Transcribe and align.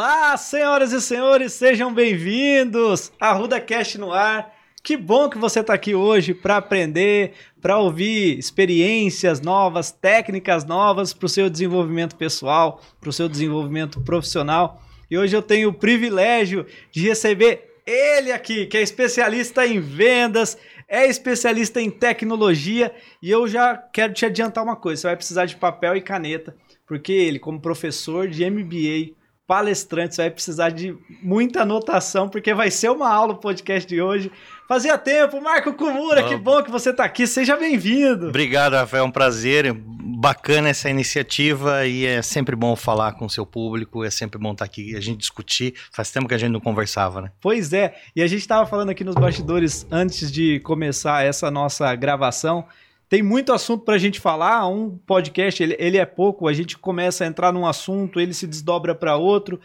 Olá, 0.00 0.36
senhoras 0.36 0.92
e 0.92 1.00
senhores, 1.00 1.54
sejam 1.54 1.92
bem-vindos 1.92 3.10
a 3.18 3.32
Ruda 3.32 3.60
Cast 3.60 3.98
no 3.98 4.12
ar. 4.12 4.54
Que 4.80 4.96
bom 4.96 5.28
que 5.28 5.36
você 5.36 5.58
está 5.58 5.74
aqui 5.74 5.92
hoje 5.92 6.32
para 6.32 6.58
aprender, 6.58 7.32
para 7.60 7.78
ouvir 7.78 8.38
experiências 8.38 9.40
novas, 9.40 9.90
técnicas 9.90 10.64
novas 10.64 11.12
para 11.12 11.26
o 11.26 11.28
seu 11.28 11.50
desenvolvimento 11.50 12.14
pessoal, 12.14 12.80
para 13.00 13.10
o 13.10 13.12
seu 13.12 13.28
desenvolvimento 13.28 14.00
profissional. 14.02 14.80
E 15.10 15.18
hoje 15.18 15.36
eu 15.36 15.42
tenho 15.42 15.70
o 15.70 15.74
privilégio 15.74 16.64
de 16.92 17.02
receber 17.02 17.80
ele 17.84 18.30
aqui, 18.30 18.66
que 18.66 18.76
é 18.76 18.82
especialista 18.82 19.66
em 19.66 19.80
vendas, 19.80 20.56
é 20.86 21.08
especialista 21.08 21.82
em 21.82 21.90
tecnologia 21.90 22.94
e 23.20 23.32
eu 23.32 23.48
já 23.48 23.76
quero 23.76 24.12
te 24.12 24.24
adiantar 24.24 24.62
uma 24.62 24.76
coisa: 24.76 25.00
você 25.00 25.06
vai 25.08 25.16
precisar 25.16 25.46
de 25.46 25.56
papel 25.56 25.96
e 25.96 26.00
caneta, 26.00 26.54
porque 26.86 27.12
ele, 27.12 27.40
como 27.40 27.60
professor 27.60 28.28
de 28.28 28.48
MBA, 28.48 29.17
palestrante, 29.48 30.14
você 30.14 30.22
vai 30.22 30.30
precisar 30.30 30.68
de 30.68 30.94
muita 31.22 31.62
anotação, 31.62 32.28
porque 32.28 32.52
vai 32.52 32.70
ser 32.70 32.90
uma 32.90 33.08
aula 33.08 33.32
o 33.32 33.38
podcast 33.38 33.88
de 33.88 34.02
hoje. 34.02 34.30
Fazia 34.68 34.98
tempo, 34.98 35.40
Marco 35.40 35.72
Kumura, 35.72 36.22
que 36.28 36.36
bom 36.36 36.62
que 36.62 36.70
você 36.70 36.90
está 36.90 37.04
aqui, 37.04 37.26
seja 37.26 37.56
bem-vindo. 37.56 38.28
Obrigado, 38.28 38.74
Rafael, 38.74 39.04
é 39.04 39.06
um 39.06 39.10
prazer, 39.10 39.74
bacana 39.74 40.68
essa 40.68 40.90
iniciativa 40.90 41.86
e 41.86 42.04
é 42.04 42.20
sempre 42.20 42.54
bom 42.54 42.76
falar 42.76 43.12
com 43.12 43.24
o 43.24 43.30
seu 43.30 43.46
público, 43.46 44.04
é 44.04 44.10
sempre 44.10 44.38
bom 44.38 44.52
estar 44.52 44.66
aqui, 44.66 44.94
a 44.94 45.00
gente 45.00 45.16
discutir, 45.16 45.72
faz 45.90 46.10
tempo 46.10 46.28
que 46.28 46.34
a 46.34 46.38
gente 46.38 46.52
não 46.52 46.60
conversava, 46.60 47.22
né? 47.22 47.32
Pois 47.40 47.72
é, 47.72 47.94
e 48.14 48.22
a 48.22 48.26
gente 48.26 48.40
estava 48.40 48.66
falando 48.66 48.90
aqui 48.90 49.02
nos 49.02 49.14
bastidores 49.14 49.86
antes 49.90 50.30
de 50.30 50.60
começar 50.60 51.24
essa 51.24 51.50
nossa 51.50 51.94
gravação, 51.94 52.66
tem 53.08 53.22
muito 53.22 53.52
assunto 53.52 53.84
para 53.84 53.94
a 53.94 53.98
gente 53.98 54.20
falar. 54.20 54.68
Um 54.68 54.98
podcast, 54.98 55.62
ele, 55.62 55.76
ele, 55.78 55.96
é 55.96 56.04
pouco, 56.04 56.46
a 56.46 56.52
gente 56.52 56.76
começa 56.76 57.24
a 57.24 57.26
entrar 57.26 57.52
num 57.52 57.66
assunto, 57.66 58.20
ele 58.20 58.34
se 58.34 58.46
desdobra 58.46 58.94
para 58.94 59.16
outro. 59.16 59.60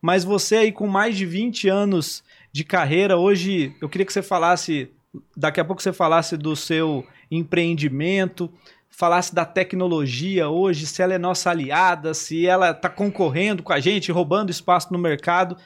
Mas 0.00 0.24
você 0.24 0.56
aí 0.56 0.72
com 0.72 0.86
mais 0.86 1.16
de 1.16 1.26
20 1.26 1.68
anos 1.68 2.24
de 2.52 2.64
carreira, 2.64 3.16
hoje 3.16 3.74
eu 3.82 3.88
queria 3.88 4.06
que 4.06 4.12
você 4.12 4.22
falasse, 4.22 4.90
daqui 5.36 5.60
a 5.60 5.64
pouco 5.64 5.82
você 5.82 5.92
falasse 5.92 6.36
do 6.36 6.56
seu 6.56 7.04
empreendimento, 7.30 8.50
falasse 8.88 9.34
da 9.34 9.44
tecnologia 9.44 10.48
hoje, 10.48 10.86
se 10.86 11.02
ela 11.02 11.12
é 11.12 11.18
nossa 11.18 11.50
aliada, 11.50 12.14
se 12.14 12.46
ela 12.46 12.70
está 12.70 12.88
concorrendo 12.88 13.62
com 13.62 13.72
a 13.72 13.80
gente, 13.80 14.10
roubando 14.10 14.50
espaço 14.50 14.90
no 14.90 14.98
mercado. 14.98 15.56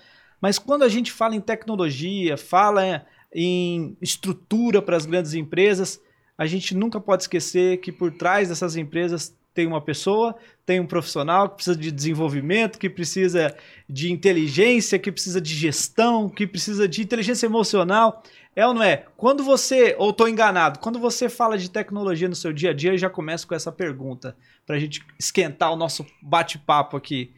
Mas 0.41 0.58
quando 0.58 0.82
a 0.82 0.88
gente 0.88 1.12
fala 1.12 1.36
em 1.36 1.41
tecnologia, 1.41 2.36
fala 2.36 3.06
em 3.32 3.97
estrutura 4.00 4.82
para 4.82 4.97
as 4.97 5.06
grandes 5.06 5.34
empresas, 5.34 6.00
a 6.41 6.46
gente 6.46 6.74
nunca 6.74 6.98
pode 6.98 7.24
esquecer 7.24 7.83
que 7.83 7.92
por 7.92 8.10
trás 8.10 8.48
dessas 8.48 8.74
empresas 8.74 9.36
tem 9.52 9.66
uma 9.66 9.78
pessoa, 9.78 10.34
tem 10.64 10.80
um 10.80 10.86
profissional 10.86 11.50
que 11.50 11.56
precisa 11.56 11.77
de 11.77 11.92
desenvolvimento, 11.92 12.78
que 12.78 12.88
precisa 12.88 13.55
de 13.86 14.10
inteligência, 14.10 14.98
que 14.98 15.12
precisa 15.12 15.38
de 15.38 15.55
gestão, 15.55 16.30
que 16.30 16.47
precisa 16.47 16.88
de 16.88 17.02
inteligência 17.02 17.44
emocional. 17.44 18.22
É 18.56 18.66
ou 18.66 18.72
não 18.72 18.82
é? 18.82 19.05
Quando 19.19 19.44
você, 19.44 19.94
ou 19.98 20.08
estou 20.08 20.27
enganado, 20.27 20.78
quando 20.78 20.98
você 20.98 21.28
fala 21.28 21.58
de 21.58 21.70
tecnologia 21.70 22.27
no 22.27 22.34
seu 22.34 22.54
dia 22.54 22.70
a 22.70 22.72
dia, 22.72 22.92
eu 22.92 22.98
já 22.98 23.10
começo 23.10 23.47
com 23.47 23.54
essa 23.54 23.70
pergunta, 23.70 24.34
para 24.64 24.77
a 24.77 24.78
gente 24.78 25.04
esquentar 25.19 25.70
o 25.70 25.77
nosso 25.77 26.06
bate-papo 26.22 26.97
aqui. 26.97 27.34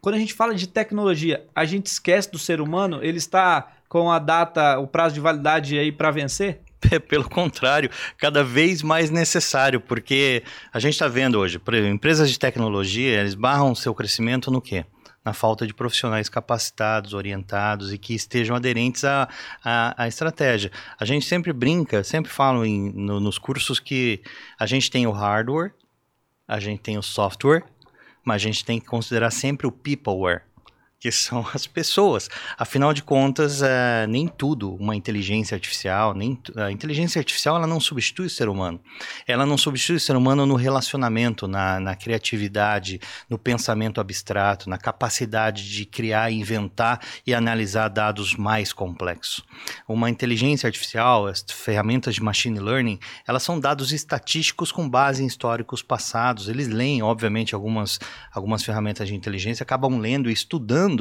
Quando 0.00 0.16
a 0.16 0.18
gente 0.18 0.34
fala 0.34 0.52
de 0.52 0.66
tecnologia, 0.66 1.46
a 1.54 1.64
gente 1.64 1.86
esquece 1.86 2.28
do 2.32 2.40
ser 2.40 2.60
humano? 2.60 2.98
Ele 3.04 3.18
está 3.18 3.72
com 3.88 4.10
a 4.10 4.18
data, 4.18 4.80
o 4.80 4.88
prazo 4.88 5.14
de 5.14 5.20
validade 5.20 5.78
aí 5.78 5.92
para 5.92 6.10
vencer? 6.10 6.58
Pelo 7.08 7.28
contrário, 7.28 7.90
cada 8.18 8.42
vez 8.42 8.82
mais 8.82 9.10
necessário, 9.10 9.80
porque 9.80 10.42
a 10.72 10.78
gente 10.78 10.94
está 10.94 11.08
vendo 11.08 11.38
hoje, 11.38 11.60
empresas 11.90 12.30
de 12.30 12.38
tecnologia, 12.38 13.20
eles 13.20 13.34
barram 13.34 13.74
seu 13.74 13.94
crescimento 13.94 14.50
no 14.50 14.60
quê? 14.60 14.84
Na 15.24 15.32
falta 15.32 15.66
de 15.66 15.72
profissionais 15.72 16.28
capacitados, 16.28 17.14
orientados 17.14 17.92
e 17.92 17.98
que 17.98 18.14
estejam 18.14 18.56
aderentes 18.56 19.04
à, 19.04 19.28
à, 19.64 20.02
à 20.04 20.08
estratégia. 20.08 20.70
A 20.98 21.04
gente 21.04 21.26
sempre 21.26 21.52
brinca, 21.52 22.02
sempre 22.02 22.30
falo 22.30 22.64
em, 22.64 22.90
no, 22.92 23.20
nos 23.20 23.38
cursos 23.38 23.78
que 23.78 24.20
a 24.58 24.66
gente 24.66 24.90
tem 24.90 25.06
o 25.06 25.12
hardware, 25.12 25.72
a 26.48 26.58
gente 26.58 26.80
tem 26.80 26.98
o 26.98 27.02
software, 27.02 27.62
mas 28.24 28.36
a 28.42 28.44
gente 28.44 28.64
tem 28.64 28.80
que 28.80 28.86
considerar 28.86 29.30
sempre 29.30 29.66
o 29.66 29.72
peopleware 29.72 30.42
que 31.02 31.10
são 31.10 31.44
as 31.52 31.66
pessoas. 31.66 32.30
Afinal 32.56 32.94
de 32.94 33.02
contas, 33.02 33.60
é, 33.60 34.06
nem 34.06 34.28
tudo 34.28 34.72
uma 34.76 34.94
inteligência 34.94 35.56
artificial, 35.56 36.14
nem 36.14 36.38
a 36.56 36.70
inteligência 36.70 37.18
artificial 37.18 37.56
ela 37.56 37.66
não 37.66 37.80
substitui 37.80 38.26
o 38.26 38.30
ser 38.30 38.48
humano. 38.48 38.80
Ela 39.26 39.44
não 39.44 39.58
substitui 39.58 39.96
o 39.96 40.00
ser 40.00 40.14
humano 40.14 40.46
no 40.46 40.54
relacionamento, 40.54 41.48
na, 41.48 41.80
na 41.80 41.96
criatividade, 41.96 43.00
no 43.28 43.36
pensamento 43.36 44.00
abstrato, 44.00 44.70
na 44.70 44.78
capacidade 44.78 45.68
de 45.68 45.84
criar, 45.84 46.30
inventar 46.30 47.00
e 47.26 47.34
analisar 47.34 47.88
dados 47.88 48.36
mais 48.36 48.72
complexos. 48.72 49.42
Uma 49.88 50.08
inteligência 50.08 50.68
artificial, 50.68 51.26
as 51.26 51.44
ferramentas 51.50 52.14
de 52.14 52.22
machine 52.22 52.60
learning, 52.60 53.00
elas 53.26 53.42
são 53.42 53.58
dados 53.58 53.92
estatísticos 53.92 54.70
com 54.70 54.88
base 54.88 55.24
em 55.24 55.26
históricos 55.26 55.82
passados. 55.82 56.48
Eles 56.48 56.68
leem, 56.68 57.02
obviamente, 57.02 57.56
algumas, 57.56 57.98
algumas 58.32 58.62
ferramentas 58.62 59.08
de 59.08 59.16
inteligência, 59.16 59.64
acabam 59.64 59.98
lendo 59.98 60.30
e 60.30 60.32
estudando 60.32 60.91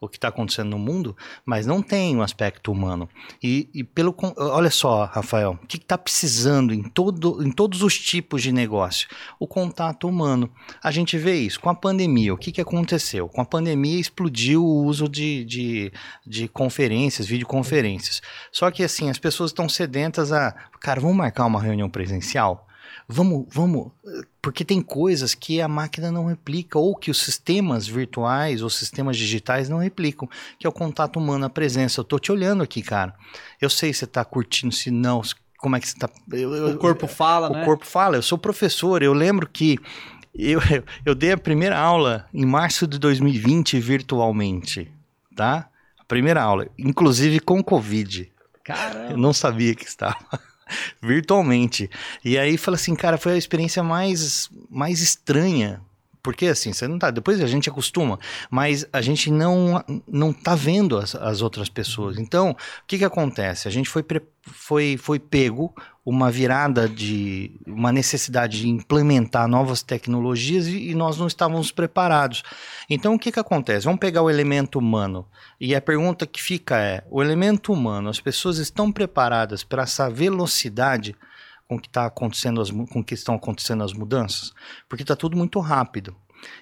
o 0.00 0.08
que 0.08 0.16
está 0.16 0.28
acontecendo 0.28 0.70
no 0.70 0.78
mundo, 0.78 1.16
mas 1.44 1.66
não 1.66 1.82
tem 1.82 2.16
um 2.16 2.22
aspecto 2.22 2.72
humano. 2.72 3.08
E, 3.42 3.68
e 3.74 3.84
pelo 3.84 4.14
olha 4.36 4.70
só, 4.70 5.04
Rafael, 5.04 5.58
o 5.62 5.66
que 5.66 5.76
está 5.76 5.98
precisando 5.98 6.72
em, 6.72 6.82
todo, 6.82 7.42
em 7.44 7.50
todos 7.50 7.82
os 7.82 7.98
tipos 7.98 8.42
de 8.42 8.52
negócio? 8.52 9.08
O 9.38 9.46
contato 9.46 10.08
humano. 10.08 10.50
A 10.82 10.90
gente 10.90 11.16
vê 11.18 11.36
isso 11.36 11.60
com 11.60 11.70
a 11.70 11.74
pandemia. 11.74 12.34
O 12.34 12.38
que, 12.38 12.50
que 12.50 12.60
aconteceu? 12.60 13.28
Com 13.28 13.40
a 13.40 13.44
pandemia 13.44 14.00
explodiu 14.00 14.64
o 14.64 14.84
uso 14.84 15.08
de, 15.08 15.44
de, 15.44 15.92
de 16.26 16.48
conferências, 16.48 17.26
videoconferências. 17.26 18.20
Só 18.50 18.70
que 18.70 18.82
assim, 18.82 19.10
as 19.10 19.18
pessoas 19.18 19.50
estão 19.50 19.68
sedentas 19.68 20.32
a, 20.32 20.54
cara, 20.80 21.00
vamos 21.00 21.16
marcar 21.16 21.46
uma 21.46 21.62
reunião 21.62 21.88
presencial? 21.88 22.66
Vamos, 23.08 23.46
vamos, 23.50 23.92
porque 24.42 24.64
tem 24.64 24.80
coisas 24.80 25.34
que 25.34 25.60
a 25.60 25.68
máquina 25.68 26.10
não 26.10 26.26
replica 26.26 26.78
ou 26.78 26.96
que 26.96 27.10
os 27.10 27.18
sistemas 27.18 27.86
virtuais 27.86 28.62
ou 28.62 28.70
sistemas 28.70 29.16
digitais 29.16 29.68
não 29.68 29.78
replicam, 29.78 30.28
que 30.58 30.66
é 30.66 30.68
o 30.68 30.72
contato 30.72 31.18
humano, 31.18 31.44
a 31.44 31.50
presença. 31.50 32.00
Eu 32.00 32.04
tô 32.04 32.18
te 32.18 32.32
olhando 32.32 32.62
aqui, 32.62 32.82
cara. 32.82 33.14
Eu 33.60 33.70
sei 33.70 33.92
se 33.92 34.00
você 34.00 34.06
tá 34.06 34.24
curtindo, 34.24 34.74
se 34.74 34.90
não, 34.90 35.22
como 35.58 35.76
é 35.76 35.80
que 35.80 35.88
você 35.88 35.96
tá. 35.96 36.08
Eu, 36.32 36.74
o 36.74 36.78
corpo 36.78 37.06
fala, 37.06 37.48
o 37.48 37.52
né? 37.52 37.62
O 37.62 37.64
corpo 37.64 37.86
fala. 37.86 38.16
Eu 38.16 38.22
sou 38.22 38.38
professor, 38.38 39.02
eu 39.02 39.12
lembro 39.12 39.48
que 39.48 39.78
eu, 40.34 40.60
eu 41.04 41.14
dei 41.14 41.32
a 41.32 41.38
primeira 41.38 41.78
aula 41.78 42.28
em 42.32 42.44
março 42.44 42.86
de 42.86 42.98
2020 42.98 43.78
virtualmente, 43.80 44.90
tá? 45.34 45.68
A 45.98 46.04
primeira 46.04 46.42
aula, 46.42 46.68
inclusive 46.78 47.40
com 47.40 47.62
Covid. 47.62 48.30
Caramba. 48.62 49.12
Eu 49.12 49.16
não 49.16 49.32
sabia 49.32 49.74
que 49.74 49.84
estava 49.84 50.16
virtualmente. 51.02 51.90
E 52.24 52.38
aí 52.38 52.56
fala 52.56 52.76
assim, 52.76 52.94
cara, 52.94 53.18
foi 53.18 53.32
a 53.32 53.38
experiência 53.38 53.82
mais, 53.82 54.48
mais 54.70 55.00
estranha. 55.00 55.80
Porque 56.26 56.46
assim, 56.46 56.72
você 56.72 56.88
não 56.88 56.98
tá. 56.98 57.12
Depois 57.12 57.40
a 57.40 57.46
gente 57.46 57.70
acostuma, 57.70 58.18
mas 58.50 58.84
a 58.92 59.00
gente 59.00 59.30
não, 59.30 59.80
não 60.08 60.32
tá 60.32 60.56
vendo 60.56 60.98
as, 60.98 61.14
as 61.14 61.40
outras 61.40 61.68
pessoas. 61.68 62.18
Então, 62.18 62.50
o 62.50 62.56
que 62.84 62.98
que 62.98 63.04
acontece? 63.04 63.68
A 63.68 63.70
gente 63.70 63.88
foi, 63.88 64.04
foi, 64.42 64.96
foi 64.96 65.20
pego 65.20 65.72
uma 66.04 66.28
virada 66.28 66.88
de 66.88 67.52
uma 67.64 67.92
necessidade 67.92 68.58
de 68.58 68.68
implementar 68.68 69.46
novas 69.46 69.84
tecnologias 69.84 70.66
e, 70.66 70.90
e, 70.90 70.94
nós 70.96 71.16
não 71.16 71.28
estávamos 71.28 71.70
preparados. 71.70 72.42
Então 72.90 73.14
o 73.14 73.18
que, 73.20 73.30
que 73.30 73.38
acontece? 73.38 73.84
Vamos 73.84 74.00
pegar 74.00 74.22
o 74.22 74.28
elemento 74.28 74.80
humano. 74.80 75.28
E 75.60 75.76
a 75.76 75.80
pergunta 75.80 76.26
que 76.26 76.42
fica 76.42 76.76
é: 76.76 77.04
o 77.08 77.22
elemento 77.22 77.72
humano, 77.72 78.08
as 78.08 78.18
pessoas 78.18 78.58
estão 78.58 78.90
preparadas 78.90 79.62
para 79.62 79.84
essa 79.84 80.10
velocidade 80.10 81.14
com 81.68 81.78
que 81.78 81.88
está 81.88 82.06
acontecendo 82.06 82.60
as, 82.60 82.70
com 82.70 83.02
que 83.02 83.14
estão 83.14 83.34
acontecendo 83.34 83.82
as 83.82 83.92
mudanças? 83.92 84.52
Porque 84.88 85.02
está 85.02 85.16
tudo 85.16 85.36
muito 85.36 85.58
rápido. 85.60 86.16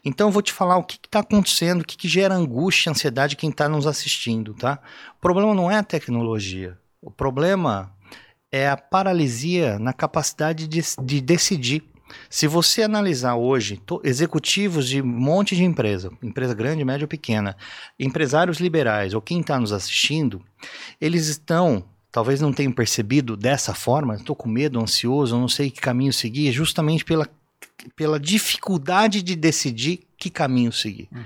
Então 0.04 0.28
eu 0.28 0.32
vou 0.32 0.42
te 0.42 0.52
falar 0.52 0.76
o 0.76 0.84
que 0.84 0.98
está 1.04 1.20
acontecendo, 1.20 1.82
o 1.82 1.84
que, 1.84 1.96
que 1.96 2.08
gera 2.08 2.34
angústia, 2.34 2.90
ansiedade 2.90 3.36
quem 3.36 3.50
está 3.50 3.68
nos 3.68 3.86
assistindo, 3.86 4.54
tá? 4.54 4.78
O 5.16 5.20
problema 5.20 5.54
não 5.54 5.70
é 5.70 5.76
a 5.76 5.82
tecnologia. 5.82 6.78
O 7.02 7.10
problema 7.10 7.92
é 8.50 8.68
a 8.68 8.76
paralisia 8.76 9.78
na 9.78 9.92
capacidade 9.92 10.68
de, 10.68 10.80
de 11.02 11.20
decidir. 11.20 11.82
Se 12.30 12.46
você 12.46 12.82
analisar 12.82 13.34
hoje 13.34 13.80
executivos 14.04 14.88
de 14.88 15.02
um 15.02 15.06
monte 15.06 15.56
de 15.56 15.64
empresa, 15.64 16.10
empresa 16.22 16.54
grande, 16.54 16.84
média 16.84 17.04
ou 17.04 17.08
pequena, 17.08 17.56
empresários 17.98 18.58
liberais 18.58 19.14
ou 19.14 19.20
quem 19.20 19.40
está 19.40 19.58
nos 19.58 19.72
assistindo, 19.72 20.44
eles 21.00 21.26
estão, 21.26 21.84
talvez 22.14 22.40
não 22.40 22.52
tenham 22.52 22.70
percebido 22.70 23.36
dessa 23.36 23.74
forma, 23.74 24.14
estou 24.14 24.36
com 24.36 24.48
medo, 24.48 24.80
ansioso, 24.80 25.36
não 25.36 25.48
sei 25.48 25.68
que 25.68 25.80
caminho 25.80 26.12
seguir, 26.12 26.52
justamente 26.52 27.04
pela, 27.04 27.28
pela 27.96 28.20
dificuldade 28.20 29.20
de 29.20 29.34
decidir 29.34 30.06
que 30.16 30.30
caminho 30.30 30.70
seguir. 30.70 31.08
Uhum. 31.10 31.22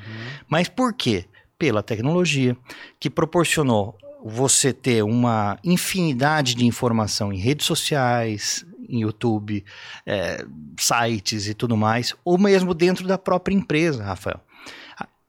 Mas 0.48 0.66
por 0.66 0.94
quê? 0.94 1.26
Pela 1.58 1.82
tecnologia, 1.82 2.56
que 2.98 3.10
proporcionou 3.10 3.98
você 4.24 4.72
ter 4.72 5.04
uma 5.04 5.58
infinidade 5.62 6.54
de 6.54 6.64
informação 6.64 7.30
em 7.34 7.38
redes 7.38 7.66
sociais, 7.66 8.64
em 8.88 9.02
YouTube, 9.02 9.62
é, 10.06 10.42
sites 10.80 11.48
e 11.48 11.52
tudo 11.52 11.76
mais, 11.76 12.14
ou 12.24 12.38
mesmo 12.38 12.72
dentro 12.72 13.06
da 13.06 13.18
própria 13.18 13.54
empresa, 13.54 14.02
Rafael. 14.02 14.40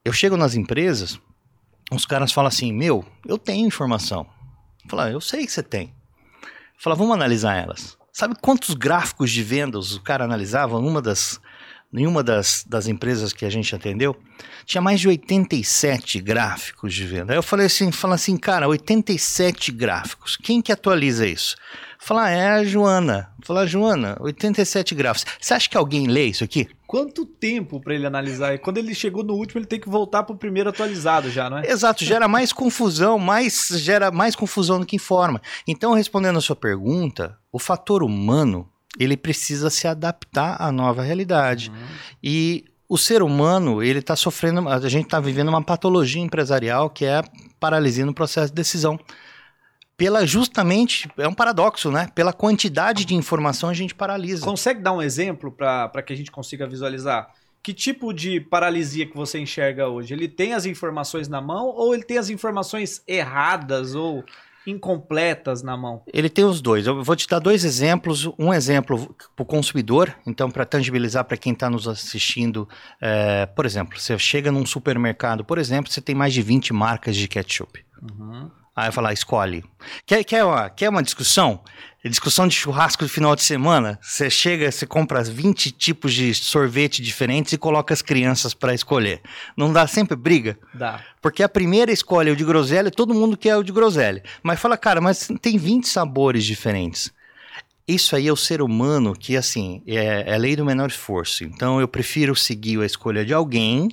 Eu 0.05 0.13
chego 0.13 0.37
nas 0.37 0.55
empresas, 0.55 1.19
uns 1.91 2.05
caras 2.05 2.31
falam 2.31 2.47
assim: 2.47 2.71
Meu, 2.71 3.03
eu 3.27 3.37
tenho 3.37 3.67
informação. 3.67 4.25
Fala, 4.89 5.11
eu 5.11 5.21
sei 5.21 5.45
que 5.45 5.51
você 5.51 5.61
tem. 5.61 5.93
Fala, 6.75 6.95
vamos 6.95 7.13
analisar 7.13 7.55
elas. 7.55 7.95
Sabe 8.11 8.33
quantos 8.41 8.73
gráficos 8.73 9.29
de 9.29 9.43
vendas 9.43 9.95
o 9.95 10.01
cara 10.01 10.23
analisava 10.23 10.81
numa 10.81 10.99
das, 10.99 11.39
nenhuma 11.93 12.23
das, 12.23 12.65
das 12.67 12.87
empresas 12.87 13.31
que 13.31 13.45
a 13.45 13.51
gente 13.51 13.73
atendeu? 13.75 14.17
Tinha 14.65 14.81
mais 14.81 14.99
de 14.99 15.07
87 15.07 16.19
gráficos 16.19 16.91
de 16.91 17.05
venda. 17.05 17.33
Aí 17.33 17.37
eu 17.37 17.43
falei 17.43 17.67
assim, 17.67 17.91
fala 17.91 18.15
assim, 18.15 18.35
cara, 18.35 18.67
87 18.67 19.71
gráficos. 19.71 20.35
Quem 20.35 20.59
que 20.59 20.71
atualiza 20.71 21.27
isso? 21.27 21.55
Falar, 21.99 22.31
é 22.31 22.49
a 22.49 22.63
Joana. 22.63 23.31
Falar, 23.43 23.67
Joana, 23.67 24.17
87 24.19 24.95
gráficos. 24.95 25.31
Você 25.39 25.53
acha 25.53 25.69
que 25.69 25.77
alguém 25.77 26.07
lê 26.07 26.25
isso 26.25 26.43
aqui? 26.43 26.67
Quanto 26.89 27.23
tempo 27.23 27.79
para 27.79 27.93
ele 27.93 28.07
analisar? 28.07 28.55
E 28.55 28.57
quando 28.57 28.79
ele 28.79 28.95
chegou 28.95 29.23
no 29.23 29.35
último, 29.35 29.59
ele 29.59 29.67
tem 29.67 29.79
que 29.79 29.87
voltar 29.87 30.23
para 30.23 30.33
o 30.33 30.37
primeiro 30.39 30.71
atualizado 30.71 31.29
já, 31.29 31.47
não 31.47 31.59
é? 31.59 31.69
Exato, 31.69 32.03
gera 32.03 32.27
mais 32.27 32.51
confusão, 32.51 33.19
mais 33.19 33.67
gera 33.75 34.09
mais 34.09 34.35
confusão 34.35 34.79
do 34.79 34.87
que 34.87 34.95
informa. 34.95 35.39
Então, 35.67 35.93
respondendo 35.93 36.37
a 36.37 36.41
sua 36.41 36.55
pergunta, 36.55 37.37
o 37.51 37.59
fator 37.59 38.01
humano, 38.01 38.67
ele 38.99 39.15
precisa 39.15 39.69
se 39.69 39.87
adaptar 39.87 40.59
à 40.59 40.71
nova 40.71 41.03
realidade. 41.03 41.69
Uhum. 41.69 41.75
E 42.23 42.65
o 42.89 42.97
ser 42.97 43.21
humano, 43.21 43.83
ele 43.83 43.99
está 43.99 44.15
sofrendo, 44.15 44.67
a 44.67 44.79
gente 44.89 45.05
está 45.05 45.19
vivendo 45.19 45.49
uma 45.49 45.61
patologia 45.61 46.23
empresarial 46.23 46.89
que 46.89 47.05
é 47.05 47.17
a 47.17 47.23
paralisia 47.59 48.03
no 48.03 48.15
processo 48.15 48.47
de 48.47 48.55
decisão 48.55 48.99
pela 49.99 50.25
justamente, 50.25 51.11
é 51.17 51.27
um 51.27 51.33
paradoxo, 51.33 51.91
né? 51.91 52.07
Pela 52.15 52.31
quantidade 52.31 53.03
de 53.03 53.13
informação 53.13 53.67
a 53.67 53.73
gente 53.73 53.93
paralisa. 53.93 54.45
Consegue 54.45 54.79
dar 54.79 54.93
um 54.93 55.01
exemplo 55.01 55.51
para 55.51 56.01
que 56.01 56.13
a 56.13 56.15
gente 56.15 56.31
consiga 56.31 56.65
visualizar? 56.65 57.29
Que 57.61 57.73
tipo 57.73 58.13
de 58.13 58.39
paralisia 58.39 59.05
que 59.05 59.13
você 59.13 59.39
enxerga 59.39 59.89
hoje? 59.89 60.13
Ele 60.13 60.29
tem 60.29 60.53
as 60.53 60.65
informações 60.65 61.27
na 61.27 61.41
mão 61.41 61.67
ou 61.67 61.93
ele 61.93 62.03
tem 62.03 62.17
as 62.17 62.29
informações 62.29 63.03
erradas 63.05 63.93
ou 63.93 64.23
incompletas 64.65 65.61
na 65.61 65.75
mão? 65.75 66.01
Ele 66.13 66.29
tem 66.29 66.45
os 66.45 66.61
dois. 66.61 66.87
Eu 66.87 67.03
vou 67.03 67.15
te 67.17 67.27
dar 67.27 67.39
dois 67.39 67.65
exemplos. 67.65 68.25
Um 68.39 68.53
exemplo 68.53 69.13
para 69.35 69.43
o 69.43 69.45
consumidor, 69.45 70.15
então, 70.25 70.49
para 70.49 70.63
tangibilizar 70.63 71.25
para 71.25 71.35
quem 71.35 71.51
está 71.51 71.69
nos 71.69 71.89
assistindo. 71.89 72.69
É, 73.01 73.45
por 73.47 73.65
exemplo, 73.65 73.99
você 73.99 74.17
chega 74.17 74.49
num 74.49 74.65
supermercado, 74.65 75.43
por 75.43 75.57
exemplo, 75.57 75.91
você 75.91 75.99
tem 75.99 76.15
mais 76.15 76.33
de 76.33 76.41
20 76.41 76.71
marcas 76.71 77.17
de 77.17 77.27
ketchup. 77.27 77.83
Uhum. 78.01 78.49
Aí 78.79 78.87
eu 78.87 78.93
falar, 78.93 79.11
escolhe. 79.11 79.61
Quer, 80.05 80.23
quer, 80.23 80.45
uma, 80.45 80.69
quer 80.69 80.87
uma 80.89 81.03
discussão? 81.03 81.61
Discussão 82.05 82.47
de 82.47 82.55
churrasco 82.55 83.03
de 83.03 83.11
final 83.11 83.35
de 83.35 83.43
semana? 83.43 83.99
Você 84.01 84.29
chega, 84.29 84.71
você 84.71 84.87
compra 84.87 85.21
20 85.21 85.69
tipos 85.71 86.13
de 86.13 86.33
sorvete 86.33 87.01
diferentes 87.01 87.51
e 87.51 87.57
coloca 87.57 87.93
as 87.93 88.01
crianças 88.01 88.53
para 88.53 88.73
escolher. 88.73 89.21
Não 89.57 89.73
dá 89.73 89.85
sempre 89.85 90.15
briga? 90.15 90.57
Dá. 90.73 91.03
Porque 91.21 91.43
a 91.43 91.49
primeira 91.49 91.91
escolhe 91.91 92.29
é 92.29 92.31
o 92.31 92.37
de 92.37 92.45
groselha, 92.45 92.89
todo 92.89 93.13
mundo 93.13 93.35
quer 93.35 93.57
o 93.57 93.63
de 93.63 93.73
groselha. 93.73 94.23
Mas 94.41 94.61
fala, 94.61 94.77
cara, 94.77 95.01
mas 95.01 95.27
tem 95.41 95.57
20 95.57 95.85
sabores 95.85 96.45
diferentes. 96.45 97.11
Isso 97.85 98.15
aí 98.15 98.29
é 98.29 98.31
o 98.31 98.37
ser 98.37 98.61
humano 98.61 99.13
que, 99.13 99.35
assim, 99.35 99.83
é, 99.85 100.23
é 100.25 100.35
a 100.35 100.37
lei 100.37 100.55
do 100.55 100.63
menor 100.63 100.87
esforço. 100.87 101.43
Então 101.43 101.81
eu 101.81 101.87
prefiro 101.87 102.33
seguir 102.33 102.79
a 102.79 102.85
escolha 102.85 103.25
de 103.25 103.33
alguém 103.33 103.89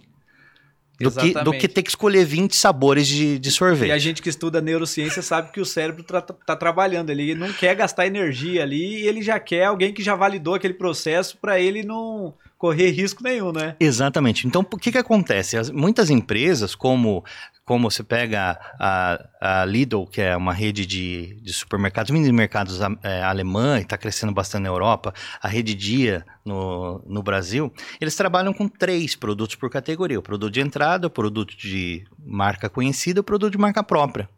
do 0.99 1.11
que, 1.11 1.33
do 1.33 1.53
que 1.53 1.69
ter 1.69 1.83
que 1.83 1.91
escolher 1.91 2.25
20 2.25 2.57
sabores 2.57 3.07
de, 3.07 3.39
de 3.39 3.51
sorvete. 3.51 3.89
E 3.89 3.93
a 3.93 3.99
gente 3.99 4.23
que 4.23 4.29
estuda 4.29 4.61
neurociência 4.61 5.21
sabe 5.23 5.53
que 5.53 5.61
o 5.61 5.65
cérebro 5.65 6.03
está 6.03 6.21
tá 6.21 6.57
trabalhando. 6.57 7.11
Ele 7.11 7.35
não 7.35 7.53
quer 7.53 7.75
gastar 7.75 8.07
energia 8.07 8.63
ali 8.63 9.03
e 9.03 9.07
ele 9.07 9.21
já 9.21 9.39
quer 9.39 9.65
alguém 9.65 9.93
que 9.93 10.03
já 10.03 10.15
validou 10.15 10.55
aquele 10.55 10.75
processo 10.75 11.37
para 11.37 11.61
ele 11.61 11.83
não 11.83 12.35
correr 12.59 12.91
risco 12.91 13.23
nenhum, 13.23 13.53
né? 13.53 13.77
Exatamente. 13.79 14.47
Então, 14.47 14.67
o 14.71 14.79
que, 14.79 14.91
que 14.91 14.99
acontece? 14.99 15.59
As, 15.59 15.71
muitas 15.71 16.09
empresas, 16.09 16.75
como 16.75 17.23
como 17.67 17.91
você 17.91 18.05
pega 18.05 18.57
a, 18.79 19.29
a 19.41 19.65
Lidl, 19.65 20.07
que 20.07 20.23
é 20.23 20.37
uma 20.37 20.53
rede 20.53 20.87
de, 20.87 21.35
de 21.43 21.53
supermercados, 21.53 22.13
mini 22.13 22.31
mercados 22.31 22.79
é, 23.03 23.25
alemã, 23.25 23.81
e 23.81 23.83
está 23.83 23.99
crescendo 23.99 24.33
bastante 24.33 24.63
na 24.63 24.69
Europa, 24.69 25.13
a 25.43 25.49
rede 25.49 25.75
Dia 25.75 26.25
no, 26.45 27.03
no 27.05 27.25
Brasil, 27.25 27.73
eles 28.01 28.15
trabalham 28.15 28.55
com 28.55 28.69
três 28.69 29.17
produtos 29.17 29.57
por 29.57 29.69
categoria: 29.69 30.17
o 30.17 30.23
produto 30.23 30.53
de 30.53 30.61
entrada, 30.61 31.09
o 31.09 31.11
produto 31.11 31.57
de 31.57 32.07
marca 32.25 32.71
conhecida 32.71 33.19
e 33.19 33.21
o 33.21 33.25
produto 33.25 33.51
de 33.51 33.59
marca 33.59 33.83
própria. 33.83 34.31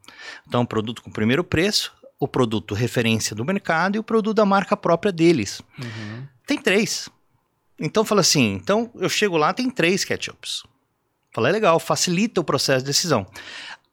Então, 0.46 0.62
o 0.62 0.66
produto 0.66 1.02
com 1.02 1.10
primeiro 1.10 1.44
preço, 1.44 1.92
o 2.18 2.26
produto 2.26 2.74
referência 2.74 3.36
do 3.36 3.44
mercado 3.44 3.96
e 3.96 3.98
o 3.98 4.02
produto 4.02 4.36
da 4.36 4.46
marca 4.46 4.74
própria 4.74 5.12
deles. 5.12 5.60
Uhum. 5.78 6.26
Tem 6.46 6.56
três. 6.56 7.10
Então, 7.78 8.06
fala 8.06 8.22
assim: 8.22 8.54
então 8.54 8.90
eu 8.94 9.10
chego 9.10 9.36
lá, 9.36 9.52
tem 9.52 9.68
três 9.68 10.02
ketchups. 10.02 10.62
Fala, 11.38 11.50
é 11.50 11.52
legal, 11.52 11.78
facilita 11.78 12.40
o 12.40 12.44
processo 12.44 12.80
de 12.80 12.86
decisão. 12.86 13.24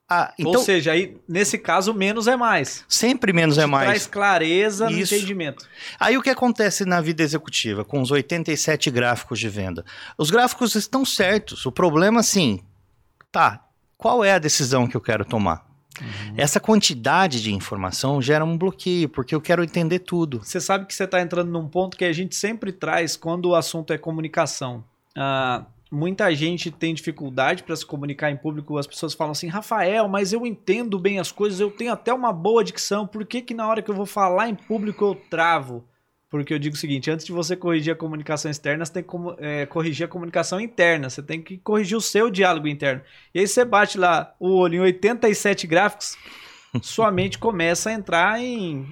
Ah, 0.09 0.33
então, 0.35 0.53
Ou 0.53 0.57
seja, 0.57 0.93
aí, 0.93 1.15
nesse 1.29 1.59
caso, 1.59 1.93
menos 1.93 2.25
é 2.25 2.35
mais. 2.35 2.83
Sempre 2.89 3.31
menos 3.31 3.59
é 3.59 3.67
mais. 3.67 3.85
Traz 3.85 4.07
clareza 4.07 4.89
Isso. 4.89 5.13
no 5.13 5.19
entendimento. 5.19 5.67
Aí 5.99 6.17
o 6.17 6.23
que 6.23 6.31
acontece 6.31 6.85
na 6.85 6.99
vida 7.01 7.21
executiva 7.21 7.85
com 7.85 8.01
os 8.01 8.09
87 8.09 8.89
gráficos 8.89 9.37
de 9.37 9.47
venda? 9.47 9.85
Os 10.17 10.31
gráficos 10.31 10.73
estão 10.73 11.05
certos. 11.05 11.67
O 11.67 11.71
problema, 11.71 12.19
assim, 12.19 12.63
tá, 13.31 13.63
qual 13.95 14.25
é 14.25 14.31
a 14.31 14.39
decisão 14.39 14.87
que 14.87 14.97
eu 14.97 15.01
quero 15.01 15.23
tomar? 15.23 15.67
Uhum. 16.01 16.33
Essa 16.37 16.59
quantidade 16.59 17.43
de 17.43 17.53
informação 17.53 18.19
gera 18.19 18.43
um 18.43 18.57
bloqueio, 18.57 19.07
porque 19.07 19.35
eu 19.35 19.41
quero 19.41 19.63
entender 19.63 19.99
tudo. 19.99 20.39
Você 20.43 20.59
sabe 20.59 20.87
que 20.87 20.95
você 20.95 21.03
está 21.03 21.21
entrando 21.21 21.51
num 21.51 21.67
ponto 21.67 21.95
que 21.95 22.05
a 22.05 22.11
gente 22.11 22.35
sempre 22.35 22.71
traz 22.71 23.15
quando 23.15 23.49
o 23.49 23.55
assunto 23.55 23.93
é 23.93 23.99
comunicação. 23.99 24.83
Ah, 25.15 25.63
muita 25.91 26.33
gente 26.33 26.71
tem 26.71 26.93
dificuldade 26.93 27.63
para 27.63 27.75
se 27.75 27.85
comunicar 27.85 28.31
em 28.31 28.37
público. 28.37 28.77
As 28.77 28.87
pessoas 28.87 29.13
falam 29.13 29.31
assim, 29.31 29.47
Rafael, 29.47 30.07
mas 30.07 30.33
eu 30.33 30.45
entendo 30.45 30.99
bem 30.99 31.19
as 31.19 31.31
coisas, 31.31 31.59
eu 31.59 31.71
tenho 31.71 31.91
até 31.91 32.13
uma 32.13 32.33
boa 32.33 32.63
dicção. 32.63 33.07
Por 33.07 33.25
que, 33.25 33.41
que 33.41 33.53
na 33.53 33.67
hora 33.67 33.81
que 33.81 33.89
eu 33.89 33.95
vou 33.95 34.05
falar 34.05 34.49
em 34.49 34.55
público 34.55 35.05
eu 35.05 35.15
travo? 35.29 35.83
Porque 36.29 36.53
eu 36.53 36.59
digo 36.59 36.75
o 36.75 36.77
seguinte: 36.77 37.09
antes 37.09 37.25
de 37.25 37.31
você 37.31 37.55
corrigir 37.55 37.93
a 37.93 37.95
comunicação 37.95 38.51
externa, 38.51 38.85
você 38.85 38.93
tem 38.93 39.03
que 39.03 39.09
é, 39.37 39.65
corrigir 39.65 40.05
a 40.05 40.09
comunicação 40.09 40.59
interna. 40.59 41.09
Você 41.09 41.23
tem 41.23 41.41
que 41.41 41.57
corrigir 41.57 41.97
o 41.97 42.01
seu 42.01 42.29
diálogo 42.29 42.67
interno. 42.67 43.01
E 43.33 43.39
aí 43.39 43.47
você 43.47 43.63
bate 43.63 43.97
lá 43.97 44.35
o 44.39 44.49
olho 44.49 44.75
em 44.75 44.81
87 44.81 45.65
gráficos, 45.65 46.17
sua 46.81 47.11
mente 47.11 47.37
começa 47.37 47.89
a 47.89 47.93
entrar 47.93 48.41
em 48.41 48.85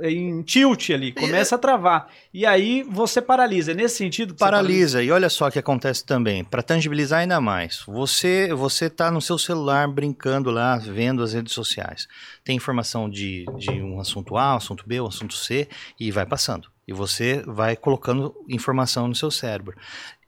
em 0.00 0.42
tilt 0.42 0.90
ali, 0.90 1.12
começa 1.12 1.54
a 1.54 1.58
travar. 1.58 2.08
E 2.32 2.46
aí 2.46 2.82
você 2.82 3.20
paralisa. 3.20 3.74
Nesse 3.74 3.96
sentido 3.96 4.34
paralisa. 4.34 4.68
paralisa. 4.68 5.02
E 5.02 5.10
olha 5.10 5.28
só 5.28 5.48
o 5.48 5.50
que 5.50 5.58
acontece 5.58 6.04
também, 6.04 6.44
para 6.44 6.62
tangibilizar 6.62 7.20
ainda 7.20 7.40
mais. 7.40 7.82
Você 7.86 8.52
você 8.54 8.88
tá 8.88 9.10
no 9.10 9.20
seu 9.20 9.38
celular 9.38 9.88
brincando 9.88 10.50
lá, 10.50 10.76
vendo 10.78 11.22
as 11.22 11.32
redes 11.32 11.52
sociais. 11.52 12.08
Tem 12.44 12.56
informação 12.56 13.08
de, 13.08 13.44
de 13.58 13.70
um 13.70 14.00
assunto 14.00 14.36
A, 14.36 14.54
um 14.54 14.56
assunto 14.56 14.84
B, 14.86 15.00
um 15.00 15.06
assunto 15.06 15.34
C 15.34 15.68
e 15.98 16.10
vai 16.10 16.24
passando. 16.24 16.70
E 16.86 16.92
você 16.92 17.42
vai 17.46 17.76
colocando 17.76 18.34
informação 18.48 19.06
no 19.06 19.14
seu 19.14 19.30
cérebro 19.30 19.76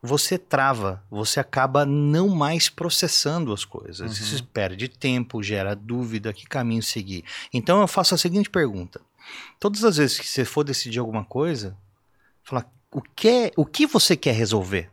você 0.07 0.37
trava, 0.37 1.03
você 1.11 1.41
acaba 1.41 1.87
não 1.87 2.29
mais 2.29 2.69
processando 2.69 3.55
as 3.55 3.65
coisas. 3.65 4.01
Uhum. 4.01 4.07
Isso 4.07 4.45
perde 4.45 4.87
tempo, 4.87 5.43
gera 5.43 5.75
dúvida, 5.75 6.31
que 6.31 6.45
caminho 6.45 6.83
seguir. 6.83 7.25
Então 7.51 7.81
eu 7.81 7.87
faço 7.87 8.15
a 8.15 8.19
seguinte 8.19 8.51
pergunta: 8.51 9.01
Todas 9.59 9.85
as 9.85 9.97
vezes 9.97 10.19
que 10.19 10.29
você 10.29 10.45
for 10.45 10.65
decidir 10.65 10.99
alguma 10.99 11.25
coisa, 11.25 11.77
falar 12.43 12.71
o 12.93 13.03
que, 13.03 13.29
é, 13.29 13.51
o 13.57 13.65
que 13.65 13.87
você 13.87 14.17
quer 14.17 14.35
resolver. 14.35 14.91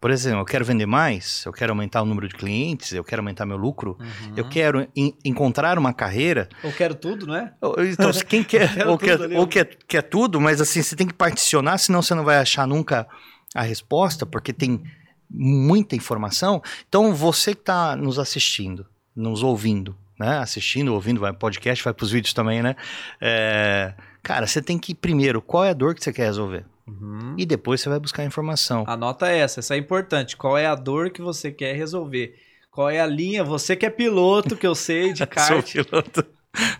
Por 0.00 0.10
exemplo, 0.10 0.40
eu 0.40 0.44
quero 0.44 0.64
vender 0.64 0.84
mais, 0.84 1.44
eu 1.46 1.52
quero 1.52 1.70
aumentar 1.70 2.02
o 2.02 2.04
número 2.04 2.26
de 2.26 2.34
clientes, 2.34 2.92
eu 2.92 3.04
quero 3.04 3.20
aumentar 3.20 3.46
meu 3.46 3.56
lucro, 3.56 3.96
uhum. 4.00 4.32
eu 4.36 4.48
quero 4.48 4.88
encontrar 5.24 5.78
uma 5.78 5.92
carreira. 5.92 6.48
Ou 6.64 6.72
quero 6.72 6.96
tudo, 6.96 7.24
não 7.24 7.36
é? 7.36 7.54
Então, 7.88 8.10
quem 8.26 8.42
quer, 8.42 8.88
ou, 8.88 8.98
quer, 8.98 9.20
ou 9.38 9.46
quer, 9.46 9.78
quer 9.86 10.02
tudo, 10.02 10.40
mas 10.40 10.60
assim, 10.60 10.82
você 10.82 10.96
tem 10.96 11.06
que 11.06 11.14
particionar, 11.14 11.78
senão 11.78 12.02
você 12.02 12.16
não 12.16 12.24
vai 12.24 12.38
achar 12.38 12.66
nunca 12.66 13.06
a 13.54 13.62
resposta, 13.62 14.26
porque 14.26 14.52
tem 14.52 14.82
muita 15.30 15.94
informação. 15.94 16.60
Então, 16.88 17.14
você 17.14 17.54
que 17.54 17.60
está 17.60 17.94
nos 17.94 18.18
assistindo, 18.18 18.84
nos 19.14 19.44
ouvindo, 19.44 19.96
né? 20.22 20.38
Assistindo, 20.38 20.94
ouvindo, 20.94 21.20
vai 21.20 21.32
podcast, 21.32 21.82
vai 21.82 21.92
para 21.92 22.04
os 22.04 22.10
vídeos 22.10 22.32
também, 22.32 22.62
né? 22.62 22.76
É, 23.20 23.92
cara, 24.22 24.46
você 24.46 24.62
tem 24.62 24.78
que 24.78 24.94
primeiro, 24.94 25.42
qual 25.42 25.64
é 25.64 25.70
a 25.70 25.74
dor 25.74 25.94
que 25.94 26.02
você 26.02 26.12
quer 26.12 26.26
resolver? 26.26 26.64
Uhum. 26.86 27.34
E 27.36 27.44
depois 27.44 27.80
você 27.80 27.88
vai 27.88 27.98
buscar 27.98 28.24
informação. 28.24 28.84
Anota 28.86 29.28
essa, 29.28 29.60
essa 29.60 29.74
é 29.74 29.78
importante. 29.78 30.36
Qual 30.36 30.56
é 30.56 30.66
a 30.66 30.74
dor 30.74 31.10
que 31.10 31.20
você 31.20 31.50
quer 31.50 31.74
resolver? 31.74 32.36
Qual 32.70 32.88
é 32.88 33.00
a 33.00 33.06
linha? 33.06 33.44
Você 33.44 33.76
que 33.76 33.84
é 33.84 33.90
piloto, 33.90 34.56
que 34.56 34.66
eu 34.66 34.74
sei 34.74 35.12
de 35.12 35.26
kart. 35.26 35.48
Sou 35.48 35.84
piloto. 35.84 36.24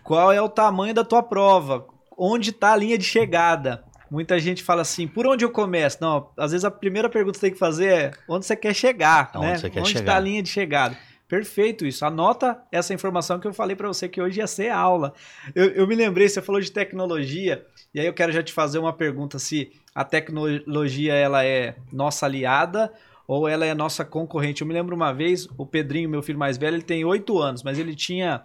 Qual 0.03 0.33
é 0.33 0.41
o 0.41 0.49
tamanho 0.49 0.95
da 0.95 1.05
tua 1.05 1.23
prova? 1.23 1.87
Onde 2.17 2.51
está 2.51 2.73
a 2.73 2.77
linha 2.77 2.99
de 2.99 3.05
chegada? 3.05 3.85
Muita 4.11 4.39
gente 4.39 4.63
fala 4.63 4.83
assim, 4.83 5.09
por 5.09 5.27
onde 5.27 5.45
eu 5.45 5.51
começo? 5.51 5.97
Não, 6.01 6.29
às 6.37 6.53
vezes 6.53 6.67
a 6.67 6.71
primeira 6.71 7.09
pergunta 7.09 7.33
que 7.33 7.41
você 7.41 7.47
tem 7.47 7.53
que 7.53 7.59
fazer 7.59 7.93
é 7.93 8.11
onde 8.29 8.45
você 8.45 8.55
quer 8.55 8.75
chegar, 8.75 9.31
onde 9.35 9.63
né? 9.63 9.81
onde 9.81 9.99
está 9.99 10.17
a 10.17 10.21
linha 10.21 10.43
de 10.43 10.51
chegada? 10.51 10.97
Perfeito 11.33 11.87
isso. 11.87 12.05
Anota 12.05 12.63
essa 12.71 12.93
informação 12.93 13.41
que 13.41 13.47
eu 13.47 13.55
falei 13.55 13.75
para 13.75 13.89
você 13.89 14.07
que 14.07 14.21
hoje 14.21 14.41
ia 14.41 14.47
ser 14.47 14.69
aula. 14.69 15.15
Eu, 15.55 15.71
eu, 15.71 15.87
me 15.87 15.95
lembrei, 15.95 16.29
você 16.29 16.43
falou 16.43 16.61
de 16.61 16.71
tecnologia, 16.71 17.65
e 17.95 18.01
aí 18.01 18.05
eu 18.05 18.13
quero 18.13 18.31
já 18.31 18.43
te 18.43 18.53
fazer 18.53 18.79
uma 18.79 18.93
pergunta 18.93 19.39
se 19.39 19.73
a 19.95 20.05
tecnologia 20.05 21.15
ela 21.15 21.43
é 21.43 21.75
nossa 21.91 22.27
aliada 22.27 22.93
ou 23.27 23.49
ela 23.49 23.65
é 23.65 23.73
nossa 23.73 24.05
concorrente. 24.05 24.61
Eu 24.61 24.67
me 24.67 24.75
lembro 24.75 24.95
uma 24.95 25.11
vez, 25.11 25.49
o 25.57 25.65
Pedrinho, 25.65 26.07
meu 26.07 26.21
filho 26.23 26.39
mais 26.39 26.59
velho, 26.59 26.77
ele 26.77 26.83
tem 26.83 27.03
oito 27.03 27.39
anos, 27.39 27.63
mas 27.63 27.79
ele 27.79 27.95
tinha 27.95 28.45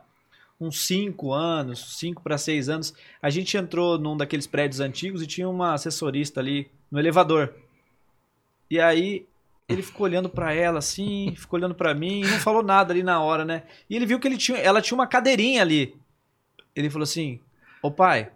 uns 0.57 0.87
cinco 0.87 1.33
anos, 1.33 1.97
cinco 1.99 2.23
para 2.23 2.37
seis 2.37 2.69
anos. 2.69 2.93
A 3.21 3.29
gente 3.29 3.57
entrou 3.57 3.97
num 3.97 4.15
daqueles 4.15 4.47
prédios 4.47 4.79
antigos 4.79 5.21
e 5.21 5.27
tinha 5.27 5.49
uma 5.49 5.73
assessorista 5.73 6.39
ali 6.39 6.71
no 6.89 6.97
elevador. 6.97 7.53
E 8.71 8.79
aí 8.79 9.27
ele 9.67 9.81
ficou 9.81 10.05
olhando 10.05 10.29
para 10.29 10.53
ela 10.53 10.79
assim, 10.79 11.33
ficou 11.35 11.59
olhando 11.59 11.75
para 11.75 11.93
mim 11.93 12.21
e 12.21 12.27
não 12.27 12.39
falou 12.39 12.63
nada 12.63 12.93
ali 12.93 13.03
na 13.03 13.21
hora, 13.21 13.43
né? 13.43 13.63
E 13.89 13.95
ele 13.95 14.05
viu 14.05 14.19
que 14.19 14.27
ele 14.27 14.37
tinha, 14.37 14.57
ela 14.57 14.81
tinha 14.81 14.95
uma 14.95 15.07
cadeirinha 15.07 15.61
ali. 15.61 15.95
Ele 16.75 16.89
falou 16.89 17.03
assim: 17.03 17.39
"Ô 17.81 17.91
pai, 17.91 18.31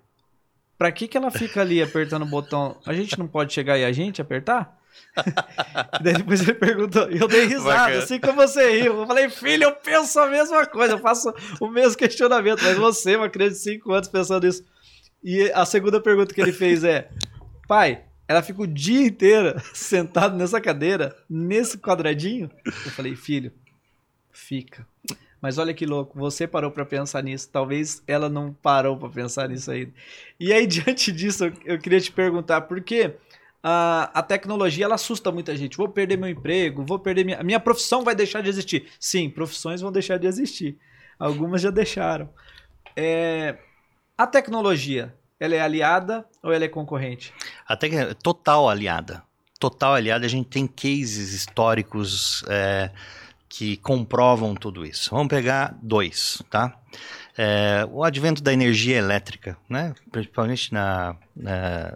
pra 0.78 0.92
que 0.92 1.08
que 1.08 1.18
ela 1.18 1.32
fica 1.32 1.62
ali 1.62 1.82
apertando 1.82 2.24
o 2.24 2.30
botão? 2.30 2.78
A 2.86 2.94
gente 2.94 3.18
não 3.18 3.28
pode 3.28 3.54
chegar 3.54 3.78
e 3.78 3.86
a 3.86 3.92
gente 3.92 4.22
apertar?" 4.22 4.78
Daí 6.04 6.16
depois 6.16 6.42
ele 6.42 6.54
perguntou, 6.54 7.04
eu 7.10 7.28
dei 7.28 7.46
risada, 7.46 7.86
Bacana. 7.86 8.04
assim 8.04 8.20
como 8.20 8.34
você 8.34 8.82
riu. 8.82 9.00
Eu 9.00 9.08
falei, 9.08 9.30
filho, 9.30 9.64
eu 9.64 9.72
penso 9.74 10.20
a 10.20 10.28
mesma 10.28 10.66
coisa, 10.66 10.94
eu 10.96 11.00
faço 11.00 11.34
o 11.62 11.68
mesmo 11.70 11.98
questionamento, 11.98 12.62
mas 12.62 12.78
você, 12.78 13.16
uma 13.16 13.30
criança 13.30 13.56
de 13.56 13.62
5 13.62 13.92
anos, 13.92 14.08
pensando 14.10 14.46
isso. 14.46 14.64
E 15.24 15.50
a 15.54 15.66
segunda 15.66 16.02
pergunta 16.02 16.34
que 16.34 16.42
ele 16.42 16.52
fez 16.52 16.84
é: 16.84 17.10
pai, 17.68 18.04
ela 18.32 18.42
fica 18.42 18.62
o 18.62 18.68
dia 18.68 19.08
inteiro 19.08 19.62
sentada 19.74 20.36
nessa 20.36 20.60
cadeira, 20.62 21.16
nesse 21.30 21.78
quadradinho. 21.78 22.50
Eu 22.66 22.92
falei, 22.92 23.16
filho, 23.16 23.52
fica. 24.32 24.88
Mas 25.42 25.58
olha 25.58 25.74
que 25.74 25.86
louco, 25.86 26.18
você 26.18 26.48
parou 26.48 26.72
para 26.72 26.86
pensar 26.86 27.24
nisso. 27.24 27.50
Talvez 27.52 28.02
ela 28.08 28.30
não 28.30 28.54
parou 28.54 28.96
para 28.96 29.10
pensar 29.10 29.50
nisso 29.50 29.72
ainda. 29.72 29.92
E 30.40 30.54
aí, 30.54 30.66
diante 30.68 31.12
disso, 31.12 31.52
eu 31.66 31.80
queria 31.80 32.00
te 32.00 32.12
perguntar, 32.12 32.62
por 32.62 32.80
que 32.82 33.16
a, 33.62 34.12
a 34.14 34.24
tecnologia 34.24 34.86
ela 34.86 34.96
assusta 34.96 35.32
muita 35.32 35.56
gente? 35.56 35.78
Vou 35.78 35.90
perder 35.90 36.18
meu 36.18 36.30
emprego, 36.30 36.86
vou 36.86 37.00
perder 37.00 37.26
minha. 37.26 37.44
Minha 37.44 37.60
profissão 37.60 38.04
vai 38.04 38.16
deixar 38.16 38.42
de 38.42 38.50
existir. 38.50 38.88
Sim, 39.00 39.30
profissões 39.30 39.82
vão 39.82 39.92
deixar 39.92 40.18
de 40.18 40.28
existir. 40.28 40.78
Algumas 41.20 41.62
já 41.62 41.70
deixaram. 41.70 42.30
É, 42.96 43.58
a 44.18 44.28
tecnologia, 44.28 45.16
ela 45.42 45.56
é 45.56 45.60
aliada 45.60 46.24
ou 46.44 46.54
ela 46.54 46.66
é 46.66 46.68
concorrente? 46.68 47.34
Até 47.68 47.90
que 47.90 47.96
é 47.96 48.14
total 48.14 48.70
aliada. 48.70 49.24
Total 49.60 49.96
aliada, 49.96 50.24
a 50.24 50.30
gente 50.30 50.48
tem 50.48 50.68
cases 50.68 51.34
históricos 51.34 52.46
é, 52.48 52.92
que 53.50 53.76
comprovam 53.78 54.54
tudo 54.54 54.86
isso. 54.86 55.10
Vamos 55.10 55.30
pegar 55.30 55.76
dois, 55.82 56.44
tá? 56.48 56.78
É, 57.36 57.88
o 57.92 58.04
advento 58.04 58.44
da 58.44 58.54
energia 58.54 58.98
elétrica, 58.98 59.58
né? 59.68 59.96
principalmente 60.12 60.72
na, 60.72 61.16
na 61.36 61.96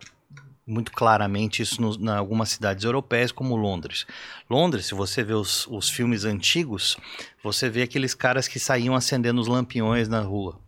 muito 0.66 0.92
claramente 0.92 1.62
isso 1.62 1.80
no, 1.80 1.94
em 1.94 2.18
algumas 2.18 2.50
cidades 2.50 2.84
europeias, 2.84 3.32
como 3.32 3.56
Londres. 3.56 4.08
Londres, 4.50 4.88
se 4.88 4.96
você 4.96 5.24
vê 5.24 5.34
os, 5.34 5.68
os 5.68 5.88
filmes 5.88 6.26
antigos, 6.26 6.98
você 7.44 7.70
vê 7.70 7.84
aqueles 7.84 8.16
caras 8.16 8.48
que 8.48 8.60
saíam 8.60 8.96
acendendo 8.96 9.40
os 9.40 9.48
lampiões 9.48 10.08
na 10.08 10.22
rua 10.22 10.65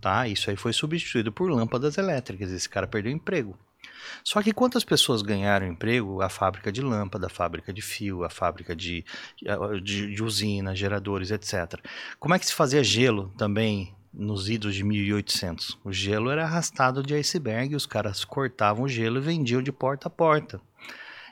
tá? 0.00 0.26
Isso 0.26 0.50
aí 0.50 0.56
foi 0.56 0.72
substituído 0.72 1.32
por 1.32 1.50
lâmpadas 1.50 1.98
elétricas. 1.98 2.50
Esse 2.50 2.68
cara 2.68 2.86
perdeu 2.86 3.12
emprego. 3.12 3.56
Só 4.24 4.42
que 4.42 4.52
quantas 4.52 4.84
pessoas 4.84 5.22
ganharam 5.22 5.66
emprego? 5.66 6.20
A 6.20 6.28
fábrica 6.28 6.70
de 6.70 6.80
lâmpada, 6.80 7.26
a 7.26 7.30
fábrica 7.30 7.72
de 7.72 7.82
fio, 7.82 8.24
a 8.24 8.30
fábrica 8.30 8.74
de, 8.74 9.04
de, 9.82 10.14
de 10.14 10.22
usina, 10.22 10.74
geradores, 10.74 11.30
etc. 11.30 11.80
Como 12.18 12.34
é 12.34 12.38
que 12.38 12.46
se 12.46 12.54
fazia 12.54 12.82
gelo 12.82 13.32
também 13.36 13.94
nos 14.12 14.48
idos 14.48 14.74
de 14.74 14.84
1800? 14.84 15.78
O 15.84 15.92
gelo 15.92 16.30
era 16.30 16.44
arrastado 16.44 17.02
de 17.02 17.14
iceberg, 17.14 17.74
os 17.74 17.86
caras 17.86 18.24
cortavam 18.24 18.84
o 18.84 18.88
gelo 18.88 19.18
e 19.18 19.22
vendiam 19.22 19.62
de 19.62 19.72
porta 19.72 20.08
a 20.08 20.10
porta. 20.10 20.60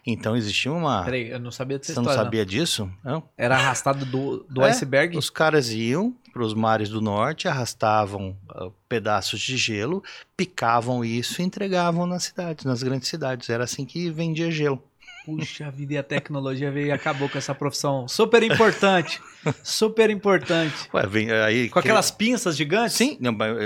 Então 0.06 0.34
existia 0.34 0.72
uma. 0.72 1.04
Peraí, 1.04 1.28
eu 1.28 1.38
não 1.38 1.50
sabia 1.50 1.76
dessa 1.78 1.92
Você 1.92 2.00
história, 2.00 2.16
não 2.16 2.24
sabia 2.24 2.40
não. 2.40 2.46
disso? 2.46 2.90
Não? 3.04 3.28
Era 3.36 3.56
arrastado 3.56 4.06
do, 4.06 4.46
do 4.48 4.62
é, 4.62 4.70
iceberg? 4.70 5.18
Os 5.18 5.28
caras 5.28 5.70
iam 5.70 6.16
para 6.38 6.44
os 6.44 6.54
mares 6.54 6.88
do 6.88 7.00
norte, 7.00 7.48
arrastavam 7.48 8.36
uh, 8.54 8.72
pedaços 8.88 9.40
de 9.40 9.56
gelo, 9.56 10.04
picavam 10.36 11.04
isso 11.04 11.42
e 11.42 11.44
entregavam 11.44 12.06
nas 12.06 12.22
cidades, 12.24 12.64
nas 12.64 12.80
grandes 12.80 13.08
cidades. 13.08 13.50
Era 13.50 13.64
assim 13.64 13.84
que 13.84 14.08
vendia 14.08 14.48
gelo. 14.48 14.80
Puxa 15.26 15.68
vida, 15.68 15.94
e 15.94 15.98
a 15.98 16.02
tecnologia 16.02 16.70
veio 16.70 16.86
e 16.86 16.92
acabou 16.92 17.28
com 17.28 17.36
essa 17.36 17.52
profissão 17.52 18.06
super 18.06 18.40
importante. 18.44 19.20
super 19.64 20.10
importante. 20.10 20.88
Ué, 20.94 21.06
vem, 21.08 21.30
aí, 21.32 21.68
com 21.68 21.80
aquelas 21.80 22.12
pinças 22.12 22.56
gigantes? 22.56 22.94
Sim, 22.94 23.18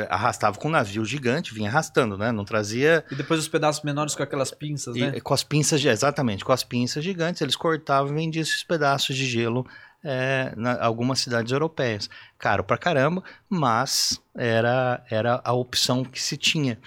arrastava 0.09 0.57
com 0.57 0.69
um 0.69 0.71
navio 0.71 1.05
gigante, 1.05 1.53
vinha 1.53 1.69
arrastando, 1.69 2.17
né? 2.17 2.33
Não 2.33 2.45
trazia. 2.45 3.05
E 3.13 3.15
depois 3.15 3.39
os 3.39 3.49
pedaços 3.49 3.85
menores 3.85 4.15
com 4.15 4.23
aquelas 4.23 4.51
pinças, 4.51 4.97
né? 4.97 5.13
E, 5.17 5.21
com 5.21 5.35
as 5.35 5.45
pinças, 5.45 5.85
exatamente, 5.85 6.43
com 6.43 6.53
as 6.53 6.65
pinças 6.65 7.05
gigantes, 7.05 7.43
eles 7.43 7.55
cortavam 7.55 8.13
e 8.13 8.15
vendiam 8.15 8.43
esses 8.43 8.65
pedaços 8.65 9.15
de 9.15 9.27
gelo 9.27 9.67
é, 10.05 10.53
em 10.57 10.67
algumas 10.81 11.21
cidades 11.21 11.53
europeias. 11.53 12.09
Caro 12.39 12.65
pra 12.65 12.79
caramba, 12.79 13.23
mas 13.49 14.21
era, 14.37 15.05
era 15.11 15.41
a 15.45 15.53
opção 15.53 16.05
que 16.05 16.21
se 16.21 16.37
tinha. 16.37 16.79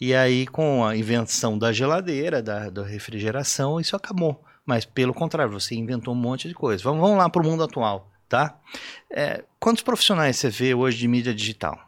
E 0.00 0.14
aí, 0.14 0.46
com 0.46 0.84
a 0.84 0.96
invenção 0.96 1.56
da 1.56 1.72
geladeira, 1.72 2.42
da, 2.42 2.70
da 2.70 2.84
refrigeração, 2.84 3.80
isso 3.80 3.94
acabou. 3.96 4.42
Mas, 4.66 4.84
pelo 4.84 5.14
contrário, 5.14 5.52
você 5.52 5.74
inventou 5.74 6.14
um 6.14 6.16
monte 6.16 6.48
de 6.48 6.54
coisa. 6.54 6.82
Vamos, 6.82 7.00
vamos 7.00 7.18
lá 7.18 7.28
para 7.28 7.42
o 7.42 7.44
mundo 7.44 7.62
atual, 7.62 8.10
tá? 8.28 8.58
É, 9.10 9.44
quantos 9.60 9.82
profissionais 9.82 10.36
você 10.36 10.48
vê 10.48 10.74
hoje 10.74 10.98
de 10.98 11.08
mídia 11.08 11.34
digital? 11.34 11.78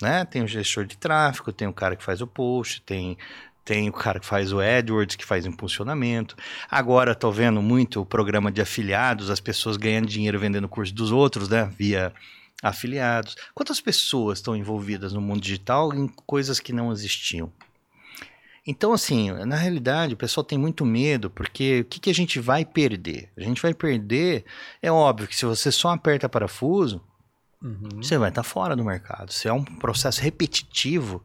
Né? 0.00 0.24
Tem 0.26 0.42
o 0.42 0.46
gestor 0.46 0.84
de 0.84 0.98
tráfego, 0.98 1.52
tem 1.52 1.66
o 1.66 1.72
cara 1.72 1.96
que 1.96 2.04
faz 2.04 2.20
o 2.20 2.26
post, 2.26 2.82
tem 2.82 3.16
tem 3.66 3.88
o 3.88 3.92
cara 3.92 4.20
que 4.20 4.24
faz 4.24 4.52
o 4.52 4.60
AdWords, 4.60 5.16
que 5.16 5.24
faz 5.24 5.44
impulsionamento. 5.44 6.36
Agora 6.70 7.10
estou 7.10 7.32
vendo 7.32 7.60
muito 7.60 8.00
o 8.00 8.06
programa 8.06 8.50
de 8.52 8.62
afiliados, 8.62 9.28
as 9.28 9.40
pessoas 9.40 9.76
ganhando 9.76 10.06
dinheiro 10.06 10.38
vendendo 10.38 10.68
curso 10.68 10.94
dos 10.94 11.10
outros, 11.10 11.48
né? 11.48 11.68
Via 11.76 12.14
afiliados. 12.62 13.34
Quantas 13.52 13.80
pessoas 13.80 14.38
estão 14.38 14.54
envolvidas 14.54 15.12
no 15.12 15.20
mundo 15.20 15.40
digital 15.40 15.92
em 15.92 16.06
coisas 16.06 16.60
que 16.60 16.72
não 16.72 16.92
existiam? 16.92 17.52
Então, 18.64 18.92
assim, 18.92 19.32
na 19.32 19.56
realidade, 19.56 20.14
o 20.14 20.16
pessoal 20.16 20.44
tem 20.44 20.56
muito 20.56 20.86
medo, 20.86 21.28
porque 21.28 21.80
o 21.80 21.84
que, 21.86 21.98
que 21.98 22.10
a 22.10 22.14
gente 22.14 22.38
vai 22.38 22.64
perder? 22.64 23.30
A 23.36 23.40
gente 23.40 23.60
vai 23.60 23.74
perder, 23.74 24.44
é 24.80 24.92
óbvio 24.92 25.26
que 25.26 25.36
se 25.36 25.44
você 25.44 25.72
só 25.72 25.90
aperta 25.90 26.28
parafuso, 26.28 27.02
Uhum. 27.62 28.02
Você 28.02 28.18
vai 28.18 28.28
estar 28.28 28.42
tá 28.42 28.48
fora 28.48 28.76
do 28.76 28.84
mercado. 28.84 29.32
Se 29.32 29.48
é 29.48 29.52
um 29.52 29.64
processo 29.64 30.20
repetitivo, 30.20 31.24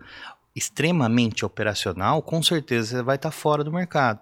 extremamente 0.55 1.45
operacional, 1.45 2.21
com 2.21 2.41
certeza 2.43 2.97
você 2.97 3.03
vai 3.03 3.15
estar 3.15 3.29
tá 3.29 3.35
fora 3.35 3.63
do 3.63 3.71
mercado. 3.71 4.19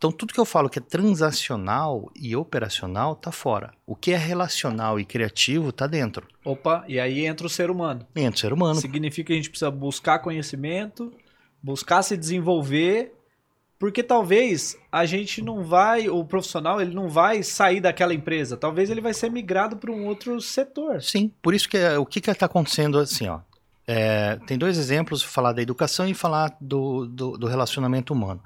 Então, 0.00 0.10
tudo 0.10 0.32
que 0.32 0.40
eu 0.40 0.46
falo 0.46 0.70
que 0.70 0.78
é 0.78 0.82
transacional 0.82 2.10
e 2.16 2.34
operacional 2.34 3.12
está 3.12 3.30
fora. 3.30 3.70
O 3.86 3.94
que 3.94 4.12
é 4.12 4.16
relacional 4.16 4.98
e 4.98 5.04
criativo 5.04 5.68
está 5.68 5.86
dentro. 5.86 6.26
Opa, 6.42 6.82
e 6.88 6.98
aí 6.98 7.26
entra 7.26 7.46
o 7.46 7.50
ser 7.50 7.70
humano. 7.70 8.06
Entra 8.16 8.34
o 8.34 8.40
ser 8.40 8.52
humano. 8.54 8.76
Significa 8.76 9.26
que 9.26 9.34
a 9.34 9.36
gente 9.36 9.50
precisa 9.50 9.70
buscar 9.70 10.20
conhecimento, 10.20 11.12
buscar 11.62 12.02
se 12.02 12.16
desenvolver, 12.16 13.12
porque 13.78 14.02
talvez 14.02 14.74
a 14.90 15.04
gente 15.04 15.42
não 15.42 15.62
vai, 15.62 16.08
o 16.08 16.24
profissional, 16.24 16.80
ele 16.80 16.94
não 16.94 17.10
vai 17.10 17.42
sair 17.42 17.82
daquela 17.82 18.14
empresa. 18.14 18.56
Talvez 18.56 18.88
ele 18.88 19.02
vai 19.02 19.12
ser 19.12 19.30
migrado 19.30 19.76
para 19.76 19.92
um 19.92 20.06
outro 20.06 20.40
setor. 20.40 21.02
Sim, 21.02 21.30
por 21.42 21.52
isso 21.52 21.68
que 21.68 21.76
é, 21.76 21.98
o 21.98 22.06
que 22.06 22.20
está 22.20 22.46
acontecendo 22.46 22.98
assim, 22.98 23.28
ó. 23.28 23.40
É, 23.92 24.38
tem 24.46 24.56
dois 24.56 24.78
exemplos, 24.78 25.20
falar 25.20 25.52
da 25.52 25.60
educação 25.60 26.06
e 26.06 26.14
falar 26.14 26.56
do, 26.60 27.06
do, 27.06 27.36
do, 27.36 27.48
relacionamento 27.48 28.14
humano. 28.14 28.40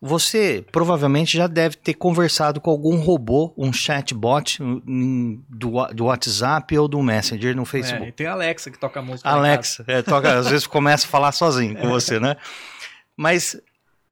Você 0.00 0.64
provavelmente 0.72 1.36
já 1.36 1.46
deve 1.46 1.76
ter 1.76 1.92
conversado 1.92 2.58
com 2.58 2.70
algum 2.70 2.96
robô, 2.96 3.52
um 3.54 3.70
chatbot 3.70 4.62
um, 4.62 5.42
do, 5.46 5.84
do 5.88 6.06
WhatsApp 6.06 6.78
ou 6.78 6.88
do 6.88 7.02
Messenger 7.02 7.54
no 7.54 7.66
Facebook. 7.66 8.08
É, 8.08 8.12
tem 8.12 8.26
a 8.26 8.32
Alexa 8.32 8.70
que 8.70 8.78
toca 8.78 9.02
música. 9.02 9.28
Alexa, 9.28 9.84
é, 9.86 10.00
toca, 10.00 10.38
às 10.38 10.48
vezes 10.48 10.66
começa 10.66 11.06
a 11.06 11.10
falar 11.10 11.32
sozinho 11.32 11.76
com 11.76 11.90
você, 11.90 12.18
né? 12.18 12.36
Mas 13.14 13.60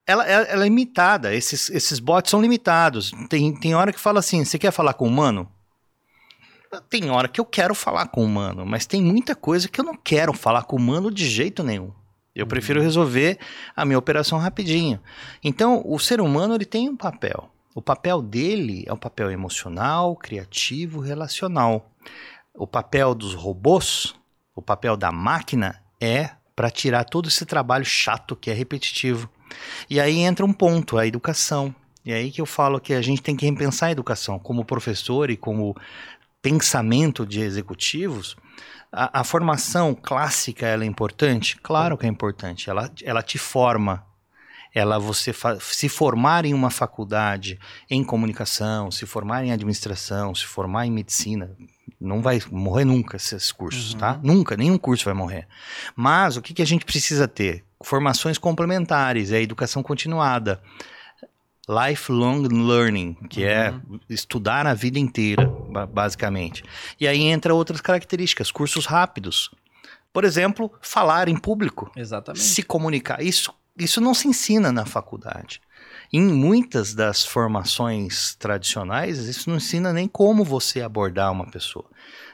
ela, 0.06 0.26
ela, 0.26 0.46
é 0.46 0.56
limitada, 0.56 1.34
esses, 1.34 1.70
esses 1.70 1.98
bots 1.98 2.30
são 2.30 2.42
limitados. 2.42 3.12
Tem, 3.30 3.58
tem 3.58 3.74
hora 3.74 3.94
que 3.94 4.00
fala 4.00 4.18
assim: 4.18 4.44
você 4.44 4.58
quer 4.58 4.72
falar 4.72 4.92
com 4.92 5.06
um 5.06 5.08
humano? 5.08 5.50
Tem 6.80 7.10
hora 7.10 7.28
que 7.28 7.40
eu 7.40 7.44
quero 7.44 7.74
falar 7.74 8.08
com 8.08 8.22
o 8.22 8.24
humano, 8.24 8.64
mas 8.66 8.86
tem 8.86 9.02
muita 9.02 9.34
coisa 9.34 9.68
que 9.68 9.80
eu 9.80 9.84
não 9.84 9.96
quero 9.96 10.32
falar 10.32 10.62
com 10.64 10.76
o 10.76 10.78
humano 10.78 11.10
de 11.10 11.28
jeito 11.28 11.62
nenhum. 11.62 11.92
Eu 12.34 12.44
uhum. 12.44 12.48
prefiro 12.48 12.82
resolver 12.82 13.38
a 13.74 13.84
minha 13.84 13.98
operação 13.98 14.38
rapidinho. 14.38 15.00
Então, 15.42 15.82
o 15.84 15.98
ser 15.98 16.20
humano 16.20 16.54
ele 16.54 16.66
tem 16.66 16.88
um 16.88 16.96
papel. 16.96 17.50
O 17.74 17.82
papel 17.82 18.22
dele 18.22 18.84
é 18.86 18.92
um 18.92 18.98
papel 18.98 19.30
emocional, 19.30 20.16
criativo, 20.16 21.00
relacional. 21.00 21.90
O 22.54 22.66
papel 22.66 23.14
dos 23.14 23.34
robôs, 23.34 24.14
o 24.54 24.62
papel 24.62 24.96
da 24.96 25.12
máquina 25.12 25.82
é 26.00 26.30
para 26.54 26.70
tirar 26.70 27.04
todo 27.04 27.28
esse 27.28 27.44
trabalho 27.44 27.84
chato 27.84 28.34
que 28.34 28.50
é 28.50 28.54
repetitivo. 28.54 29.28
E 29.90 30.00
aí 30.00 30.20
entra 30.20 30.44
um 30.44 30.52
ponto, 30.52 30.96
a 30.96 31.06
educação. 31.06 31.74
E 32.04 32.12
aí 32.12 32.30
que 32.30 32.40
eu 32.40 32.46
falo 32.46 32.80
que 32.80 32.94
a 32.94 33.02
gente 33.02 33.20
tem 33.20 33.36
que 33.36 33.44
repensar 33.44 33.88
a 33.88 33.92
educação 33.92 34.38
como 34.38 34.64
professor 34.64 35.28
e 35.28 35.36
como 35.36 35.76
pensamento 36.46 37.26
de 37.26 37.40
executivos, 37.40 38.36
a, 38.92 39.20
a, 39.20 39.24
formação 39.24 39.92
clássica 39.92 40.64
ela 40.64 40.84
é 40.84 40.86
importante? 40.86 41.56
Claro 41.60 41.98
que 41.98 42.06
é 42.06 42.08
importante. 42.08 42.70
Ela, 42.70 42.88
ela 43.02 43.20
te 43.20 43.36
forma. 43.36 44.06
ela 44.72 44.96
você 44.96 45.34
se 45.60 45.88
formar 45.88 46.44
em 46.44 46.54
uma 46.54 46.70
faculdade 46.70 47.58
em 47.90 48.04
comunicação, 48.04 48.92
se 48.92 49.04
formar 49.06 49.44
em 49.44 49.50
administração, 49.50 50.36
se 50.36 50.44
formar 50.44 50.86
em 50.86 50.92
medicina, 50.92 51.50
não 52.00 52.22
vai 52.22 52.40
morrer 52.52 52.84
nunca 52.84 53.16
esses 53.16 53.50
cursos, 53.50 53.94
uhum. 53.94 53.98
tá? 53.98 54.20
Nunca, 54.22 54.56
nenhum 54.56 54.78
curso 54.78 55.04
vai 55.04 55.14
morrer. 55.14 55.48
Mas 55.96 56.36
o 56.36 56.42
que, 56.42 56.54
que 56.54 56.62
a 56.62 56.66
gente 56.66 56.84
precisa 56.84 57.26
ter? 57.26 57.64
Formações 57.82 58.38
complementares, 58.38 59.32
é 59.32 59.38
a 59.38 59.42
educação 59.42 59.82
continuada. 59.82 60.62
Lifelong 61.68 62.42
learning, 62.42 63.14
que 63.28 63.42
é 63.42 63.70
uhum. 63.70 63.96
é 64.08 64.14
estudar 64.14 64.66
a 64.66 64.74
vida 64.74 64.98
inteira, 64.98 65.46
basicamente. 65.92 66.62
E 67.00 67.08
aí 67.08 67.22
entra 67.22 67.54
outras 67.54 67.80
características, 67.80 68.52
cursos 68.52 68.86
rápidos. 68.86 69.50
Por 70.12 70.24
exemplo, 70.24 70.72
falar 70.80 71.28
em 71.28 71.36
público. 71.36 71.90
Exatamente. 71.96 72.42
Se 72.42 72.62
comunicar. 72.62 73.20
Isso, 73.20 73.52
isso 73.76 74.00
não 74.00 74.14
se 74.14 74.28
ensina 74.28 74.70
na 74.70 74.86
faculdade. 74.86 75.60
Em 76.12 76.22
muitas 76.22 76.94
das 76.94 77.24
formações 77.24 78.36
tradicionais, 78.36 79.18
isso 79.18 79.50
não 79.50 79.56
ensina 79.56 79.92
nem 79.92 80.06
como 80.06 80.44
você 80.44 80.80
abordar 80.80 81.32
uma 81.32 81.50
pessoa. 81.50 81.86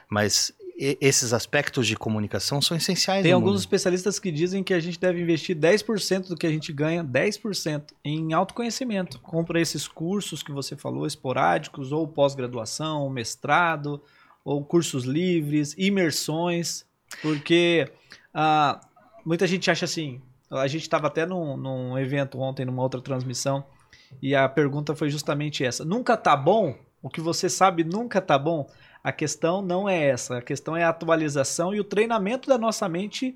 Mas 0.09 0.53
esses 0.75 1.33
aspectos 1.33 1.87
de 1.87 1.95
comunicação 1.95 2.61
são 2.61 2.75
essenciais. 2.75 3.23
Tem 3.23 3.31
alguns 3.31 3.51
mundo. 3.51 3.59
especialistas 3.59 4.19
que 4.19 4.31
dizem 4.31 4.63
que 4.63 4.73
a 4.73 4.79
gente 4.79 4.99
deve 4.99 5.21
investir 5.21 5.55
10% 5.55 6.29
do 6.29 6.35
que 6.35 6.47
a 6.47 6.49
gente 6.49 6.73
ganha, 6.73 7.03
10% 7.03 7.93
em 8.03 8.33
autoconhecimento. 8.33 9.19
Compra 9.19 9.61
esses 9.61 9.87
cursos 9.87 10.41
que 10.41 10.51
você 10.51 10.75
falou, 10.75 11.05
esporádicos, 11.05 11.91
ou 11.91 12.07
pós-graduação, 12.07 13.09
mestrado, 13.09 14.01
ou 14.43 14.63
cursos 14.63 15.03
livres, 15.03 15.75
imersões. 15.77 16.85
Porque 17.21 17.87
ah, 18.33 18.81
muita 19.25 19.45
gente 19.45 19.69
acha 19.69 19.85
assim. 19.85 20.21
A 20.49 20.67
gente 20.67 20.83
estava 20.83 21.07
até 21.07 21.25
num, 21.25 21.55
num 21.55 21.97
evento 21.97 22.39
ontem, 22.39 22.65
numa 22.65 22.81
outra 22.81 23.01
transmissão, 23.01 23.65
e 24.21 24.35
a 24.35 24.47
pergunta 24.47 24.95
foi 24.95 25.09
justamente 25.09 25.63
essa: 25.63 25.83
nunca 25.85 26.17
tá 26.17 26.35
bom? 26.35 26.75
O 27.01 27.09
que 27.09 27.19
você 27.19 27.49
sabe 27.49 27.83
nunca 27.83 28.21
tá 28.21 28.37
bom? 28.37 28.69
A 29.03 29.11
questão 29.11 29.61
não 29.61 29.87
é 29.87 30.09
essa. 30.09 30.37
A 30.37 30.41
questão 30.41 30.75
é 30.75 30.83
a 30.83 30.89
atualização 30.89 31.73
e 31.73 31.79
o 31.79 31.83
treinamento 31.83 32.47
da 32.47 32.57
nossa 32.57 32.87
mente 32.87 33.35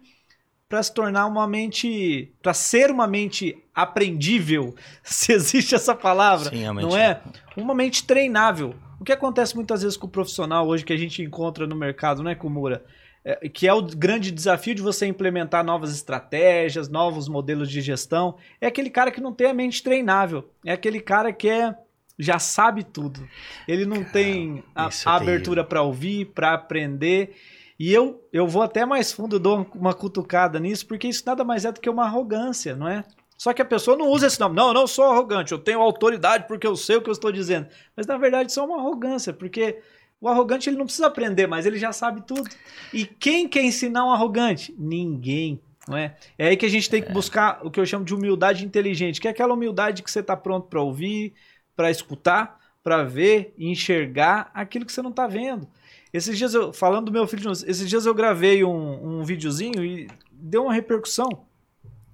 para 0.70 0.84
se 0.84 0.94
tornar 0.94 1.26
uma 1.26 1.48
mente, 1.48 2.34
para 2.42 2.54
ser 2.54 2.92
uma 2.92 3.08
mente 3.08 3.58
aprendível, 3.74 4.76
se 5.04 5.32
existe 5.32 5.76
essa 5.76 5.96
palavra, 5.96 6.50
Sim, 6.50 6.66
não 6.66 6.96
é? 6.96 7.22
Uma 7.56 7.74
mente 7.74 8.06
treinável. 8.06 8.76
O 9.00 9.04
que 9.04 9.12
acontece 9.12 9.56
muitas 9.56 9.82
vezes 9.82 9.98
com 9.98 10.08
o 10.08 10.10
profissional 10.10 10.68
hoje 10.68 10.84
que 10.84 10.92
a 10.94 10.98
gente 10.98 11.22
encontra 11.22 11.68
no 11.68 11.76
mercado, 11.76 12.24
não 12.24 12.32
é, 12.32 12.36
Kumura? 12.36 12.84
é, 13.28 13.50
que 13.50 13.68
é 13.68 13.74
o 13.74 13.82
grande 13.82 14.32
desafio 14.32 14.74
de 14.74 14.82
você 14.82 15.06
implementar 15.06 15.62
novas 15.62 15.94
estratégias, 15.94 16.88
novos 16.88 17.28
modelos 17.28 17.70
de 17.70 17.82
gestão, 17.82 18.38
é 18.62 18.68
aquele 18.68 18.90
cara 18.90 19.12
que 19.12 19.20
não 19.20 19.34
tem 19.34 19.48
a 19.48 19.54
mente 19.54 19.84
treinável. 19.84 20.50
É 20.66 20.72
aquele 20.72 21.02
cara 21.02 21.34
que 21.34 21.50
é, 21.50 21.76
já 22.18 22.40
sabe 22.40 22.84
tudo. 22.84 23.28
Ele 23.68 23.86
não 23.86 23.98
cara, 23.98 24.12
tem 24.12 24.64
a, 24.76 24.90
a 25.06 25.16
abertura 25.16 25.64
para 25.64 25.82
ouvir, 25.82 26.26
para 26.26 26.54
aprender. 26.54 27.36
E 27.80 27.94
eu, 27.94 28.28
eu 28.34 28.48
vou 28.48 28.64
até 28.64 28.86
mais 28.86 29.12
fundo, 29.12 29.36
eu 29.36 29.40
dou 29.40 29.68
uma 29.76 29.94
cutucada 29.94 30.60
nisso, 30.60 30.88
porque 30.88 31.08
isso 31.08 31.24
nada 31.26 31.44
mais 31.44 31.64
é 31.64 31.72
do 31.72 31.80
que 31.80 31.90
uma 31.90 32.06
arrogância, 32.06 32.76
não 32.76 32.88
é? 32.88 33.04
Só 33.38 33.54
que 33.54 33.62
a 33.62 33.66
pessoa 33.66 33.96
não 33.96 34.10
usa 34.10 34.26
esse 34.26 34.40
nome. 34.40 34.56
Não, 34.56 34.70
eu 34.70 34.74
não 34.74 34.88
sou 34.88 35.06
arrogante, 35.06 35.52
eu 35.52 35.60
tenho 35.60 35.80
autoridade 35.80 36.48
porque 36.48 36.66
eu 36.66 36.76
sei 36.76 36.96
o 36.96 37.02
que 37.02 37.10
eu 37.10 37.14
estou 37.14 37.32
dizendo. 37.32 37.68
Mas 37.96 38.08
na 38.08 38.18
verdade 38.18 38.50
isso 38.50 38.60
é 38.60 38.64
uma 38.64 38.80
arrogância, 38.80 39.32
porque 39.32 39.80
o 40.20 40.28
arrogante 40.28 40.68
ele 40.68 40.78
não 40.78 40.86
precisa 40.86 41.06
aprender, 41.06 41.46
mas 41.46 41.68
ele 41.68 41.78
já 41.78 41.92
sabe 41.92 42.22
tudo. 42.26 42.50
E 42.92 43.06
quem 43.06 43.48
quer 43.48 43.64
ensinar 43.64 44.06
um 44.06 44.12
arrogante? 44.12 44.74
Ninguém. 44.78 45.62
Não 45.88 45.96
é? 45.96 46.18
é 46.38 46.50
aí 46.50 46.58
que 46.58 46.66
a 46.66 46.70
gente 46.70 46.90
tem 46.90 47.02
que 47.02 47.10
é. 47.10 47.14
buscar 47.14 47.66
o 47.66 47.72
que 47.72 47.80
eu 47.80 47.86
chamo 47.86 48.04
de 48.04 48.14
humildade 48.14 48.66
inteligente, 48.66 49.22
que 49.22 49.28
é 49.28 49.32
aquela 49.32 49.54
humildade 49.54 50.02
que 50.02 50.12
você 50.12 50.20
está 50.20 50.36
pronto 50.36 50.68
para 50.68 50.82
ouvir, 50.82 51.34
para 51.78 51.92
escutar, 51.92 52.60
para 52.84 53.04
ver 53.04 53.54
e 53.58 53.70
enxergar 53.70 54.50
aquilo 54.54 54.86
que 54.86 54.92
você 54.92 55.02
não 55.02 55.12
está 55.12 55.28
vendo. 55.28 55.68
Esses 56.12 56.38
dias 56.38 56.54
eu, 56.54 56.74
falando 56.74 57.06
do 57.06 57.12
meu 57.12 57.28
filho, 57.28 57.52
esses 57.52 57.88
dias 57.88 58.06
eu 58.06 58.14
gravei 58.14 58.64
um, 58.64 59.20
um 59.20 59.24
videozinho 59.24 59.86
e 59.86 60.08
deu 60.32 60.64
uma 60.64 60.74
repercussão. 60.74 61.30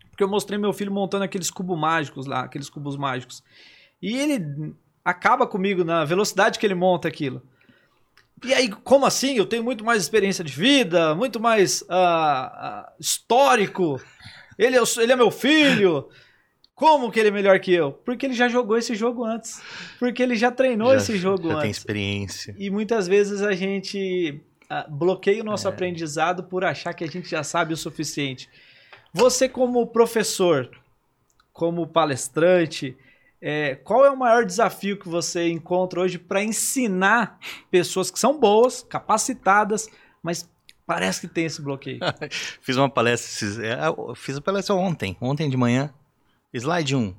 Porque 0.09 0.23
eu 0.23 0.27
mostrei 0.27 0.59
meu 0.59 0.73
filho 0.73 0.91
montando 0.91 1.23
aqueles 1.23 1.49
cubos 1.49 1.79
mágicos 1.79 2.25
lá, 2.25 2.41
aqueles 2.41 2.69
cubos 2.69 2.97
mágicos. 2.97 3.41
E 4.01 4.17
ele 4.17 4.75
acaba 5.03 5.47
comigo 5.47 5.83
na 5.83 6.03
velocidade 6.05 6.59
que 6.59 6.65
ele 6.65 6.75
monta 6.75 7.07
aquilo. 7.07 7.41
E 8.43 8.53
aí, 8.53 8.69
como 8.69 9.05
assim? 9.05 9.35
Eu 9.37 9.45
tenho 9.45 9.63
muito 9.63 9.85
mais 9.85 10.01
experiência 10.01 10.43
de 10.43 10.51
vida, 10.51 11.15
muito 11.15 11.39
mais 11.39 11.81
uh, 11.83 11.85
uh, 11.85 12.91
histórico. 12.99 14.01
Ele 14.57 14.77
é, 14.77 14.81
ele 14.97 15.11
é 15.13 15.15
meu 15.15 15.31
filho. 15.31 16.09
Como 16.83 17.09
que 17.09 17.17
ele 17.17 17.29
é 17.29 17.31
melhor 17.31 17.57
que 17.61 17.73
eu? 17.73 17.93
Porque 17.93 18.25
ele 18.25 18.33
já 18.33 18.49
jogou 18.49 18.77
esse 18.77 18.93
jogo 18.93 19.23
antes. 19.23 19.61
Porque 19.97 20.21
ele 20.21 20.35
já 20.35 20.51
treinou 20.51 20.89
já, 20.89 20.97
esse 20.97 21.17
jogo 21.17 21.47
já 21.47 21.53
antes. 21.53 21.61
tem 21.61 21.71
experiência. 21.71 22.53
E 22.59 22.69
muitas 22.69 23.07
vezes 23.07 23.41
a 23.41 23.53
gente 23.53 24.41
uh, 24.69 24.91
bloqueia 24.91 25.41
o 25.41 25.45
nosso 25.45 25.65
é. 25.65 25.71
aprendizado 25.71 26.43
por 26.43 26.65
achar 26.65 26.93
que 26.93 27.05
a 27.05 27.07
gente 27.07 27.29
já 27.29 27.41
sabe 27.41 27.73
o 27.73 27.77
suficiente. 27.77 28.49
Você, 29.13 29.47
como 29.47 29.87
professor, 29.87 30.69
como 31.53 31.87
palestrante, 31.87 32.97
é, 33.41 33.75
qual 33.75 34.03
é 34.05 34.09
o 34.09 34.17
maior 34.17 34.43
desafio 34.43 34.99
que 34.99 35.07
você 35.07 35.47
encontra 35.47 36.01
hoje 36.01 36.17
para 36.17 36.43
ensinar 36.43 37.39
pessoas 37.71 38.11
que 38.11 38.19
são 38.19 38.37
boas, 38.37 38.83
capacitadas, 38.83 39.87
mas 40.21 40.49
parece 40.85 41.21
que 41.21 41.33
tem 41.33 41.45
esse 41.45 41.61
bloqueio? 41.61 41.99
fiz 42.59 42.75
uma 42.75 42.89
palestra, 42.89 43.47
é, 43.65 43.77
fiz 44.17 44.35
a 44.35 44.41
palestra 44.41 44.75
ontem, 44.75 45.15
ontem 45.21 45.49
de 45.49 45.55
manhã. 45.55 45.89
Slide 46.53 46.95
1. 46.95 47.15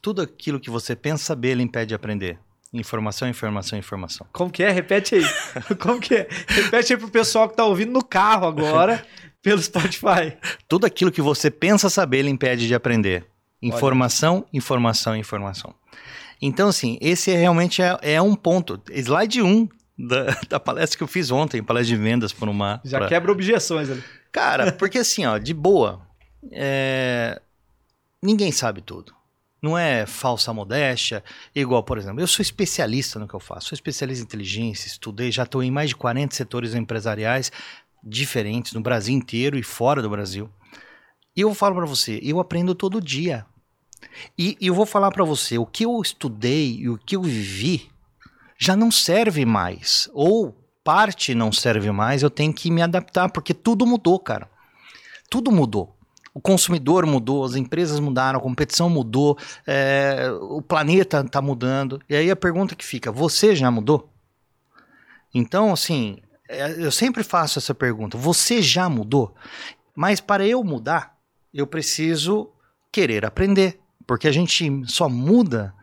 Tudo 0.00 0.22
aquilo 0.22 0.58
que 0.58 0.70
você 0.70 0.96
pensa 0.96 1.24
saber, 1.24 1.50
ele 1.50 1.62
impede 1.62 1.88
de 1.88 1.94
aprender. 1.94 2.38
Informação, 2.72 3.28
informação, 3.28 3.78
informação. 3.78 4.26
Como 4.32 4.50
que 4.50 4.62
é? 4.62 4.70
Repete 4.70 5.16
aí. 5.16 5.24
Como 5.78 6.00
que 6.00 6.14
é? 6.14 6.28
Repete 6.48 6.92
aí 6.92 6.98
pro 6.98 7.10
pessoal 7.10 7.48
que 7.48 7.56
tá 7.56 7.64
ouvindo 7.64 7.92
no 7.92 8.02
carro 8.02 8.46
agora, 8.46 9.04
pelo 9.42 9.60
Spotify. 9.60 10.36
Tudo 10.68 10.86
aquilo 10.86 11.12
que 11.12 11.20
você 11.20 11.50
pensa 11.50 11.90
saber, 11.90 12.18
ele 12.18 12.30
impede 12.30 12.66
de 12.66 12.74
aprender. 12.74 13.26
Informação, 13.60 14.36
Olha. 14.36 14.46
informação, 14.52 15.16
informação. 15.16 15.74
Então, 16.40 16.68
assim, 16.68 16.96
esse 17.00 17.30
é, 17.30 17.36
realmente 17.36 17.82
é, 17.82 17.98
é 18.00 18.22
um 18.22 18.34
ponto. 18.34 18.80
Slide 18.90 19.42
1 19.42 19.68
da, 19.98 20.38
da, 20.48 20.60
palestra 20.60 20.96
que 20.96 21.02
eu 21.02 21.08
fiz 21.08 21.30
ontem, 21.30 21.62
palestra 21.62 21.94
de 21.94 22.02
vendas 22.02 22.32
por 22.32 22.48
uma. 22.48 22.80
Já 22.84 22.98
pra... 22.98 23.08
quebra 23.08 23.30
objeções 23.30 23.90
ali. 23.90 24.02
Cara, 24.32 24.72
porque 24.72 24.98
assim, 24.98 25.26
ó, 25.26 25.36
de 25.36 25.52
boa, 25.52 26.00
é... 26.52 27.42
ninguém 28.22 28.52
sabe 28.52 28.80
tudo. 28.80 29.14
Não 29.62 29.76
é 29.76 30.06
falsa 30.06 30.54
modéstia, 30.54 31.22
igual, 31.54 31.82
por 31.82 31.98
exemplo, 31.98 32.20
eu 32.20 32.26
sou 32.26 32.42
especialista 32.42 33.18
no 33.18 33.28
que 33.28 33.34
eu 33.34 33.40
faço, 33.40 33.68
sou 33.68 33.76
especialista 33.76 34.22
em 34.22 34.26
inteligência, 34.26 34.88
estudei, 34.88 35.30
já 35.30 35.42
estou 35.42 35.62
em 35.62 35.70
mais 35.70 35.90
de 35.90 35.96
40 35.96 36.34
setores 36.34 36.74
empresariais 36.74 37.52
diferentes 38.02 38.72
no 38.72 38.80
Brasil 38.80 39.14
inteiro 39.14 39.58
e 39.58 39.62
fora 39.62 40.00
do 40.00 40.08
Brasil. 40.08 40.50
E 41.36 41.42
eu 41.42 41.54
falo 41.54 41.74
para 41.74 41.84
você, 41.84 42.18
eu 42.22 42.40
aprendo 42.40 42.74
todo 42.74 43.00
dia. 43.00 43.44
E, 44.36 44.56
e 44.58 44.66
eu 44.66 44.74
vou 44.74 44.86
falar 44.86 45.10
para 45.10 45.24
você, 45.24 45.58
o 45.58 45.66
que 45.66 45.84
eu 45.84 46.00
estudei 46.00 46.76
e 46.80 46.88
o 46.88 46.96
que 46.96 47.14
eu 47.14 47.22
vivi 47.22 47.90
já 48.58 48.74
não 48.74 48.90
serve 48.90 49.44
mais. 49.44 50.08
Ou 50.14 50.56
parte 50.82 51.34
não 51.34 51.52
serve 51.52 51.90
mais, 51.90 52.22
eu 52.22 52.30
tenho 52.30 52.52
que 52.52 52.70
me 52.70 52.82
adaptar, 52.82 53.30
porque 53.30 53.52
tudo 53.52 53.86
mudou, 53.86 54.18
cara. 54.18 54.50
Tudo 55.30 55.52
mudou. 55.52 55.96
O 56.32 56.40
consumidor 56.40 57.04
mudou, 57.06 57.44
as 57.44 57.56
empresas 57.56 57.98
mudaram, 57.98 58.38
a 58.38 58.42
competição 58.42 58.88
mudou, 58.88 59.36
é, 59.66 60.30
o 60.40 60.62
planeta 60.62 61.20
está 61.20 61.42
mudando. 61.42 62.00
E 62.08 62.14
aí 62.14 62.30
a 62.30 62.36
pergunta 62.36 62.74
que 62.74 62.84
fica: 62.84 63.10
você 63.10 63.54
já 63.54 63.70
mudou? 63.70 64.12
Então, 65.34 65.72
assim, 65.72 66.18
é, 66.48 66.84
eu 66.84 66.92
sempre 66.92 67.22
faço 67.22 67.58
essa 67.58 67.74
pergunta: 67.74 68.16
você 68.16 68.62
já 68.62 68.88
mudou? 68.88 69.34
Mas 69.94 70.20
para 70.20 70.46
eu 70.46 70.62
mudar, 70.62 71.16
eu 71.52 71.66
preciso 71.66 72.50
querer 72.92 73.24
aprender. 73.24 73.80
Porque 74.06 74.26
a 74.26 74.32
gente 74.32 74.82
só 74.86 75.08
muda 75.08 75.74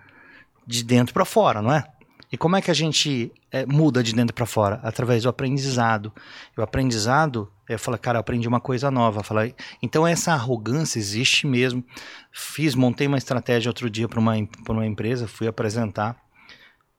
de 0.66 0.84
dentro 0.84 1.14
para 1.14 1.24
fora, 1.24 1.62
não 1.62 1.72
é? 1.72 1.84
E 2.32 2.38
como 2.38 2.58
é 2.58 2.62
que 2.62 2.70
a 2.70 2.74
gente 2.74 3.32
é, 3.52 3.66
muda 3.66 4.04
de 4.04 4.14
dentro 4.14 4.34
para 4.34 4.46
fora? 4.46 4.82
Através 4.84 5.24
do 5.24 5.30
aprendizado. 5.30 6.12
E 6.56 6.60
o 6.60 6.64
aprendizado, 6.64 7.50
eu 7.68 7.80
falo, 7.80 7.98
cara, 7.98 8.18
eu 8.18 8.22
aprendi 8.22 8.48
uma 8.48 8.60
coisa 8.60 8.90
nova. 8.90 9.24
Falo, 9.24 9.42
então 9.82 10.08
essa 10.08 10.34
arrogância 10.34 11.00
existe 11.00 11.46
mesmo. 11.46 11.84
Fiz, 12.32 12.76
montei 12.76 13.08
uma 13.08 13.18
estratégia 13.18 13.70
outro 13.70 13.90
dia 13.90 14.08
para 14.08 14.20
uma, 14.20 14.34
uma 14.70 14.86
empresa, 14.86 15.28
fui 15.28 15.48
apresentar. 15.48 16.16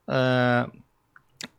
Uh, 0.07 0.71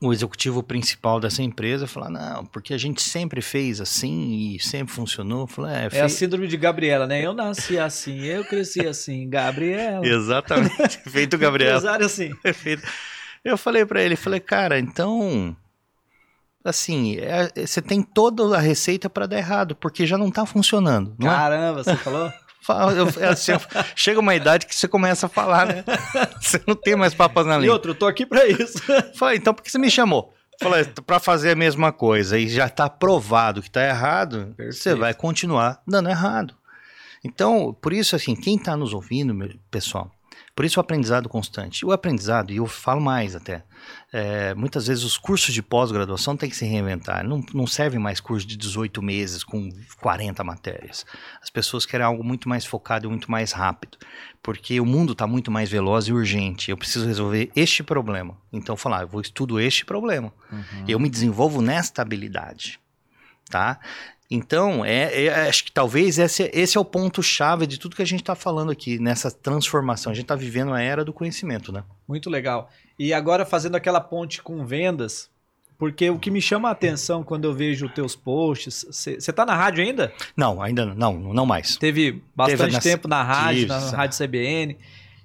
o 0.01 0.12
executivo 0.12 0.62
principal 0.62 1.20
dessa 1.20 1.42
empresa 1.42 1.87
falar, 1.87 2.11
não, 2.11 2.44
porque 2.46 2.75
a 2.75 2.79
gente 2.79 3.03
sempre 3.03 3.40
fez 3.40 3.81
assim 3.81 4.55
e 4.55 4.61
sempre 4.61 4.92
funcionou. 4.92 5.46
Falei, 5.46 5.75
é, 5.75 5.99
é 5.99 6.01
a 6.03 6.09
síndrome 6.09 6.46
de 6.46 6.57
Gabriela, 6.57 7.07
né? 7.07 7.25
Eu 7.25 7.33
nasci 7.33 7.79
assim, 7.79 8.20
eu 8.25 8.44
cresci 8.44 8.87
assim, 8.87 9.29
Gabriela. 9.29 10.05
Exatamente, 10.07 10.99
feito 11.09 11.38
Gabriela. 11.38 11.79
Empresário 11.79 12.07
assim. 12.07 12.31
Feito. 12.55 12.83
Eu 13.42 13.57
falei 13.57 13.87
para 13.87 14.03
ele, 14.03 14.16
falei, 14.16 14.40
cara, 14.40 14.79
então, 14.79 15.57
assim, 16.64 17.16
é, 17.18 17.51
você 17.66 17.81
tem 17.81 18.03
toda 18.03 18.57
a 18.57 18.61
receita 18.61 19.09
para 19.09 19.27
dar 19.27 19.38
errado, 19.38 19.75
porque 19.75 20.07
já 20.07 20.18
não 20.18 20.31
tá 20.31 20.44
funcionando. 20.44 21.14
Não 21.18 21.31
é? 21.31 21.35
Caramba, 21.35 21.81
é? 21.81 21.85
você 21.85 21.96
falou? 21.96 22.33
Eu, 22.94 23.09
é 23.25 23.29
assim, 23.31 23.53
chega 23.96 24.20
uma 24.20 24.35
idade 24.35 24.66
que 24.66 24.77
você 24.77 24.87
começa 24.87 25.27
a 25.27 25.29
falar, 25.29 25.66
né? 25.66 25.85
Você 26.38 26.62
não 26.66 26.77
tem 26.77 26.94
mais 26.94 27.14
papas 27.14 27.46
na 27.46 27.55
língua. 27.55 27.66
E 27.66 27.70
outro, 27.70 27.92
eu 27.92 27.94
tô 27.94 28.07
aqui 28.07 28.25
para 28.27 28.46
isso. 28.46 28.79
Fala, 29.16 29.35
então 29.35 29.53
por 29.55 29.62
que 29.62 29.73
você 29.73 29.79
me 29.79 29.90
chamou? 29.90 30.33
Para 31.07 31.18
fazer 31.18 31.53
a 31.53 31.57
mesma 31.57 31.90
coisa 31.90 32.38
e 32.38 32.46
já 32.49 32.66
está 32.66 32.88
provado 32.88 33.62
que 33.62 33.68
está 33.68 33.83
errado, 33.83 34.55
Perfeito. 34.57 34.75
você 34.75 34.94
vai 34.94 35.14
continuar 35.14 35.83
dando 35.88 36.11
errado. 36.11 36.55
Então, 37.25 37.77
por 37.81 37.94
isso, 37.94 38.14
assim, 38.14 38.37
quem 38.37 38.57
está 38.57 38.77
nos 38.77 38.92
ouvindo, 38.92 39.35
pessoal, 39.70 40.12
por 40.61 40.66
isso 40.66 40.79
o 40.79 40.83
aprendizado 40.83 41.27
constante. 41.27 41.87
O 41.87 41.90
aprendizado, 41.90 42.53
e 42.53 42.59
eu 42.59 42.66
falo 42.66 43.01
mais 43.01 43.35
até, 43.35 43.64
é, 44.12 44.53
muitas 44.53 44.88
vezes 44.88 45.05
os 45.05 45.16
cursos 45.16 45.55
de 45.55 45.62
pós-graduação 45.62 46.37
têm 46.37 46.51
que 46.51 46.57
se 46.57 46.66
reinventar. 46.66 47.27
Não, 47.27 47.42
não 47.55 47.66
serve 47.66 47.99
mais 47.99 48.20
curso 48.20 48.46
de 48.46 48.59
18 48.59 49.01
meses 49.01 49.42
com 49.42 49.70
40 50.03 50.44
matérias. 50.44 51.07
As 51.40 51.49
pessoas 51.49 51.87
querem 51.87 52.05
algo 52.05 52.23
muito 52.23 52.46
mais 52.46 52.66
focado 52.66 53.07
e 53.07 53.09
muito 53.09 53.31
mais 53.31 53.53
rápido, 53.53 53.96
porque 54.42 54.79
o 54.79 54.85
mundo 54.85 55.12
está 55.12 55.27
muito 55.27 55.51
mais 55.51 55.70
veloz 55.70 56.09
e 56.09 56.12
urgente. 56.12 56.70
Eu 56.70 56.77
preciso 56.77 57.07
resolver 57.07 57.51
este 57.57 57.83
problema. 57.83 58.37
Então, 58.53 58.77
falar, 58.77 59.01
eu 59.01 59.09
vou 59.09 59.23
estudo 59.23 59.59
este 59.59 59.87
problema. 59.87 60.31
Uhum. 60.53 60.85
Eu 60.87 61.01
me 61.01 61.09
desenvolvo 61.09 61.62
nesta 61.62 62.03
habilidade. 62.03 62.79
Tá? 63.49 63.81
Então, 64.31 64.85
é, 64.85 65.25
é, 65.25 65.49
acho 65.49 65.64
que 65.64 65.73
talvez 65.73 66.16
esse, 66.16 66.49
esse 66.55 66.79
é 66.79 66.81
o 66.81 66.85
ponto-chave 66.85 67.66
de 67.66 67.79
tudo 67.81 67.97
que 67.97 68.03
a 68.03 68.07
gente 68.07 68.21
está 68.21 68.37
falando 68.37 68.71
aqui, 68.71 68.97
nessa 68.99 69.29
transformação. 69.29 70.12
A 70.12 70.14
gente 70.14 70.25
está 70.25 70.37
vivendo 70.37 70.73
a 70.73 70.81
era 70.81 71.05
do 71.05 71.12
conhecimento, 71.12 71.73
né? 71.73 71.83
Muito 72.07 72.31
legal. 72.31 72.71
E 72.97 73.12
agora, 73.12 73.45
fazendo 73.45 73.75
aquela 73.75 74.01
ponte 74.01 74.40
com 74.40 74.64
vendas, 74.64 75.29
porque 75.77 76.11
o 76.11 76.19
que 76.19 76.31
me 76.31 76.40
chama 76.40 76.69
a 76.69 76.73
atenção 76.73 77.25
quando 77.25 77.47
eu 77.47 77.55
vejo 77.55 77.88
teus 77.88 78.14
posts. 78.14 78.85
Você 78.88 79.16
está 79.16 79.45
na 79.45 79.57
rádio 79.57 79.83
ainda? 79.83 80.12
Não, 80.37 80.62
ainda 80.62 80.85
não, 80.85 81.19
não 81.19 81.47
mais. 81.47 81.77
Teve 81.77 82.23
bastante 82.37 82.73
Teve 82.73 82.81
tempo 82.81 83.09
na 83.09 83.25
rádio, 83.25 83.66
na, 83.66 83.81
na 83.81 83.97
Rádio 83.97 84.19
CBN. 84.19 84.77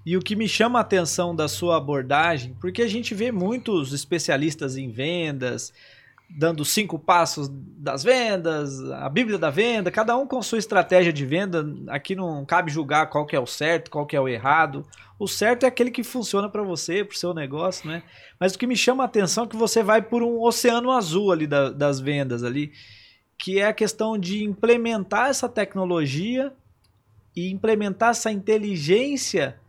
E 0.06 0.16
o 0.16 0.22
que 0.22 0.36
me 0.36 0.48
chama 0.48 0.80
a 0.80 0.82
atenção 0.82 1.36
da 1.36 1.48
sua 1.48 1.78
abordagem, 1.78 2.56
porque 2.62 2.82
a 2.82 2.88
gente 2.88 3.14
vê 3.14 3.32
muitos 3.32 3.92
especialistas 3.92 4.78
em 4.78 4.90
vendas, 4.90 5.74
dando 6.30 6.66
cinco 6.66 6.98
passos 6.98 7.50
das 7.52 8.04
vendas, 8.04 8.82
a 8.92 9.08
Bíblia 9.08 9.38
da 9.38 9.50
venda, 9.50 9.92
cada 9.92 10.18
um 10.18 10.28
com 10.28 10.42
sua 10.42 10.58
estratégia 10.58 11.14
de 11.14 11.26
venda. 11.26 11.66
Aqui 11.88 12.16
não 12.16 12.46
cabe 12.46 12.72
julgar 12.72 13.10
qual 13.10 13.26
que 13.26 13.36
é 13.36 13.40
o 13.40 13.46
certo, 13.46 13.92
qual 13.92 14.06
que 14.06 14.16
é 14.16 14.22
o 14.22 14.28
errado. 14.28 14.86
O 15.18 15.28
certo 15.28 15.64
é 15.64 15.68
aquele 15.68 15.92
que 15.92 16.04
funciona 16.04 16.50
para 16.50 16.64
você, 16.64 17.04
para 17.04 17.16
o 17.16 17.18
seu 17.18 17.34
negócio, 17.34 17.88
né? 17.88 18.04
Mas 18.40 18.54
o 18.54 18.60
que 18.60 18.68
me 18.68 18.76
chama 18.76 19.04
a 19.04 19.06
atenção 19.06 19.46
é 19.46 19.48
que 19.48 19.56
você 19.56 19.82
vai 19.82 20.02
por 20.02 20.24
um 20.24 20.42
oceano 20.42 20.92
azul 20.92 21.32
ali 21.32 21.48
da, 21.48 21.70
das 21.70 22.00
vendas 22.00 22.44
ali, 22.44 22.74
que 23.38 23.60
é 23.60 23.68
a 23.68 23.74
questão 23.74 24.18
de 24.18 24.44
implementar 24.44 25.30
essa 25.30 25.48
tecnologia 25.48 26.52
e 27.36 27.52
implementar 27.52 28.10
essa 28.10 28.32
inteligência 28.32 29.60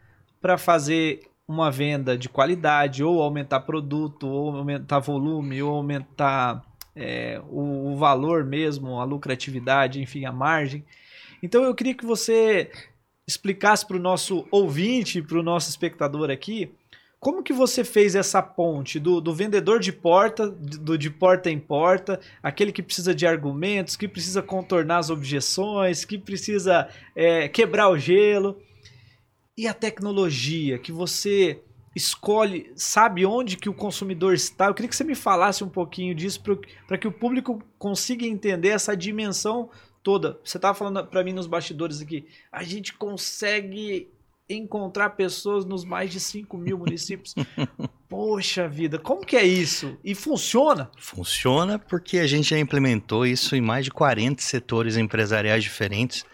para 0.40 0.56
fazer 0.56 1.20
uma 1.48 1.70
venda 1.70 2.18
de 2.18 2.28
qualidade, 2.28 3.04
ou 3.04 3.22
aumentar 3.22 3.60
produto, 3.60 4.26
ou 4.26 4.56
aumentar 4.56 4.98
volume, 4.98 5.62
ou 5.62 5.76
aumentar 5.76 6.64
é, 6.94 7.40
o, 7.48 7.92
o, 7.92 7.96
valor 7.96 8.44
mesmo, 8.44 9.00
a 9.00 9.04
lucratividade, 9.04 10.00
enfim, 10.00 10.24
a 10.24 10.32
margem. 10.32 10.84
Então 11.42 11.62
eu 11.62 11.74
queria 11.74 11.94
que 11.94 12.04
você 12.04 12.70
explicasse 13.26 13.86
para 13.86 13.96
o 13.96 14.00
nosso 14.00 14.46
ouvinte, 14.50 15.22
para 15.22 15.38
o 15.38 15.42
nosso 15.42 15.68
espectador 15.68 16.30
aqui, 16.30 16.72
como 17.18 17.42
que 17.42 17.52
você 17.52 17.82
fez 17.82 18.14
essa 18.14 18.42
ponte 18.42 19.00
do, 19.00 19.20
do 19.20 19.34
vendedor 19.34 19.80
de 19.80 19.92
porta, 19.92 20.48
do 20.48 20.96
de 20.96 21.10
porta 21.10 21.50
em 21.50 21.58
porta, 21.58 22.20
aquele 22.42 22.70
que 22.70 22.82
precisa 22.82 23.14
de 23.14 23.26
argumentos, 23.26 23.96
que 23.96 24.06
precisa 24.06 24.42
contornar 24.42 24.98
as 24.98 25.10
objeções, 25.10 26.04
que 26.04 26.18
precisa 26.18 26.88
é, 27.14 27.48
quebrar 27.48 27.88
o 27.88 27.98
gelo, 27.98 28.60
e 29.56 29.66
a 29.66 29.74
tecnologia 29.74 30.78
que 30.78 30.92
você 30.92 31.62
escolhe, 31.94 32.70
sabe 32.76 33.24
onde 33.24 33.56
que 33.56 33.70
o 33.70 33.74
consumidor 33.74 34.34
está? 34.34 34.66
Eu 34.66 34.74
queria 34.74 34.88
que 34.88 34.94
você 34.96 35.04
me 35.04 35.14
falasse 35.14 35.64
um 35.64 35.68
pouquinho 35.68 36.14
disso 36.14 36.42
para 36.86 36.98
que 36.98 37.08
o 37.08 37.12
público 37.12 37.62
consiga 37.78 38.26
entender 38.26 38.68
essa 38.68 38.94
dimensão 38.94 39.70
toda. 40.02 40.38
Você 40.44 40.58
estava 40.58 40.76
falando 40.76 41.06
para 41.06 41.24
mim 41.24 41.32
nos 41.32 41.46
bastidores 41.46 42.02
aqui, 42.02 42.26
a 42.52 42.62
gente 42.62 42.92
consegue 42.92 44.10
encontrar 44.48 45.10
pessoas 45.10 45.64
nos 45.64 45.84
mais 45.84 46.12
de 46.12 46.20
5 46.20 46.56
mil 46.58 46.78
municípios. 46.78 47.34
Poxa 48.08 48.68
vida, 48.68 48.98
como 48.98 49.26
que 49.26 49.36
é 49.36 49.44
isso? 49.44 49.98
E 50.04 50.14
funciona? 50.14 50.90
Funciona 50.96 51.78
porque 51.78 52.18
a 52.18 52.26
gente 52.26 52.50
já 52.50 52.58
implementou 52.58 53.26
isso 53.26 53.56
em 53.56 53.60
mais 53.60 53.84
de 53.84 53.90
40 53.90 54.40
setores 54.40 54.96
empresariais 54.96 55.64
diferentes, 55.64 56.24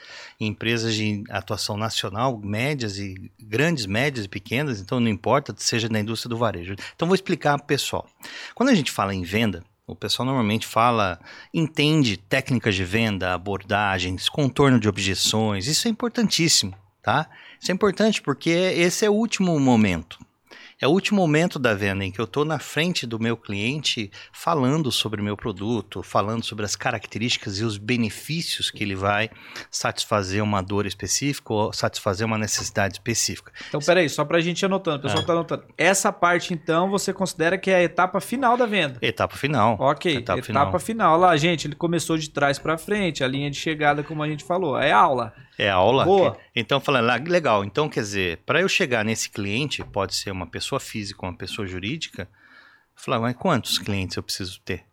empresas 0.46 0.94
de 0.94 1.24
atuação 1.30 1.76
nacional, 1.76 2.38
médias 2.38 2.98
e 2.98 3.30
grandes, 3.40 3.86
médias 3.86 4.26
e 4.26 4.28
pequenas, 4.28 4.80
então 4.80 5.00
não 5.00 5.08
importa, 5.08 5.54
seja 5.56 5.88
na 5.88 6.00
indústria 6.00 6.30
do 6.30 6.36
varejo. 6.36 6.74
Então 6.94 7.08
vou 7.08 7.14
explicar 7.14 7.56
para 7.58 7.64
o 7.64 7.66
pessoal. 7.66 8.06
Quando 8.54 8.70
a 8.70 8.74
gente 8.74 8.90
fala 8.90 9.14
em 9.14 9.22
venda, 9.22 9.62
o 9.86 9.96
pessoal 9.96 10.26
normalmente 10.26 10.66
fala, 10.66 11.18
entende 11.52 12.16
técnicas 12.16 12.74
de 12.74 12.84
venda, 12.84 13.34
abordagens, 13.34 14.28
contorno 14.28 14.78
de 14.78 14.88
objeções, 14.88 15.66
isso 15.66 15.88
é 15.88 15.90
importantíssimo 15.90 16.74
tá? 17.02 17.28
Isso 17.60 17.70
é 17.70 17.74
importante 17.74 18.22
porque 18.22 18.50
esse 18.50 19.04
é 19.04 19.10
o 19.10 19.14
último 19.14 19.58
momento. 19.58 20.18
É 20.82 20.88
o 20.88 20.90
último 20.90 21.20
momento 21.20 21.60
da 21.60 21.74
venda 21.74 22.04
em 22.04 22.10
que 22.10 22.20
eu 22.20 22.24
estou 22.24 22.44
na 22.44 22.58
frente 22.58 23.06
do 23.06 23.16
meu 23.16 23.36
cliente 23.36 24.10
falando 24.32 24.90
sobre 24.90 25.20
o 25.20 25.24
meu 25.24 25.36
produto, 25.36 26.02
falando 26.02 26.44
sobre 26.44 26.64
as 26.64 26.74
características 26.74 27.60
e 27.60 27.64
os 27.64 27.78
benefícios 27.78 28.68
que 28.68 28.82
ele 28.82 28.96
vai 28.96 29.30
satisfazer 29.70 30.42
uma 30.42 30.60
dor 30.60 30.84
específica 30.84 31.52
ou 31.52 31.72
satisfazer 31.72 32.26
uma 32.26 32.36
necessidade 32.36 32.94
específica. 32.94 33.52
Então, 33.68 33.78
peraí, 33.78 34.08
só 34.08 34.24
para 34.24 34.38
a 34.38 34.40
gente 34.40 34.62
ir 34.62 34.66
anotando, 34.66 34.96
o 34.96 35.02
pessoal 35.02 35.20
está 35.20 35.32
é. 35.32 35.36
anotando. 35.36 35.64
Essa 35.78 36.12
parte, 36.12 36.52
então, 36.52 36.90
você 36.90 37.12
considera 37.12 37.56
que 37.56 37.70
é 37.70 37.76
a 37.76 37.82
etapa 37.84 38.20
final 38.20 38.56
da 38.56 38.66
venda? 38.66 38.98
Etapa 39.00 39.36
final. 39.36 39.76
Ok, 39.78 40.16
etapa, 40.16 40.40
etapa 40.40 40.80
final. 40.80 40.80
final. 40.80 41.16
Lá, 41.16 41.36
gente, 41.36 41.68
ele 41.68 41.76
começou 41.76 42.18
de 42.18 42.28
trás 42.28 42.58
para 42.58 42.76
frente, 42.76 43.22
a 43.22 43.28
linha 43.28 43.48
de 43.48 43.56
chegada, 43.56 44.02
como 44.02 44.20
a 44.20 44.26
gente 44.26 44.42
falou, 44.42 44.76
é 44.76 44.90
aula. 44.90 45.32
É 45.62 45.70
aula? 45.70 46.04
Boa. 46.04 46.38
Então, 46.56 46.80
falando, 46.80 47.28
legal. 47.28 47.64
Então, 47.64 47.88
quer 47.88 48.00
dizer, 48.00 48.38
para 48.44 48.60
eu 48.60 48.68
chegar 48.68 49.04
nesse 49.04 49.30
cliente, 49.30 49.84
pode 49.84 50.14
ser 50.14 50.30
uma 50.30 50.46
pessoa 50.46 50.80
física 50.80 51.20
ou 51.22 51.30
uma 51.30 51.38
pessoa 51.38 51.66
jurídica, 51.66 52.28
falar, 52.96 53.20
mas 53.20 53.36
quantos 53.36 53.78
clientes 53.78 54.16
eu 54.16 54.22
preciso 54.22 54.60
ter? 54.64 54.84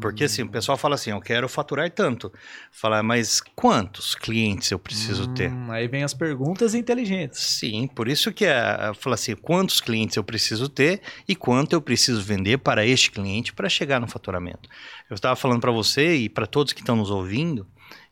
Porque 0.00 0.24
assim, 0.24 0.42
o 0.42 0.48
pessoal 0.48 0.76
fala 0.76 0.96
assim, 0.96 1.10
eu 1.10 1.20
quero 1.20 1.48
faturar 1.48 1.90
tanto. 1.90 2.30
Falar, 2.70 3.02
mas 3.02 3.40
quantos 3.54 4.14
clientes 4.14 4.70
eu 4.70 4.78
preciso 4.78 5.30
hum, 5.30 5.34
ter? 5.34 5.52
Aí 5.70 5.88
vem 5.88 6.02
as 6.02 6.12
perguntas 6.12 6.74
inteligentes. 6.74 7.40
Sim, 7.40 7.86
por 7.86 8.06
isso 8.06 8.32
que 8.32 8.44
é, 8.44 8.92
fala 8.94 9.14
assim, 9.14 9.34
quantos 9.34 9.80
clientes 9.80 10.16
eu 10.16 10.24
preciso 10.24 10.68
ter 10.68 11.00
e 11.26 11.34
quanto 11.34 11.72
eu 11.72 11.80
preciso 11.80 12.20
vender 12.20 12.58
para 12.58 12.84
este 12.84 13.10
cliente 13.10 13.52
para 13.52 13.68
chegar 13.68 14.00
no 14.00 14.06
faturamento. 14.06 14.68
Eu 15.08 15.14
estava 15.14 15.34
falando 15.34 15.60
para 15.60 15.72
você 15.72 16.14
e 16.16 16.28
para 16.28 16.46
todos 16.46 16.72
que 16.72 16.80
estão 16.80 16.96
nos 16.96 17.10
ouvindo, 17.10 17.66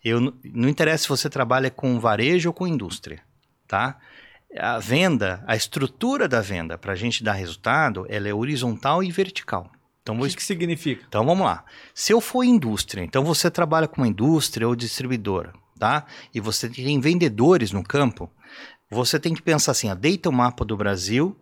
eu, 0.04 0.20
não 0.20 0.68
interessa 0.68 1.04
se 1.04 1.08
você 1.08 1.30
trabalha 1.30 1.70
com 1.70 2.00
varejo 2.00 2.48
ou 2.48 2.52
com 2.52 2.66
indústria, 2.66 3.22
tá? 3.68 3.98
A 4.58 4.78
venda, 4.78 5.42
a 5.46 5.56
estrutura 5.56 6.28
da 6.28 6.40
venda, 6.40 6.76
para 6.76 6.92
a 6.92 6.96
gente 6.96 7.22
dar 7.22 7.32
resultado, 7.32 8.04
ela 8.08 8.28
é 8.28 8.34
horizontal 8.34 9.02
e 9.02 9.10
vertical. 9.10 9.70
Então, 10.02 10.18
o 10.18 10.28
que, 10.28 10.36
que 10.36 10.42
significa? 10.42 11.04
Então 11.08 11.24
vamos 11.24 11.46
lá. 11.46 11.64
Se 11.94 12.12
eu 12.12 12.20
for 12.20 12.42
indústria, 12.42 13.02
então 13.02 13.24
você 13.24 13.50
trabalha 13.50 13.86
com 13.86 14.00
uma 14.00 14.08
indústria 14.08 14.66
ou 14.66 14.74
distribuidora, 14.74 15.52
tá? 15.78 16.04
E 16.34 16.40
você 16.40 16.68
tem 16.68 17.00
vendedores 17.00 17.70
no 17.70 17.84
campo, 17.84 18.28
você 18.90 19.20
tem 19.20 19.32
que 19.32 19.40
pensar 19.40 19.72
assim: 19.72 19.88
ó, 19.88 19.94
deita 19.94 20.28
o 20.28 20.32
mapa 20.32 20.64
do 20.64 20.76
Brasil 20.76 21.36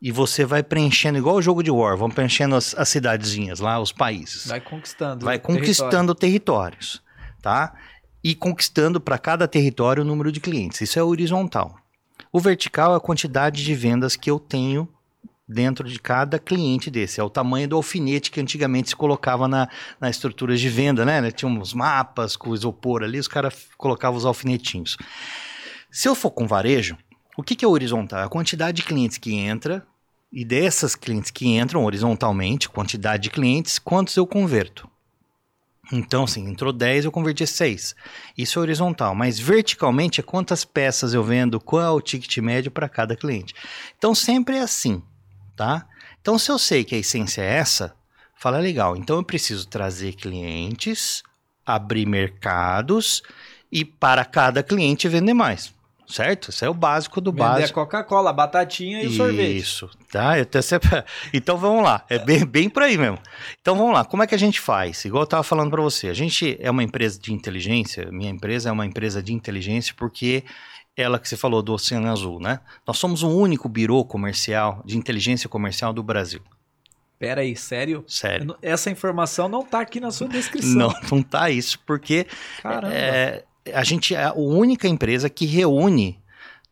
e 0.00 0.10
você 0.10 0.46
vai 0.46 0.62
preenchendo, 0.62 1.18
igual 1.18 1.36
o 1.36 1.42
jogo 1.42 1.62
de 1.62 1.70
War, 1.70 1.96
vão 1.96 2.10
preenchendo 2.10 2.56
as, 2.56 2.74
as 2.74 2.88
cidadezinhas 2.88 3.60
lá, 3.60 3.78
os 3.78 3.92
países. 3.92 4.46
Vai 4.46 4.60
conquistando. 4.62 5.24
Vai 5.24 5.38
conquistando 5.38 6.14
território. 6.14 6.78
territórios 6.78 7.03
tá? 7.44 7.74
E 8.22 8.34
conquistando 8.34 8.98
para 8.98 9.18
cada 9.18 9.46
território 9.46 10.02
o 10.02 10.06
número 10.06 10.32
de 10.32 10.40
clientes. 10.40 10.80
Isso 10.80 10.98
é 10.98 11.02
horizontal. 11.02 11.76
O 12.32 12.40
vertical 12.40 12.94
é 12.94 12.96
a 12.96 13.00
quantidade 13.00 13.62
de 13.62 13.74
vendas 13.74 14.16
que 14.16 14.30
eu 14.30 14.38
tenho 14.40 14.88
dentro 15.46 15.86
de 15.86 15.98
cada 15.98 16.38
cliente 16.38 16.90
desse. 16.90 17.20
É 17.20 17.22
o 17.22 17.28
tamanho 17.28 17.68
do 17.68 17.76
alfinete 17.76 18.30
que 18.30 18.40
antigamente 18.40 18.88
se 18.88 18.96
colocava 18.96 19.46
na, 19.46 19.68
na 20.00 20.08
estrutura 20.08 20.56
de 20.56 20.68
venda, 20.70 21.04
né? 21.04 21.30
Tinha 21.30 21.50
uns 21.50 21.74
mapas 21.74 22.34
com 22.34 22.54
isopor 22.54 23.02
ali, 23.02 23.18
os 23.18 23.28
caras 23.28 23.68
colocavam 23.76 24.16
os 24.16 24.24
alfinetinhos. 24.24 24.96
Se 25.90 26.08
eu 26.08 26.14
for 26.14 26.30
com 26.30 26.46
varejo, 26.46 26.96
o 27.36 27.42
que, 27.42 27.54
que 27.54 27.64
é 27.64 27.68
horizontal? 27.68 28.20
É 28.20 28.24
a 28.24 28.28
quantidade 28.28 28.78
de 28.78 28.84
clientes 28.84 29.18
que 29.18 29.34
entra 29.34 29.86
e 30.32 30.46
dessas 30.46 30.94
clientes 30.94 31.30
que 31.30 31.46
entram 31.46 31.84
horizontalmente, 31.84 32.70
quantidade 32.70 33.24
de 33.24 33.30
clientes, 33.30 33.78
quantos 33.78 34.16
eu 34.16 34.26
converto. 34.26 34.88
Então, 35.92 36.24
assim, 36.24 36.48
entrou 36.48 36.72
10, 36.72 37.04
eu 37.04 37.12
converti 37.12 37.46
6. 37.46 37.94
Isso 38.36 38.58
é 38.58 38.62
horizontal, 38.62 39.14
mas 39.14 39.38
verticalmente 39.38 40.20
é 40.20 40.22
quantas 40.22 40.64
peças 40.64 41.12
eu 41.12 41.22
vendo, 41.22 41.60
qual 41.60 41.82
é 41.82 41.90
o 41.90 42.00
ticket 42.00 42.38
médio 42.38 42.70
para 42.70 42.88
cada 42.88 43.16
cliente. 43.16 43.54
Então, 43.96 44.14
sempre 44.14 44.56
é 44.56 44.60
assim, 44.60 45.02
tá? 45.56 45.86
Então, 46.20 46.38
se 46.38 46.50
eu 46.50 46.58
sei 46.58 46.84
que 46.84 46.94
a 46.94 46.98
essência 46.98 47.42
é 47.42 47.56
essa, 47.56 47.94
fala 48.34 48.58
legal. 48.58 48.96
Então, 48.96 49.16
eu 49.16 49.24
preciso 49.24 49.68
trazer 49.68 50.14
clientes, 50.14 51.22
abrir 51.66 52.06
mercados 52.06 53.22
e 53.70 53.84
para 53.84 54.24
cada 54.24 54.62
cliente 54.62 55.08
vender 55.08 55.34
mais. 55.34 55.74
Certo? 56.06 56.50
Isso 56.50 56.64
é 56.64 56.68
o 56.68 56.74
básico 56.74 57.20
do 57.20 57.32
Vender 57.32 57.44
básico. 57.44 57.80
a 57.80 57.84
Coca-Cola, 57.84 58.30
a 58.30 58.32
batatinha 58.32 59.02
e 59.02 59.06
o 59.06 59.10
sorvete. 59.10 59.56
Isso, 59.56 59.90
tá? 60.10 60.36
Eu 60.38 60.42
até 60.42 60.60
sempre... 60.60 60.88
Então 61.32 61.56
vamos 61.56 61.82
lá, 61.82 62.04
é 62.08 62.18
bem, 62.18 62.44
bem 62.44 62.68
por 62.68 62.82
aí 62.82 62.96
mesmo. 62.98 63.18
Então 63.60 63.76
vamos 63.76 63.92
lá, 63.92 64.04
como 64.04 64.22
é 64.22 64.26
que 64.26 64.34
a 64.34 64.38
gente 64.38 64.60
faz? 64.60 65.04
Igual 65.04 65.22
eu 65.22 65.24
estava 65.24 65.42
falando 65.42 65.70
para 65.70 65.82
você, 65.82 66.08
a 66.08 66.14
gente 66.14 66.56
é 66.60 66.70
uma 66.70 66.82
empresa 66.82 67.18
de 67.18 67.32
inteligência, 67.32 68.08
minha 68.12 68.30
empresa 68.30 68.68
é 68.68 68.72
uma 68.72 68.86
empresa 68.86 69.22
de 69.22 69.32
inteligência 69.32 69.94
porque 69.96 70.44
ela 70.96 71.18
que 71.18 71.28
você 71.28 71.36
falou 71.36 71.62
do 71.62 71.72
Oceano 71.72 72.10
Azul, 72.10 72.38
né? 72.38 72.60
Nós 72.86 72.98
somos 72.98 73.22
o 73.22 73.28
único 73.28 73.68
birô 73.68 74.04
comercial 74.04 74.82
de 74.84 74.96
inteligência 74.96 75.48
comercial 75.48 75.92
do 75.92 76.02
Brasil. 76.02 76.40
Pera 77.18 77.40
aí, 77.40 77.56
sério? 77.56 78.04
Sério. 78.06 78.56
Essa 78.60 78.90
informação 78.90 79.48
não 79.48 79.64
tá 79.64 79.80
aqui 79.80 79.98
na 79.98 80.10
sua 80.10 80.28
descrição. 80.28 80.74
Não, 80.74 80.94
não 81.10 81.22
tá 81.22 81.50
isso, 81.50 81.78
porque 81.86 82.26
Caramba. 82.62 82.94
é, 82.94 83.44
a 83.72 83.84
gente 83.84 84.14
é 84.14 84.24
a 84.24 84.34
única 84.34 84.88
empresa 84.88 85.30
que 85.30 85.46
reúne 85.46 86.22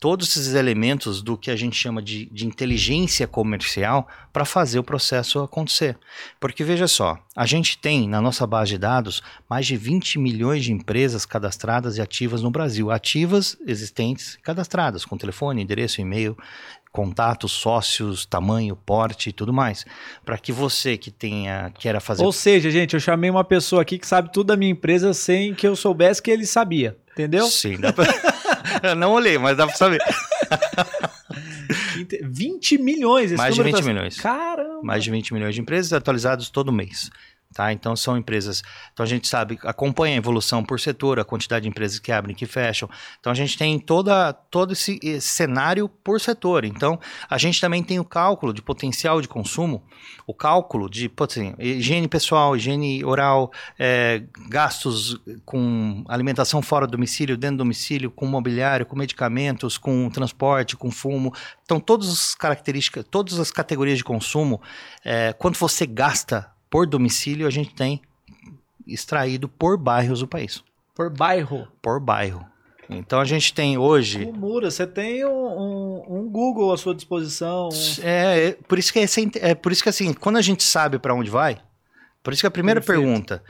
todos 0.03 0.31
esses 0.31 0.55
elementos 0.55 1.23
do 1.23 1.39
que 1.39 1.49
a 1.49 1.55
gente 1.55 1.77
chama 1.77 2.03
de, 2.03 2.27
de 2.27 2.45
inteligência 2.45 3.25
comercial 3.25 4.09
para 4.33 4.45
fazer 4.45 4.81
o 4.81 4.83
processo 4.83 5.39
acontecer. 5.39 5.97
Porque 6.41 6.65
veja 6.65 6.89
só, 6.89 7.17
a 7.37 7.47
gente 7.47 7.79
tem 7.79 8.09
na 8.09 8.21
nossa 8.21 8.45
base 8.45 8.71
de 8.71 8.79
dados 8.79 9.23
mais 9.49 9.65
de 9.65 9.77
20 9.77 10.19
milhões 10.19 10.65
de 10.65 10.73
empresas 10.73 11.25
cadastradas 11.25 11.99
e 11.99 12.01
ativas 12.01 12.43
no 12.43 12.51
Brasil. 12.51 12.91
Ativas, 12.91 13.57
existentes, 13.65 14.37
cadastradas, 14.43 15.05
com 15.05 15.17
telefone, 15.17 15.63
endereço, 15.63 16.01
e-mail, 16.01 16.37
contatos, 16.93 17.53
sócios, 17.53 18.27
tamanho, 18.27 18.77
porte 18.77 19.31
e 19.31 19.33
tudo 19.33 19.53
mais. 19.53 19.85
Para 20.25 20.37
que 20.37 20.53
você 20.53 20.97
que 20.99 21.11
tenha, 21.11 21.73
queira 21.79 21.99
fazer 22.01 22.23
Ou 22.23 22.31
seja, 22.33 22.71
gente, 22.71 22.93
eu 22.95 23.01
chamei 23.01 23.31
uma 23.31 23.43
pessoa 23.43 23.81
aqui 23.83 23.99
que 23.99 24.07
sabe 24.07 24.31
tudo 24.31 24.49
da 24.49 24.57
minha 24.57 24.71
empresa 24.71 25.15
sem 25.15 25.55
que 25.55 25.67
eu 25.67 25.75
soubesse 25.75 26.23
que 26.23 26.31
ele 26.31 26.45
sabia. 26.47 26.97
Entendeu? 27.13 27.47
Sim, 27.47 27.79
dá 27.79 27.93
pra... 27.93 28.05
Eu 28.83 28.95
não 28.95 29.13
olhei, 29.13 29.37
mas 29.39 29.57
dá 29.57 29.67
pra 29.67 29.77
saber. 29.77 30.01
Inte- 31.99 32.21
20 32.25 32.79
milhões. 32.79 33.27
esse 33.27 33.37
Mais 33.37 33.55
de 33.55 33.61
número 33.61 33.77
20 33.77 33.85
tá- 33.85 33.93
milhões. 33.93 34.17
Caramba. 34.21 34.81
Mais 34.83 35.05
de 35.05 35.11
20 35.11 35.35
milhões 35.35 35.55
de 35.55 35.61
empresas 35.61 35.93
atualizados 35.93 36.49
todo 36.51 36.73
mês. 36.73 37.11
Tá? 37.53 37.73
Então 37.73 37.95
são 37.95 38.17
empresas. 38.17 38.62
Então 38.93 39.05
a 39.05 39.09
gente 39.09 39.29
sabe, 39.29 39.59
acompanha 39.62 40.15
a 40.15 40.19
evolução 40.19 40.65
por 40.65 40.81
setor, 40.81 41.21
a 41.21 41.25
quantidade 41.25 41.65
de 41.65 41.69
empresas 41.69 41.99
que 41.99 42.11
abrem 42.11 42.35
que 42.35 42.47
fecham. 42.47 42.88
Então 43.21 43.31
a 43.31 43.35
gente 43.35 43.59
tem 43.59 43.79
toda, 43.79 44.33
todo 44.33 44.73
esse, 44.73 44.99
esse 45.03 45.29
cenário 45.29 45.88
por 45.88 46.21
setor. 46.21 46.65
Então 46.65 46.99
a 47.29 47.37
gente 47.37 47.61
também 47.61 47.83
tem 47.83 47.99
o 47.99 48.05
cálculo 48.05 48.55
de 48.55 48.62
potencial 48.62 49.21
de 49.21 49.29
consumo, 49.29 49.85
o 50.27 50.33
cálculo 50.33 50.88
de 50.88 51.11
assim, 51.21 51.55
higiene 51.59 52.09
pessoal, 52.09 52.57
higiene 52.57 53.05
oral, 53.05 53.53
é, 53.79 54.23
gastos 54.49 55.21
com 55.45 56.05
alimentação 56.09 56.62
fora 56.62 56.87
do 56.87 56.93
domicílio, 56.93 57.37
dentro 57.37 57.57
do 57.57 57.65
domicílio, 57.65 58.11
com 58.11 58.27
mobiliário, 58.27 58.87
com 58.87 58.97
medicamentos, 58.97 59.77
com 59.77 60.09
transporte, 60.11 60.77
com 60.77 60.91
fumo. 60.91 61.35
Então 61.65 61.79
todas 61.79 62.09
as 62.09 62.35
características, 62.35 63.05
todas 63.11 63.38
as 63.38 63.51
categorias 63.51 63.99
de 63.99 64.05
consumo, 64.05 64.61
é, 65.05 65.33
quanto 65.33 65.59
você 65.59 65.87
gasta 65.87 66.52
por 66.73 66.87
domicílio, 66.87 67.47
a 67.47 67.51
gente 67.51 67.75
tem 67.75 68.01
extraído 68.87 69.47
por 69.47 69.77
bairros 69.77 70.21
do 70.21 70.27
país. 70.27 70.65
Por 70.95 71.11
bairro. 71.11 71.69
Por 71.83 72.01
bairro. 72.01 72.45
Então 72.89 73.21
a 73.21 73.25
gente 73.25 73.53
tem 73.55 73.77
hoje. 73.79 74.25
O 74.25 74.33
Mura, 74.33 74.71
você 74.71 74.87
tem 74.87 75.25
um, 75.25 75.31
um- 75.31 76.05
um 76.19 76.29
Google 76.31 76.73
à 76.73 76.77
sua 76.79 76.95
disposição. 76.95 77.69
um- 77.69 78.03
É, 78.03 78.49
é, 78.49 78.53
por 78.67 78.79
isso 78.79 78.93
que 78.93 78.99
é, 78.99 79.05
é 79.51 79.55
por 79.55 79.71
isso 79.71 79.83
que 79.83 79.89
assim, 79.91 80.13
quando 80.15 80.37
a 80.39 80.43
gente 80.43 80.63
sabe 80.63 80.99
para 80.99 81.15
onde 81.15 81.31
vai, 81.31 81.59
por 82.23 82.33
isso 82.33 82.43
que 82.43 82.47
a 82.47 82.51
primeira 82.51 82.81
Perfeito. 82.81 83.01
pergunta 83.07 83.43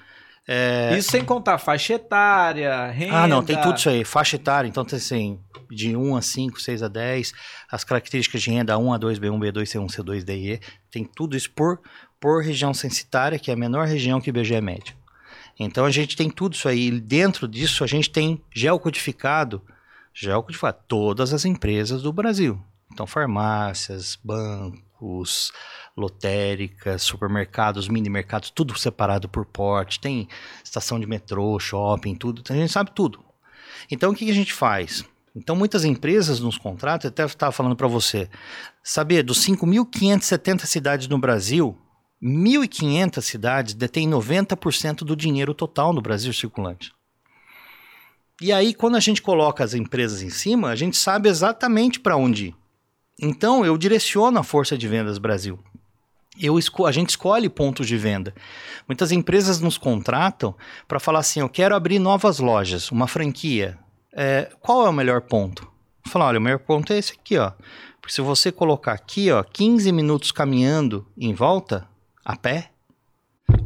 é, 0.47 0.97
Isso 0.99 1.11
sem 1.13 1.25
contar 1.25 1.59
faixa 1.59 1.95
etária, 1.95 2.87
renda. 2.91 3.17
Ah, 3.17 3.29
não, 3.29 3.45
tem 3.45 3.61
tudo 3.61 3.79
isso 3.79 3.89
aí. 3.89 4.05
Faixa 4.05 4.37
etária, 4.37 4.69
então 4.69 4.85
tem 4.85 4.97
assim, 4.97 5.39
de 5.71 5.97
1 5.97 6.17
a 6.17 6.23
5, 6.23 6.61
6 6.61 6.83
a 6.83 6.89
10, 6.89 7.33
as 7.71 7.85
características 7.85 8.43
de 8.43 8.51
renda 8.51 8.77
1 8.77 8.93
a 8.93 8.99
2, 8.99 9.19
B1, 9.19 9.39
B2, 9.39 9.63
C1, 9.63 9.87
C2, 9.87 10.25
DE, 10.25 10.61
tem 10.91 11.05
tudo 11.05 11.37
isso 11.37 11.51
por, 11.51 11.81
por 12.21 12.43
região 12.43 12.75
censitária, 12.75 13.39
que 13.39 13.51
é 13.51 13.55
a 13.55 13.57
menor 13.57 13.87
região 13.87 14.21
que 14.21 14.31
o 14.31 14.33
IBGE 14.33 14.61
médio. 14.61 14.97
Então 15.59 15.85
a 15.85 15.91
gente 15.91 16.17
tem 16.17 16.29
tudo 16.29 16.55
isso 16.55 16.69
aí. 16.69 16.89
E 16.89 17.01
dentro 17.01 17.47
disso 17.47 17.85
a 17.85 17.87
gente 17.87 18.11
tem 18.11 18.43
geocodificado, 18.55 19.63
geocodificado 20.13 20.79
todas 20.89 21.33
as 21.33 21.45
empresas 21.45 22.03
do 22.03 22.13
Brasil. 22.13 22.61
Então 22.93 23.07
farmácias, 23.07 24.19
bancos, 24.23 25.53
lotéricas, 25.97 27.03
supermercados, 27.03 27.89
mini 27.89 28.09
mercados, 28.09 28.51
tudo 28.51 28.79
separado 28.79 29.29
por 29.29 29.45
porte. 29.45 30.01
Tem 30.01 30.29
estação 30.65 30.99
de 30.99 31.07
metrô, 31.07 31.59
shopping, 31.59 32.15
tudo. 32.15 32.41
Então, 32.41 32.57
a 32.57 32.59
gente 32.59 32.73
sabe 32.73 32.91
tudo. 32.95 33.23
Então 33.91 34.13
o 34.13 34.15
que 34.15 34.31
a 34.31 34.35
gente 34.35 34.53
faz? 34.53 35.05
Então 35.35 35.57
muitas 35.57 35.85
empresas 35.85 36.41
nos 36.41 36.59
contratam, 36.59 37.09
até 37.09 37.25
estava 37.25 37.53
falando 37.53 37.77
para 37.77 37.89
você, 37.89 38.29
saber 38.83 39.23
dos 39.23 39.45
5.570 39.45 40.67
cidades 40.67 41.09
no 41.09 41.19
Brasil, 41.19 41.77
1.500 42.23 43.21
cidades 43.23 43.75
detêm 43.75 44.09
90% 44.09 44.99
do 44.99 45.17
dinheiro 45.17 45.55
total 45.55 45.93
no 45.93 46.03
Brasil 46.03 46.33
circulante. 46.33 46.93
E 48.41 48.53
aí, 48.53 48.75
quando 48.75 48.97
a 48.97 49.01
gente 49.01 49.23
coloca 49.23 49.63
as 49.63 49.75
empresas 49.75 50.23
em 50.23 50.31
cima, 50.31 50.71
a 50.71 50.77
gente 50.77 50.97
sabe 50.97 51.29
exatamente 51.29 52.01
para 52.01 52.17
onde 52.17 52.47
ir. 52.47 52.57
Então, 53.21 53.65
eu 53.65 53.79
direciono 53.79 54.39
a 54.39 54.43
Força 54.43 54.77
de 54.77 54.89
Vendas 54.89 55.19
Brasil. 55.19 55.59
Eu 56.41 56.59
a 56.87 56.93
gente 56.93 57.11
escolhe 57.11 57.49
pontos 57.49 57.87
de 57.87 57.97
venda. 57.97 58.35
Muitas 58.89 59.13
empresas 59.13 59.61
nos 59.61 59.77
contratam 59.77 60.55
para 60.89 60.99
falar 60.99 61.21
assim: 61.21 61.41
eu 61.41 61.49
quero 61.49 61.75
abrir 61.75 61.99
novas 61.99 62.39
lojas, 62.39 62.91
uma 62.91 63.07
franquia. 63.07 63.79
É, 64.15 64.51
qual 64.61 64.87
é 64.87 64.89
o 64.89 64.93
melhor 64.93 65.23
ponto? 65.23 65.71
Falar, 66.07 66.27
olha, 66.27 66.39
o 66.39 66.43
melhor 66.43 66.59
ponto 66.59 66.93
é 66.93 66.99
esse 66.99 67.13
aqui, 67.13 67.39
ó. 67.39 67.53
Porque 68.01 68.15
se 68.15 68.21
você 68.21 68.51
colocar 68.51 68.93
aqui, 68.93 69.31
ó, 69.31 69.43
15 69.43 69.93
minutos 69.93 70.33
caminhando 70.33 71.07
em 71.17 71.33
volta, 71.33 71.87
a 72.25 72.37
pé, 72.37 72.71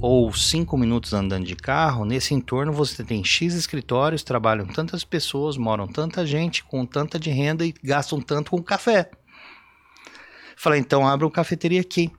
ou 0.00 0.32
5 0.32 0.76
minutos 0.76 1.14
andando 1.14 1.46
de 1.46 1.56
carro, 1.56 2.04
nesse 2.04 2.34
entorno 2.34 2.72
você 2.72 3.02
tem 3.02 3.24
X 3.24 3.54
escritórios, 3.54 4.22
trabalham 4.22 4.66
tantas 4.66 5.04
pessoas, 5.04 5.56
moram 5.56 5.86
tanta 5.86 6.26
gente, 6.26 6.62
com 6.64 6.84
tanta 6.84 7.18
de 7.18 7.30
renda 7.30 7.64
e 7.64 7.72
gastam 7.82 8.20
tanto 8.20 8.50
com 8.50 8.62
café. 8.62 9.10
Falei, 10.56 10.80
então 10.80 11.06
abre 11.06 11.24
uma 11.24 11.30
cafeteria 11.30 11.80
aqui, 11.80 12.10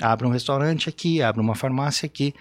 abre 0.00 0.26
um 0.26 0.30
restaurante 0.30 0.88
aqui, 0.88 1.22
abre 1.22 1.40
uma 1.40 1.54
farmácia 1.54 2.06
aqui. 2.06 2.34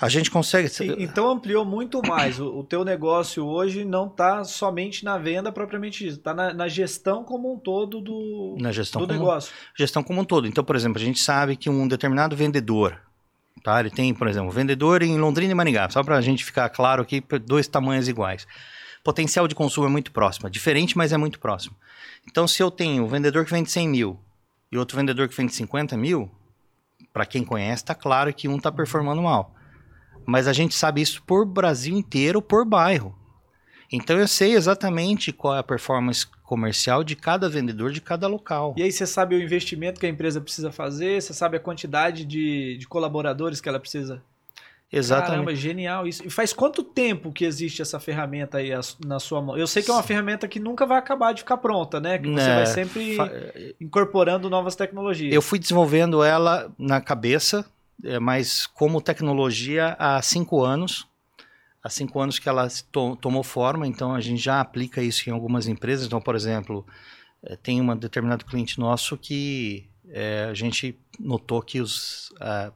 A 0.00 0.08
gente 0.08 0.30
consegue. 0.30 0.70
Então 1.02 1.28
ampliou 1.28 1.64
muito 1.64 2.00
mais. 2.06 2.38
O, 2.38 2.60
o 2.60 2.62
teu 2.62 2.84
negócio 2.84 3.44
hoje 3.44 3.84
não 3.84 4.06
está 4.06 4.44
somente 4.44 5.04
na 5.04 5.18
venda 5.18 5.50
propriamente 5.50 6.04
dito, 6.04 6.18
está 6.18 6.32
na, 6.32 6.54
na 6.54 6.68
gestão 6.68 7.24
como 7.24 7.52
um 7.52 7.58
todo 7.58 8.00
do, 8.00 8.56
Na 8.60 8.70
gestão 8.70 9.00
do 9.02 9.08
como- 9.08 9.18
negócio. 9.18 9.52
gestão 9.76 10.02
como 10.04 10.20
um 10.20 10.24
todo. 10.24 10.46
Então, 10.46 10.62
por 10.62 10.76
exemplo, 10.76 11.02
a 11.02 11.04
gente 11.04 11.18
sabe 11.18 11.56
que 11.56 11.68
um 11.68 11.88
determinado 11.88 12.36
vendedor, 12.36 12.96
tá? 13.64 13.80
Ele 13.80 13.90
tem, 13.90 14.14
por 14.14 14.28
exemplo, 14.28 14.52
vendedor 14.52 15.02
em 15.02 15.18
Londrina 15.18 15.50
e 15.50 15.54
Maringá, 15.54 15.90
só 15.90 16.04
para 16.04 16.16
a 16.16 16.20
gente 16.20 16.44
ficar 16.44 16.68
claro 16.68 17.02
aqui, 17.02 17.20
dois 17.44 17.66
tamanhos 17.66 18.06
iguais. 18.06 18.46
Potencial 19.02 19.48
de 19.48 19.54
consumo 19.56 19.88
é 19.88 19.90
muito 19.90 20.12
próximo, 20.12 20.46
é 20.46 20.50
diferente, 20.50 20.96
mas 20.96 21.12
é 21.12 21.16
muito 21.16 21.40
próximo. 21.40 21.74
Então, 22.30 22.46
se 22.46 22.62
eu 22.62 22.70
tenho 22.70 23.02
um 23.02 23.08
vendedor 23.08 23.44
que 23.44 23.50
vende 23.50 23.68
100 23.68 23.88
mil 23.88 24.20
e 24.70 24.78
outro 24.78 24.96
vendedor 24.96 25.28
que 25.28 25.34
vende 25.36 25.52
50 25.54 25.96
mil, 25.96 26.30
para 27.12 27.26
quem 27.26 27.44
conhece, 27.44 27.84
tá 27.84 27.94
claro 27.94 28.32
que 28.32 28.48
um 28.48 28.58
tá 28.58 28.70
performando 28.70 29.22
mal. 29.22 29.54
Mas 30.26 30.46
a 30.46 30.52
gente 30.52 30.74
sabe 30.74 31.00
isso 31.00 31.22
por 31.22 31.46
Brasil 31.46 31.96
inteiro, 31.96 32.42
por 32.42 32.64
bairro. 32.64 33.16
Então 33.90 34.18
eu 34.18 34.28
sei 34.28 34.52
exatamente 34.52 35.32
qual 35.32 35.56
é 35.56 35.58
a 35.58 35.62
performance 35.62 36.26
comercial 36.42 37.02
de 37.02 37.16
cada 37.16 37.48
vendedor 37.48 37.90
de 37.90 38.00
cada 38.00 38.26
local. 38.26 38.74
E 38.76 38.82
aí 38.82 38.92
você 38.92 39.06
sabe 39.06 39.34
o 39.34 39.42
investimento 39.42 39.98
que 39.98 40.06
a 40.06 40.08
empresa 40.10 40.40
precisa 40.40 40.70
fazer, 40.70 41.22
você 41.22 41.32
sabe 41.32 41.56
a 41.56 41.60
quantidade 41.60 42.24
de, 42.24 42.76
de 42.76 42.86
colaboradores 42.86 43.60
que 43.60 43.68
ela 43.68 43.80
precisa. 43.80 44.22
Exatamente. 44.90 45.30
Caramba, 45.32 45.54
genial 45.54 46.06
isso. 46.06 46.26
E 46.26 46.30
faz 46.30 46.52
quanto 46.52 46.82
tempo 46.82 47.30
que 47.30 47.44
existe 47.44 47.82
essa 47.82 48.00
ferramenta 48.00 48.58
aí 48.58 48.70
na 49.04 49.20
sua 49.20 49.42
mão? 49.42 49.56
Eu 49.56 49.66
sei 49.66 49.82
que 49.82 49.90
é 49.90 49.92
uma 49.94 50.02
ferramenta 50.02 50.48
que 50.48 50.58
nunca 50.58 50.86
vai 50.86 50.96
acabar 50.98 51.32
de 51.34 51.40
ficar 51.42 51.58
pronta, 51.58 52.00
né? 52.00 52.18
Que 52.18 52.26
você 52.28 52.30
Né, 52.48 52.54
vai 52.54 52.66
sempre 52.66 53.16
fa- 53.16 53.30
incorporando 53.78 54.48
novas 54.48 54.74
tecnologias. 54.74 55.34
Eu 55.34 55.42
fui 55.42 55.58
desenvolvendo 55.58 56.22
ela 56.24 56.72
na 56.78 57.00
cabeça, 57.02 57.66
é, 58.02 58.18
mas 58.18 58.66
como 58.66 59.00
tecnologia 59.02 59.94
há 59.98 60.20
cinco 60.22 60.64
anos. 60.64 61.06
Há 61.82 61.90
cinco 61.90 62.18
anos 62.20 62.38
que 62.38 62.48
ela 62.48 62.66
to- 62.90 63.16
tomou 63.16 63.42
forma, 63.42 63.86
então 63.86 64.14
a 64.14 64.20
gente 64.20 64.42
já 64.42 64.60
aplica 64.60 65.00
isso 65.02 65.28
em 65.28 65.32
algumas 65.32 65.68
empresas. 65.68 66.06
Então, 66.06 66.20
por 66.20 66.34
exemplo, 66.34 66.84
eh, 67.44 67.56
tem 67.62 67.80
um 67.80 67.96
determinado 67.96 68.44
cliente 68.44 68.80
nosso 68.80 69.16
que 69.16 69.87
eh, 70.10 70.48
a 70.50 70.54
gente 70.54 70.98
notou 71.18 71.60
que 71.62 71.80
os. 71.80 72.32
ah, 72.40 72.72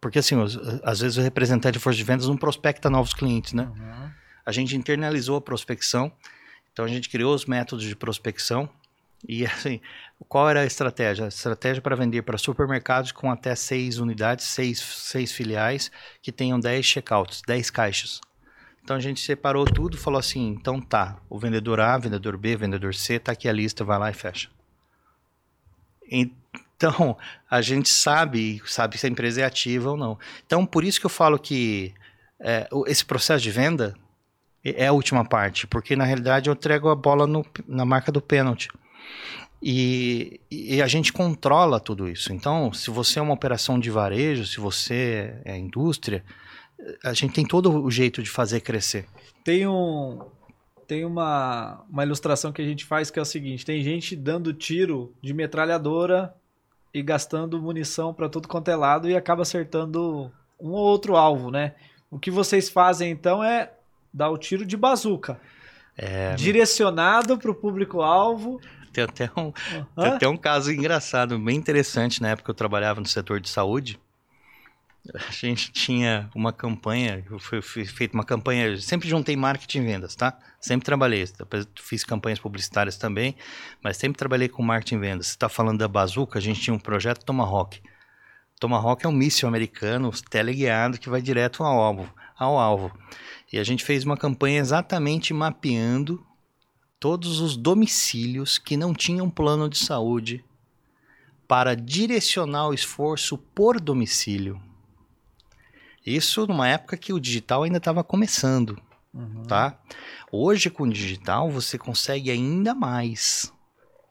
porque 0.00 0.18
assim, 0.18 0.36
os- 0.36 0.58
às 0.82 1.00
vezes 1.00 1.16
o 1.18 1.22
representante 1.22 1.74
de 1.74 1.78
força 1.78 1.96
de 1.96 2.04
vendas 2.04 2.26
não 2.28 2.36
prospecta 2.36 2.88
novos 2.90 3.14
clientes, 3.14 3.52
né? 3.52 3.64
Uhum. 3.64 4.10
a 4.44 4.52
gente 4.52 4.76
internalizou 4.76 5.36
a 5.36 5.40
prospecção, 5.40 6.12
então 6.72 6.84
a 6.84 6.88
gente 6.88 7.08
criou 7.08 7.34
os 7.34 7.46
métodos 7.46 7.84
de 7.84 7.96
prospecção 7.96 8.68
e 9.28 9.44
assim, 9.46 9.80
qual 10.28 10.48
era 10.48 10.60
a 10.60 10.66
estratégia? 10.66 11.24
A 11.24 11.28
estratégia 11.28 11.82
para 11.82 11.96
vender 11.96 12.22
para 12.22 12.38
supermercados 12.38 13.10
com 13.12 13.30
até 13.30 13.54
seis 13.56 13.98
unidades, 13.98 14.44
seis, 14.46 14.78
seis 14.80 15.32
filiais 15.32 15.90
que 16.22 16.30
tenham 16.30 16.60
10 16.60 16.84
checkouts, 16.86 17.42
10 17.46 17.70
caixas. 17.70 18.20
Então 18.84 18.94
a 18.94 19.00
gente 19.00 19.20
separou 19.20 19.64
tudo, 19.64 19.96
falou 19.98 20.20
assim, 20.20 20.46
então 20.48 20.80
tá, 20.80 21.16
o 21.28 21.38
vendedor 21.40 21.80
A, 21.80 21.98
vendedor 21.98 22.36
B, 22.36 22.56
vendedor 22.56 22.94
C, 22.94 23.18
tá 23.18 23.32
aqui 23.32 23.48
a 23.48 23.52
lista, 23.52 23.82
vai 23.82 23.98
lá 23.98 24.10
e 24.10 24.14
fecha. 24.14 24.48
Então, 26.76 27.16
a 27.50 27.62
gente 27.62 27.88
sabe, 27.88 28.62
sabe 28.66 28.98
se 28.98 29.06
a 29.06 29.08
empresa 29.08 29.40
é 29.40 29.44
ativa 29.44 29.90
ou 29.90 29.96
não. 29.96 30.18
Então, 30.44 30.66
por 30.66 30.84
isso 30.84 31.00
que 31.00 31.06
eu 31.06 31.10
falo 31.10 31.38
que 31.38 31.94
é, 32.38 32.68
esse 32.86 33.04
processo 33.04 33.42
de 33.42 33.50
venda 33.50 33.94
é 34.62 34.86
a 34.86 34.92
última 34.92 35.24
parte, 35.24 35.66
porque 35.66 35.94
na 35.94 36.04
realidade 36.04 36.50
eu 36.50 36.54
entrego 36.54 36.88
a 36.88 36.94
bola 36.94 37.26
no, 37.26 37.46
na 37.66 37.84
marca 37.84 38.10
do 38.10 38.20
pênalti. 38.20 38.68
E, 39.62 40.40
e, 40.50 40.82
a 40.82 40.86
gente 40.86 41.12
controla 41.12 41.80
tudo 41.80 42.08
isso. 42.08 42.32
Então, 42.32 42.72
se 42.72 42.90
você 42.90 43.18
é 43.18 43.22
uma 43.22 43.32
operação 43.32 43.80
de 43.80 43.90
varejo, 43.90 44.44
se 44.44 44.60
você 44.60 45.40
é 45.44 45.56
indústria, 45.56 46.22
a 47.02 47.14
gente 47.14 47.32
tem 47.32 47.44
todo 47.44 47.82
o 47.82 47.90
jeito 47.90 48.22
de 48.22 48.28
fazer 48.28 48.60
crescer. 48.60 49.06
Tem 49.42 49.66
um 49.66 50.20
tem 50.86 51.04
uma, 51.04 51.84
uma 51.90 52.04
ilustração 52.04 52.52
que 52.52 52.62
a 52.62 52.64
gente 52.64 52.84
faz 52.84 53.10
que 53.10 53.18
é 53.18 53.22
o 53.22 53.24
seguinte: 53.24 53.64
tem 53.64 53.82
gente 53.82 54.14
dando 54.14 54.52
tiro 54.52 55.14
de 55.22 55.32
metralhadora 55.32 56.34
e 56.96 57.02
gastando 57.02 57.60
munição 57.60 58.14
para 58.14 58.26
tudo 58.26 58.48
quanto 58.48 58.70
é 58.70 58.74
lado 58.74 59.06
e 59.06 59.14
acaba 59.14 59.42
acertando 59.42 60.32
um 60.58 60.70
ou 60.70 60.78
outro 60.78 61.14
alvo, 61.14 61.50
né? 61.50 61.74
O 62.10 62.18
que 62.18 62.30
vocês 62.30 62.70
fazem 62.70 63.10
então 63.10 63.44
é 63.44 63.70
dar 64.12 64.30
o 64.30 64.38
tiro 64.38 64.64
de 64.64 64.78
bazuca. 64.78 65.38
É... 65.94 66.34
Direcionado 66.36 67.36
para 67.36 67.50
o 67.50 67.54
público-alvo. 67.54 68.58
Tem 68.94 69.04
até, 69.04 69.30
um, 69.36 69.52
tem 69.94 70.06
até 70.06 70.26
um 70.26 70.38
caso 70.38 70.72
engraçado, 70.72 71.38
bem 71.38 71.58
interessante 71.58 72.22
na 72.22 72.30
época 72.30 72.46
que 72.46 72.50
eu 72.50 72.54
trabalhava 72.54 72.98
no 72.98 73.06
setor 73.06 73.40
de 73.40 73.50
saúde 73.50 74.00
a 75.14 75.30
gente 75.30 75.70
tinha 75.72 76.30
uma 76.34 76.52
campanha, 76.52 77.24
foi, 77.38 77.60
feita 77.62 78.14
uma 78.14 78.24
campanha, 78.24 78.76
sempre 78.78 79.08
juntei 79.08 79.36
marketing 79.36 79.78
e 79.78 79.84
vendas, 79.84 80.14
tá? 80.14 80.38
Sempre 80.60 80.84
trabalhei, 80.84 81.24
fiz 81.76 82.04
campanhas 82.04 82.38
publicitárias 82.38 82.96
também, 82.96 83.36
mas 83.82 83.96
sempre 83.96 84.18
trabalhei 84.18 84.48
com 84.48 84.62
marketing 84.62 84.96
e 84.96 84.98
vendas. 84.98 85.26
Você 85.26 85.32
está 85.32 85.48
falando 85.48 85.78
da 85.78 85.88
Bazuca, 85.88 86.38
a 86.38 86.42
gente 86.42 86.60
tinha 86.60 86.74
um 86.74 86.78
projeto 86.78 87.24
Tomahawk. 87.24 87.80
Tomahawk 88.58 89.04
é 89.04 89.08
um 89.08 89.12
míssil 89.12 89.48
americano 89.48 90.10
teleguiado 90.30 90.98
que 90.98 91.10
vai 91.10 91.20
direto 91.20 91.62
ao 91.62 91.78
alvo, 91.78 92.12
ao 92.38 92.58
alvo. 92.58 92.92
E 93.52 93.58
a 93.58 93.64
gente 93.64 93.84
fez 93.84 94.04
uma 94.04 94.16
campanha 94.16 94.60
exatamente 94.60 95.34
mapeando 95.34 96.26
todos 96.98 97.40
os 97.40 97.56
domicílios 97.56 98.58
que 98.58 98.76
não 98.76 98.94
tinham 98.94 99.28
plano 99.28 99.68
de 99.68 99.78
saúde 99.78 100.44
para 101.46 101.76
direcionar 101.76 102.68
o 102.68 102.74
esforço 102.74 103.36
por 103.38 103.78
domicílio 103.78 104.60
isso 106.06 106.46
numa 106.46 106.68
época 106.68 106.96
que 106.96 107.12
o 107.12 107.18
digital 107.18 107.64
ainda 107.64 107.78
estava 107.78 108.04
começando, 108.04 108.80
uhum. 109.12 109.42
tá? 109.42 109.76
Hoje 110.30 110.70
com 110.70 110.84
o 110.84 110.92
digital 110.92 111.50
você 111.50 111.76
consegue 111.76 112.30
ainda 112.30 112.74
mais, 112.74 113.52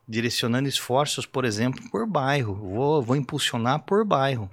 direcionando 0.08 0.68
esforços, 0.68 1.26
por 1.26 1.46
exemplo, 1.46 1.82
por 1.90 2.06
bairro. 2.06 2.56
Vou, 2.56 3.02
vou 3.02 3.16
impulsionar 3.16 3.80
por 3.84 4.04
bairro. 4.04 4.50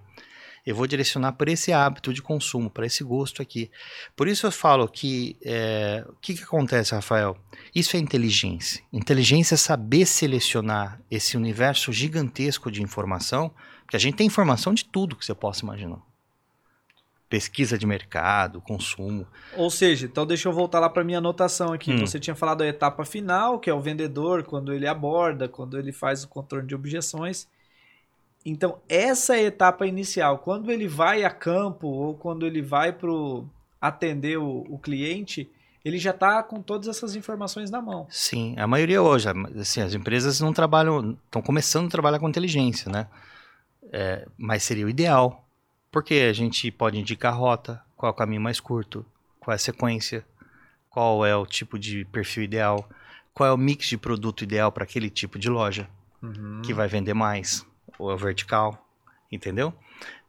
Eu 0.65 0.77
vou 0.77 0.87
direcionar 0.87 1.33
para 1.33 1.51
esse 1.51 1.73
hábito 1.73 2.13
de 2.13 2.23
consumo, 2.23 2.71
para 2.71 2.87
esse 2.87 3.03
gosto 3.03 3.43
aqui. 3.43 3.69
Por 4.15 4.29
isso 4.29 4.47
eu 4.47 4.53
falo 4.53 4.87
que 4.87 5.37
é, 5.45 6.05
o 6.09 6.15
que, 6.21 6.35
que 6.35 6.45
acontece, 6.45 6.95
Rafael? 6.95 7.37
Isso 7.75 7.97
é 7.97 7.99
inteligência. 7.99 8.81
Inteligência 8.93 9.55
é 9.55 9.59
saber 9.59 10.07
selecionar 10.07 11.01
esse 11.11 11.37
universo 11.37 11.93
gigantesco 11.93 12.71
de 12.71 12.81
informação, 12.81 13.53
porque 13.83 13.97
a 13.97 13.99
gente 13.99 14.15
tem 14.15 14.29
informação 14.29 14.73
de 14.73 14.85
tudo 14.85 15.17
que 15.17 15.27
você 15.27 15.35
possa 15.35 15.65
imaginar 15.65 16.12
pesquisa 17.33 17.79
de 17.79 17.87
mercado, 17.87 18.61
consumo. 18.61 19.27
Ou 19.57 19.71
seja, 19.71 20.05
então 20.05 20.27
deixa 20.27 20.51
eu 20.51 20.53
voltar 20.53 20.79
lá 20.81 20.91
para 20.91 21.03
minha 21.03 21.17
anotação 21.17 21.73
aqui. 21.73 21.91
Hum. 21.91 22.01
Você 22.01 22.21
tinha 22.21 22.35
falado 22.35 22.61
a 22.61 22.67
etapa 22.67 23.07
final, 23.07 23.59
que 23.59 23.71
é 23.71 23.75
o 23.75 23.81
vendedor, 23.81 24.43
quando 24.43 24.71
ele 24.71 24.87
aborda, 24.87 25.49
quando 25.49 25.79
ele 25.79 25.93
faz 25.93 26.25
o 26.25 26.29
controle 26.29 26.67
de 26.67 26.75
objeções. 26.75 27.49
Então, 28.45 28.81
essa 28.87 29.35
é 29.35 29.39
a 29.39 29.45
etapa 29.45 29.87
inicial. 29.87 30.41
Quando 30.41 30.71
ele 30.71 30.87
vai 30.87 31.25
a 31.25 31.31
campo 31.31 31.87
ou 31.87 32.15
quando 32.15 32.47
ele 32.47 32.61
vai 32.61 32.93
para 32.93 33.09
atender 33.81 34.37
o, 34.37 34.67
o 34.69 34.79
cliente, 34.79 35.51
ele 35.83 35.97
já 35.97 36.11
está 36.11 36.43
com 36.43 36.61
todas 36.61 36.87
essas 36.87 37.17
informações 37.17 37.71
na 37.71 37.81
mão. 37.81 38.07
Sim, 38.11 38.55
a 38.59 38.67
maioria 38.67 39.01
hoje, 39.01 39.27
assim, 39.59 39.81
as 39.81 39.95
empresas 39.95 40.39
não 40.39 40.53
trabalham, 40.53 41.17
estão 41.25 41.41
começando 41.41 41.87
a 41.87 41.91
trabalhar 41.91 42.19
com 42.19 42.29
inteligência, 42.29 42.93
né? 42.93 43.07
É, 43.91 44.29
mas 44.37 44.65
seria 44.65 44.85
o 44.85 44.91
ideal. 44.91 45.42
Porque 45.93 46.15
a 46.15 46.33
gente 46.33 46.71
pode 46.71 46.99
indicar 46.99 47.35
a 47.35 47.37
rota, 47.37 47.83
qual 47.97 48.11
é 48.11 48.13
o 48.13 48.17
caminho 48.17 48.41
mais 48.41 48.59
curto, 48.59 49.05
qual 49.39 49.53
é 49.53 49.57
a 49.57 49.59
sequência, 49.59 50.25
qual 50.89 51.25
é 51.25 51.37
o 51.37 51.47
tipo 51.47 51.79
de 51.79 52.05
perfil 52.07 52.43
ideal, 52.43 52.89
qual 53.35 53.49
é 53.49 53.53
o 53.53 53.59
mix 53.59 53.87
de 53.87 53.99
produto 53.99 54.43
ideal 54.43 54.73
para 54.73 54.85
aquele 54.85 55.11
tipo 55.11 55.39
de 55.39 55.49
loja 55.49 55.89
uhum. 56.23 56.63
que 56.65 56.73
vai 56.73 56.89
vender 56.89 57.15
mais, 57.15 57.67
ou 57.99 58.11
é 58.11 58.17
vertical, 58.17 58.89
entendeu? 59.31 59.73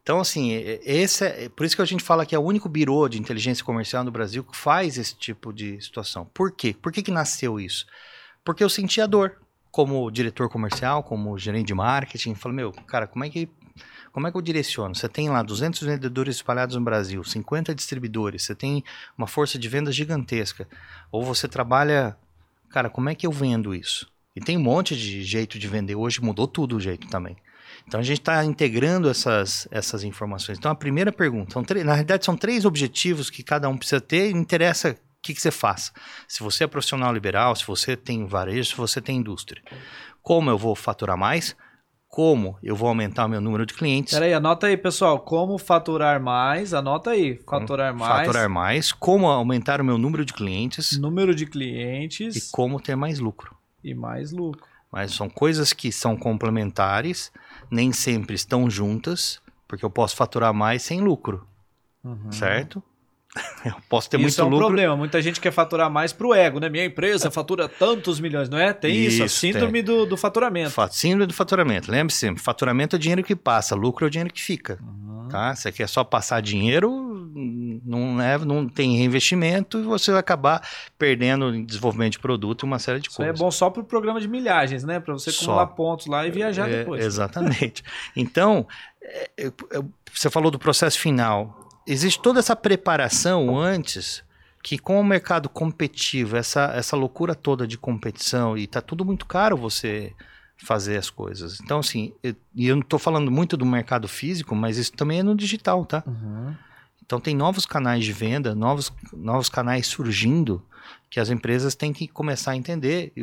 Então, 0.02 0.20
assim, 0.20 0.52
esse 0.84 1.24
é, 1.24 1.48
por 1.48 1.64
isso 1.64 1.74
que 1.74 1.80
a 1.80 1.86
gente 1.86 2.04
fala 2.04 2.26
que 2.26 2.34
é 2.34 2.38
o 2.38 2.42
único 2.42 2.68
birô 2.68 3.08
de 3.08 3.18
inteligência 3.18 3.64
comercial 3.64 4.04
no 4.04 4.10
Brasil 4.10 4.44
que 4.44 4.54
faz 4.54 4.98
esse 4.98 5.16
tipo 5.16 5.50
de 5.50 5.80
situação. 5.80 6.26
Por 6.34 6.52
quê? 6.52 6.76
Por 6.80 6.92
que, 6.92 7.02
que 7.02 7.10
nasceu 7.10 7.58
isso? 7.58 7.86
Porque 8.44 8.62
eu 8.62 8.68
senti 8.68 9.00
a 9.00 9.06
dor 9.06 9.38
como 9.70 10.10
diretor 10.10 10.50
comercial, 10.50 11.02
como 11.02 11.38
gerente 11.38 11.68
de 11.68 11.74
marketing. 11.74 12.34
Falei, 12.34 12.54
meu, 12.54 12.70
cara, 12.70 13.06
como 13.06 13.24
é 13.24 13.30
que 13.30 13.48
como 14.14 14.28
é 14.28 14.30
que 14.30 14.36
eu 14.36 14.40
direciono? 14.40 14.94
Você 14.94 15.08
tem 15.08 15.28
lá 15.28 15.42
200 15.42 15.80
vendedores 15.80 16.36
espalhados 16.36 16.76
no 16.76 16.82
Brasil, 16.82 17.24
50 17.24 17.74
distribuidores, 17.74 18.44
você 18.44 18.54
tem 18.54 18.84
uma 19.18 19.26
força 19.26 19.58
de 19.58 19.68
vendas 19.68 19.92
gigantesca. 19.92 20.68
Ou 21.10 21.24
você 21.24 21.48
trabalha. 21.48 22.16
Cara, 22.70 22.88
como 22.88 23.08
é 23.08 23.14
que 23.16 23.26
eu 23.26 23.32
vendo 23.32 23.74
isso? 23.74 24.08
E 24.36 24.40
tem 24.40 24.56
um 24.56 24.62
monte 24.62 24.96
de 24.96 25.24
jeito 25.24 25.58
de 25.58 25.66
vender. 25.66 25.96
Hoje 25.96 26.20
mudou 26.22 26.46
tudo 26.46 26.76
o 26.76 26.80
jeito 26.80 27.08
também. 27.08 27.36
Então 27.88 27.98
a 27.98 28.04
gente 28.04 28.20
está 28.20 28.44
integrando 28.44 29.08
essas, 29.10 29.66
essas 29.68 30.04
informações. 30.04 30.58
Então 30.58 30.70
a 30.70 30.76
primeira 30.76 31.10
pergunta, 31.10 31.60
na 31.84 31.94
realidade 31.94 32.24
são 32.24 32.36
três 32.36 32.64
objetivos 32.64 33.28
que 33.30 33.42
cada 33.42 33.68
um 33.68 33.76
precisa 33.76 34.00
ter. 34.00 34.30
Interessa 34.30 34.90
o 34.90 34.96
que, 35.20 35.34
que 35.34 35.42
você 35.42 35.50
faz. 35.50 35.92
Se 36.28 36.40
você 36.40 36.62
é 36.62 36.68
profissional 36.68 37.12
liberal, 37.12 37.56
se 37.56 37.66
você 37.66 37.96
tem 37.96 38.24
varejo, 38.26 38.70
se 38.70 38.76
você 38.76 39.00
tem 39.00 39.16
indústria. 39.16 39.60
Como 40.22 40.50
eu 40.50 40.56
vou 40.56 40.76
faturar 40.76 41.18
mais? 41.18 41.56
Como 42.14 42.56
eu 42.62 42.76
vou 42.76 42.88
aumentar 42.88 43.26
o 43.26 43.28
meu 43.28 43.40
número 43.40 43.66
de 43.66 43.74
clientes. 43.74 44.14
Peraí, 44.14 44.32
anota 44.32 44.68
aí, 44.68 44.76
pessoal. 44.76 45.18
Como 45.18 45.58
faturar 45.58 46.22
mais? 46.22 46.72
Anota 46.72 47.10
aí. 47.10 47.40
Faturar 47.44 47.92
como 47.92 48.04
mais. 48.04 48.26
Faturar 48.28 48.48
mais. 48.48 48.92
Como 48.92 49.26
aumentar 49.26 49.80
o 49.80 49.84
meu 49.84 49.98
número 49.98 50.24
de 50.24 50.32
clientes. 50.32 50.96
Número 50.96 51.34
de 51.34 51.44
clientes. 51.44 52.36
E 52.36 52.52
como 52.52 52.80
ter 52.80 52.94
mais 52.94 53.18
lucro. 53.18 53.56
E 53.82 53.94
mais 53.94 54.30
lucro. 54.30 54.62
Mas 54.92 55.12
são 55.12 55.28
coisas 55.28 55.72
que 55.72 55.90
são 55.90 56.16
complementares, 56.16 57.32
nem 57.68 57.92
sempre 57.92 58.36
estão 58.36 58.70
juntas, 58.70 59.42
porque 59.66 59.84
eu 59.84 59.90
posso 59.90 60.14
faturar 60.14 60.54
mais 60.54 60.84
sem 60.84 61.00
lucro. 61.00 61.44
Uhum. 62.04 62.30
Certo? 62.30 62.80
Eu 63.64 63.74
posso 63.88 64.08
ter 64.08 64.18
isso 64.18 64.24
muito 64.24 64.40
é 64.40 64.44
um 64.44 64.48
lucro. 64.48 64.66
problema. 64.66 64.96
Muita 64.96 65.20
gente 65.20 65.40
quer 65.40 65.50
faturar 65.50 65.90
mais 65.90 66.12
pro 66.12 66.32
ego, 66.32 66.60
né? 66.60 66.68
Minha 66.68 66.84
empresa 66.84 67.30
fatura 67.30 67.68
tantos 67.68 68.20
milhões, 68.20 68.48
não 68.48 68.58
é? 68.58 68.72
Tem 68.72 68.94
isso, 68.94 69.24
isso 69.24 69.36
síndrome 69.36 69.82
do, 69.82 70.06
do 70.06 70.16
faturamento. 70.16 70.72
Síndrome 70.92 71.26
do 71.26 71.34
faturamento. 71.34 71.90
Lembre-se, 71.90 72.36
faturamento 72.36 72.94
é 72.94 72.96
o 72.96 73.00
dinheiro 73.00 73.22
que 73.22 73.34
passa, 73.34 73.74
lucro 73.74 74.04
é 74.04 74.08
o 74.08 74.10
dinheiro 74.10 74.32
que 74.32 74.42
fica. 74.42 74.78
Uhum. 74.80 75.28
Tá? 75.28 75.54
Você 75.54 75.72
quer 75.72 75.88
só 75.88 76.04
passar 76.04 76.40
dinheiro, 76.40 76.90
não, 77.84 78.20
é, 78.20 78.38
não 78.38 78.68
tem 78.68 78.96
reinvestimento 78.96 79.80
e 79.80 79.82
você 79.82 80.12
vai 80.12 80.20
acabar 80.20 80.62
perdendo 80.96 81.52
em 81.54 81.64
desenvolvimento 81.64 82.12
de 82.12 82.18
produto 82.20 82.62
e 82.62 82.66
uma 82.66 82.78
série 82.78 83.00
de 83.00 83.08
isso 83.08 83.16
coisas. 83.16 83.34
Isso 83.34 83.42
é 83.42 83.44
bom 83.44 83.50
só 83.50 83.70
para 83.70 83.82
o 83.82 83.84
programa 83.84 84.20
de 84.20 84.28
milhagens, 84.28 84.84
né? 84.84 85.00
Para 85.00 85.14
você 85.14 85.30
acumular 85.30 85.66
pontos 85.68 86.06
lá 86.06 86.26
e 86.26 86.30
viajar 86.30 86.70
é, 86.70 86.78
depois. 86.78 87.04
Exatamente. 87.04 87.82
então, 88.14 88.66
é, 89.02 89.30
é, 89.38 89.52
você 90.12 90.30
falou 90.30 90.50
do 90.50 90.58
processo 90.58 90.98
final 91.00 91.63
existe 91.86 92.20
toda 92.20 92.38
essa 92.38 92.56
preparação 92.56 93.56
antes 93.56 94.22
que 94.62 94.78
com 94.78 94.98
o 94.98 95.04
mercado 95.04 95.48
competitivo, 95.48 96.36
essa, 96.36 96.72
essa 96.74 96.96
loucura 96.96 97.34
toda 97.34 97.66
de 97.66 97.76
competição, 97.76 98.56
e 98.56 98.66
tá 98.66 98.80
tudo 98.80 99.04
muito 99.04 99.26
caro 99.26 99.58
você 99.58 100.14
fazer 100.56 100.96
as 100.96 101.10
coisas. 101.10 101.60
Então, 101.60 101.80
assim, 101.80 102.14
eu, 102.22 102.34
e 102.54 102.68
eu 102.68 102.76
não 102.76 102.82
estou 102.82 102.98
falando 102.98 103.30
muito 103.30 103.56
do 103.58 103.66
mercado 103.66 104.08
físico, 104.08 104.54
mas 104.54 104.78
isso 104.78 104.92
também 104.92 105.18
é 105.18 105.22
no 105.22 105.34
digital, 105.34 105.84
tá? 105.84 106.02
Uhum. 106.06 106.54
Então 107.04 107.20
tem 107.20 107.36
novos 107.36 107.66
canais 107.66 108.04
de 108.04 108.12
venda, 108.12 108.54
novos, 108.54 108.90
novos 109.12 109.50
canais 109.50 109.86
surgindo 109.86 110.64
que 111.10 111.20
as 111.20 111.28
empresas 111.28 111.74
têm 111.74 111.92
que 111.92 112.08
começar 112.08 112.52
a 112.52 112.56
entender. 112.56 113.12
E, 113.14 113.22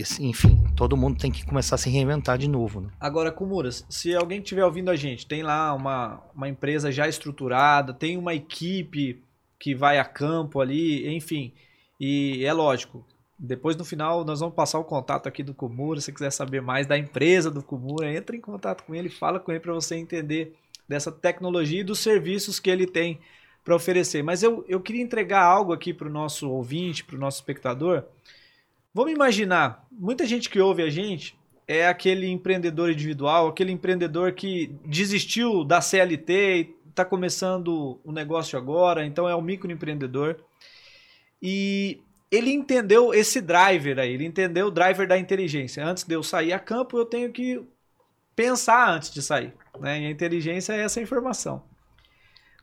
assim, 0.00 0.28
enfim, 0.28 0.64
todo 0.76 0.96
mundo 0.96 1.18
tem 1.18 1.32
que 1.32 1.44
começar 1.44 1.74
a 1.74 1.78
se 1.78 1.90
reinventar 1.90 2.38
de 2.38 2.48
novo. 2.48 2.82
Né? 2.82 2.90
Agora, 3.00 3.32
Kumuras, 3.32 3.84
se 3.88 4.14
alguém 4.14 4.38
estiver 4.38 4.64
ouvindo 4.64 4.90
a 4.90 4.96
gente, 4.96 5.26
tem 5.26 5.42
lá 5.42 5.74
uma, 5.74 6.22
uma 6.34 6.48
empresa 6.48 6.92
já 6.92 7.08
estruturada, 7.08 7.92
tem 7.92 8.16
uma 8.16 8.34
equipe 8.34 9.22
que 9.58 9.74
vai 9.74 9.98
a 9.98 10.04
campo 10.04 10.60
ali, 10.60 11.14
enfim, 11.14 11.52
e 11.98 12.44
é 12.44 12.52
lógico, 12.52 13.04
depois 13.38 13.74
no 13.76 13.84
final 13.84 14.24
nós 14.24 14.40
vamos 14.40 14.54
passar 14.54 14.78
o 14.78 14.84
contato 14.84 15.26
aqui 15.26 15.42
do 15.42 15.54
Kumura, 15.54 16.00
se 16.00 16.12
quiser 16.12 16.30
saber 16.30 16.60
mais 16.60 16.86
da 16.86 16.96
empresa 16.96 17.50
do 17.50 17.62
Kumura, 17.62 18.14
entre 18.14 18.36
em 18.36 18.40
contato 18.40 18.84
com 18.84 18.94
ele, 18.94 19.08
fala 19.08 19.40
com 19.40 19.50
ele 19.50 19.60
para 19.60 19.72
você 19.72 19.96
entender 19.96 20.54
dessa 20.86 21.10
tecnologia 21.10 21.80
e 21.80 21.84
dos 21.84 22.00
serviços 22.00 22.60
que 22.60 22.68
ele 22.68 22.86
tem 22.86 23.18
para 23.64 23.74
oferecer. 23.74 24.22
Mas 24.22 24.42
eu, 24.42 24.64
eu 24.68 24.80
queria 24.80 25.02
entregar 25.02 25.42
algo 25.42 25.72
aqui 25.72 25.94
para 25.94 26.08
o 26.08 26.12
nosso 26.12 26.50
ouvinte, 26.50 27.04
para 27.04 27.16
o 27.16 27.18
nosso 27.18 27.38
espectador. 27.38 28.04
Vamos 28.92 29.12
imaginar, 29.12 29.86
muita 29.90 30.26
gente 30.26 30.50
que 30.50 30.58
ouve 30.60 30.82
a 30.82 30.90
gente 30.90 31.38
é 31.66 31.86
aquele 31.86 32.28
empreendedor 32.28 32.90
individual, 32.90 33.46
aquele 33.46 33.70
empreendedor 33.70 34.32
que 34.32 34.74
desistiu 34.84 35.62
da 35.62 35.80
CLT 35.80 36.74
está 36.88 37.04
começando 37.04 38.00
o 38.02 38.10
negócio 38.10 38.58
agora, 38.58 39.06
então 39.06 39.28
é 39.28 39.34
o 39.34 39.40
microempreendedor. 39.40 40.42
E 41.40 42.02
ele 42.32 42.50
entendeu 42.50 43.14
esse 43.14 43.40
driver 43.40 44.00
aí, 44.00 44.12
ele 44.12 44.26
entendeu 44.26 44.66
o 44.66 44.70
driver 44.72 45.06
da 45.06 45.16
inteligência. 45.16 45.86
Antes 45.86 46.02
de 46.02 46.12
eu 46.12 46.22
sair 46.24 46.52
a 46.52 46.58
campo, 46.58 46.98
eu 46.98 47.04
tenho 47.04 47.30
que 47.30 47.62
pensar 48.34 48.90
antes 48.90 49.12
de 49.12 49.22
sair. 49.22 49.54
Né? 49.78 50.00
E 50.00 50.06
a 50.06 50.10
inteligência 50.10 50.72
é 50.72 50.80
essa 50.80 51.00
informação. 51.00 51.62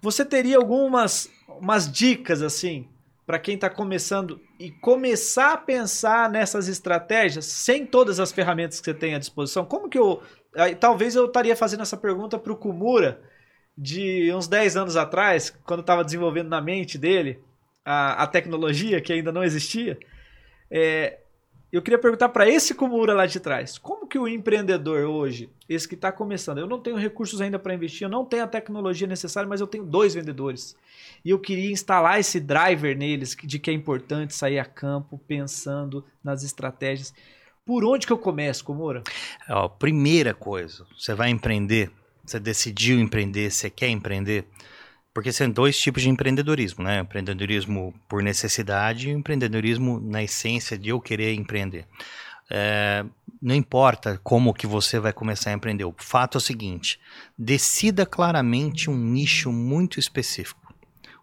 Você 0.02 0.26
teria 0.26 0.58
algumas 0.58 1.30
umas 1.48 1.90
dicas 1.90 2.42
assim 2.42 2.90
para 3.28 3.38
quem 3.38 3.56
está 3.56 3.70
começando 3.70 4.40
e 4.58 4.72
começar 4.72 5.52
a 5.52 5.58
pensar 5.58 6.30
nessas 6.30 6.70
estratégias 6.70 7.44
sem 7.44 7.86
todas 7.86 8.22
as 8.22 8.32
ferramentas 8.32 8.80
que 8.80 8.86
você 8.86 8.94
tem 8.94 9.14
à 9.14 9.20
disposição? 9.20 9.66
Como 9.66 9.90
que 9.90 10.00
eu. 10.00 10.24
Talvez 10.80 11.14
eu 11.14 11.26
estaria 11.26 11.56
fazendo 11.56 11.82
essa 11.82 11.98
pergunta 11.98 12.40
para 12.40 12.54
o 12.54 12.56
Kumura 12.56 13.22
de 13.78 14.34
uns 14.34 14.48
10 14.48 14.78
anos 14.78 14.96
atrás, 14.96 15.54
quando 15.66 15.82
estava 15.82 16.06
desenvolvendo 16.06 16.48
na 16.48 16.62
mente 16.62 16.98
dele 16.98 17.44
a, 17.84 18.24
a 18.24 18.28
tecnologia 18.28 19.02
que 19.02 19.12
ainda 19.12 19.32
não 19.32 19.44
existia. 19.44 20.00
É, 20.72 21.20
eu 21.72 21.82
queria 21.82 22.00
perguntar 22.00 22.30
para 22.30 22.50
esse 22.50 22.74
Kumura 22.74 23.14
lá 23.14 23.26
de 23.26 23.40
trás, 23.40 23.78
como 23.78 24.08
que 24.08 24.18
o 24.18 24.28
empreendedor 24.28 25.06
hoje, 25.06 25.50
esse 25.68 25.88
que 25.88 25.96
está 25.96 26.12
começando, 26.12 26.60
eu 26.60 26.68
não 26.68 26.80
tenho 26.80 26.96
recursos 26.96 27.42
ainda 27.42 27.60
para 27.60 27.74
investir, 27.74 28.06
eu 28.06 28.10
não 28.10 28.24
tenho 28.24 28.44
a 28.44 28.48
tecnologia 28.48 29.08
necessária, 29.08 29.50
mas 29.50 29.60
eu 29.60 29.68
tenho 29.68 29.84
dois 29.84 30.14
vendedores. 30.14 30.76
E 31.26 31.30
eu 31.30 31.40
queria 31.40 31.72
instalar 31.72 32.20
esse 32.20 32.40
driver 32.40 32.98
neles 32.98 33.36
de 33.44 33.60
que 33.60 33.70
é 33.70 33.74
importante 33.74 34.34
sair 34.34 34.60
a 34.60 34.66
campo 34.66 35.20
pensando 35.28 36.06
nas 36.24 36.44
estratégias. 36.44 37.14
Por 37.66 37.84
onde 37.84 38.08
que 38.08 38.14
eu 38.14 38.18
começo, 38.18 38.64
Kumura? 38.64 39.04
Ó, 39.50 39.68
primeira 39.68 40.34
coisa, 40.34 40.86
você 40.98 41.14
vai 41.14 41.30
empreender, 41.30 41.92
você 42.26 42.40
decidiu 42.40 42.98
empreender, 42.98 43.52
você 43.52 43.70
quer 43.70 43.90
empreender, 43.90 44.46
porque 45.18 45.32
são 45.32 45.50
dois 45.50 45.76
tipos 45.80 46.04
de 46.04 46.10
empreendedorismo, 46.10 46.84
né? 46.84 47.00
Empreendedorismo 47.00 47.92
por 48.08 48.22
necessidade 48.22 49.10
e 49.10 49.12
empreendedorismo 49.12 50.00
na 50.00 50.22
essência 50.22 50.78
de 50.78 50.90
eu 50.90 51.02
querer 51.02 51.34
empreender. 51.34 51.88
É, 52.52 53.04
não 53.42 53.56
importa 53.56 54.22
como 54.24 54.54
que 54.54 54.68
você 54.68 55.00
vai 55.00 55.12
começar 55.12 55.50
a 55.50 55.54
empreender. 55.54 55.86
O 55.86 55.96
fato 55.98 56.36
é 56.36 56.38
o 56.38 56.40
seguinte: 56.40 57.00
decida 57.36 58.06
claramente 58.06 58.92
um 58.92 58.96
nicho 58.96 59.52
muito 59.52 60.00
específico, 60.00 60.72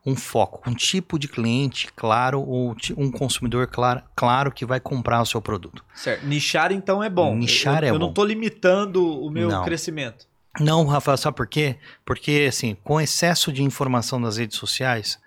um 0.05 0.17
foco, 0.17 0.69
um 0.69 0.75
tipo 0.75 1.17
de 1.17 1.29
cliente 1.29 1.87
claro 1.95 2.41
ou 2.41 2.75
um 2.97 3.13
consumidor 3.13 3.69
claro, 3.69 4.03
claro 4.17 4.51
que 4.51 4.67
vai 4.67 4.81
comprar 4.81 5.23
o 5.23 5.27
seu 5.27 5.41
produto. 5.41 5.85
Certo. 5.95 6.27
Nichar 6.27 6.73
então 6.73 7.01
é 7.01 7.09
bom. 7.09 7.37
Nichar 7.37 7.85
eu, 7.85 7.87
é 7.87 7.91
eu 7.91 7.93
bom. 7.93 7.95
Eu 7.95 8.01
não 8.01 8.09
estou 8.09 8.25
limitando 8.25 9.07
o 9.07 9.31
meu 9.31 9.51
não. 9.51 9.63
crescimento. 9.63 10.27
Não, 10.61 10.87
Rafael, 10.87 11.17
sabe 11.17 11.37
por 11.37 11.47
quê? 11.47 11.77
Porque, 12.05 12.47
assim, 12.49 12.77
com 12.85 13.01
excesso 13.01 13.53
de 13.53 13.63
informação 13.63 14.19
nas 14.19 14.37
redes 14.37 14.57
sociais, 14.57 15.19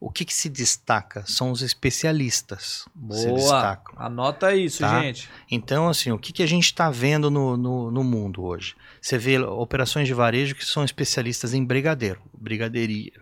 o 0.00 0.10
que, 0.10 0.24
que 0.24 0.32
se 0.32 0.48
destaca? 0.48 1.22
São 1.26 1.50
os 1.50 1.60
especialistas. 1.60 2.86
Boa, 2.94 3.82
anota 3.96 4.54
isso, 4.54 4.78
tá? 4.78 5.02
gente. 5.02 5.28
Então, 5.50 5.88
assim, 5.88 6.10
o 6.10 6.18
que, 6.18 6.32
que 6.32 6.42
a 6.42 6.46
gente 6.46 6.64
está 6.64 6.90
vendo 6.90 7.30
no, 7.30 7.54
no, 7.54 7.90
no, 7.90 8.02
mundo 8.02 8.42
hoje? 8.42 8.74
Você 9.02 9.18
vê 9.18 9.38
operações 9.38 10.08
de 10.08 10.14
varejo 10.14 10.54
que 10.54 10.64
são 10.64 10.82
especialistas 10.82 11.52
em 11.52 11.62
brigadeiro, 11.62 12.22
brigadeiria. 12.32 13.20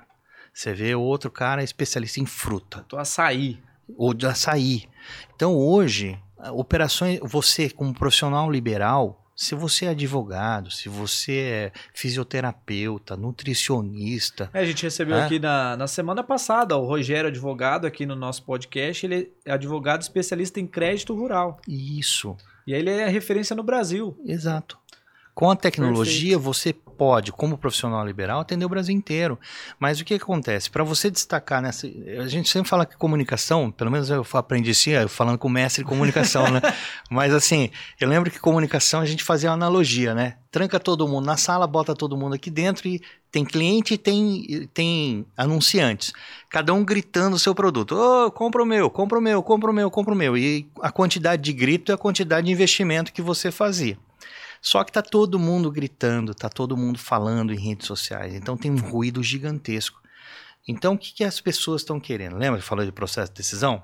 Você 0.55 0.73
vê 0.73 0.95
outro 0.95 1.31
cara 1.33 1.65
especialista 1.65 2.21
em 2.21 2.27
fruta. 2.27 2.87
Do 2.89 2.97
açaí. 2.97 3.61
Ou 3.97 4.15
de 4.15 4.27
açaí. 4.27 4.89
Então, 5.35 5.57
hoje, 5.57 6.17
operações, 6.53 7.19
você 7.23 7.69
como 7.69 7.93
profissional 7.93 8.49
liberal, 8.49 9.28
se 9.39 9.55
você 9.55 9.85
é 9.85 9.91
advogado, 9.91 10.69
se 10.69 10.89
você 10.89 11.39
é 11.39 11.73
fisioterapeuta, 11.95 13.17
nutricionista. 13.17 14.51
É, 14.53 14.59
a 14.59 14.65
gente 14.65 14.83
recebeu 14.83 15.17
é? 15.17 15.23
aqui 15.23 15.39
na, 15.39 15.77
na 15.77 15.87
semana 15.87 16.25
passada 16.25 16.77
o 16.77 16.85
Rogério, 16.85 17.29
advogado, 17.29 17.87
aqui 17.87 18.05
no 18.05 18.17
nosso 18.17 18.43
podcast. 18.43 19.07
Ele 19.07 19.33
é 19.45 19.53
advogado 19.53 20.03
especialista 20.03 20.59
em 20.59 20.67
crédito 20.67 21.15
rural. 21.15 21.61
Isso. 21.69 22.37
E 22.67 22.75
ele 22.75 22.91
é 22.91 23.07
referência 23.09 23.55
no 23.55 23.63
Brasil. 23.63 24.21
Exato. 24.27 24.77
Com 25.39 25.53
a 25.53 25.55
tecnologia, 25.55 26.37
Perfeito. 26.37 26.41
você 26.41 26.73
pode, 26.73 27.31
como 27.31 27.57
profissional 27.57 28.05
liberal, 28.05 28.41
atender 28.41 28.65
o 28.65 28.69
Brasil 28.69 28.93
inteiro. 28.93 29.39
Mas 29.79 30.01
o 30.01 30.05
que 30.05 30.15
acontece? 30.15 30.69
Para 30.69 30.83
você 30.83 31.09
destacar 31.09 31.63
nessa. 31.63 31.87
A 32.21 32.27
gente 32.27 32.49
sempre 32.49 32.69
fala 32.69 32.85
que 32.85 32.97
comunicação, 32.97 33.71
pelo 33.71 33.89
menos 33.89 34.11
eu 34.11 34.27
aprendi 34.33 34.73
assim, 34.73 34.91
falando 35.07 35.39
com 35.39 35.47
o 35.47 35.51
mestre 35.51 35.85
de 35.85 35.89
comunicação, 35.89 36.51
né? 36.51 36.61
Mas 37.09 37.33
assim, 37.33 37.71
eu 38.01 38.09
lembro 38.09 38.33
que 38.33 38.41
comunicação 38.41 39.01
a 39.01 39.07
gente 39.07 39.23
fazia 39.23 39.51
uma 39.51 39.55
analogia, 39.55 40.13
né? 40.13 40.39
Tranca 40.51 40.81
todo 40.81 41.07
mundo 41.07 41.27
na 41.27 41.37
sala, 41.37 41.69
bota 41.69 41.95
todo 41.95 42.17
mundo 42.17 42.35
aqui 42.35 42.51
dentro 42.51 42.89
e 42.89 43.01
tem 43.31 43.45
cliente 43.45 43.95
e 43.95 43.97
tem, 43.97 44.69
tem 44.75 45.25
anunciantes. 45.37 46.13
Cada 46.51 46.75
um 46.75 46.85
gritando 46.85 47.37
o 47.37 47.39
seu 47.39 47.55
produto. 47.55 47.95
Ô, 47.95 48.27
oh, 48.27 48.31
compra 48.33 48.61
o 48.61 48.67
meu, 48.67 48.91
compra 48.91 49.17
o 49.17 49.23
meu, 49.23 49.41
compra 49.41 49.71
o 49.71 49.73
meu, 49.73 49.89
compra 49.89 50.15
o 50.15 50.17
meu. 50.17 50.37
E 50.37 50.69
a 50.83 50.91
quantidade 50.91 51.43
de 51.43 51.53
grito 51.53 51.93
é 51.93 51.95
a 51.95 51.99
quantidade 51.99 52.49
de 52.49 52.53
investimento 52.53 53.13
que 53.13 53.23
você 53.23 53.53
fazia. 53.53 53.97
Só 54.61 54.83
que 54.85 54.93
tá 54.93 55.03
todo 55.03 55.39
mundo 55.39 55.71
gritando, 55.71 56.35
tá 56.35 56.49
todo 56.49 56.77
mundo 56.77 56.99
falando 56.99 57.53
em 57.53 57.59
redes 57.59 57.87
sociais. 57.87 58.35
Então 58.35 58.57
tem 58.57 58.71
um 58.71 58.79
ruído 58.79 59.23
gigantesco. 59.23 60.01
Então 60.67 60.95
o 60.95 60.99
que, 60.99 61.13
que 61.13 61.25
as 61.25 61.41
pessoas 61.41 61.83
estão 61.83 62.01
querendo? 62.01 62.37
Lembra 62.37 62.61
que 62.61 62.67
falou 62.67 62.85
de 62.85 62.93
processo 62.93 63.33
de 63.33 63.39
decisão? 63.39 63.83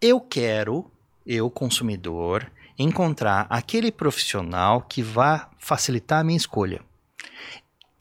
Eu 0.00 0.20
quero, 0.20 0.90
eu 1.26 1.50
consumidor, 1.50 2.50
encontrar 2.78 3.46
aquele 3.48 3.92
profissional 3.92 4.82
que 4.82 5.02
vá 5.02 5.50
facilitar 5.58 6.20
a 6.20 6.24
minha 6.24 6.36
escolha. 6.36 6.82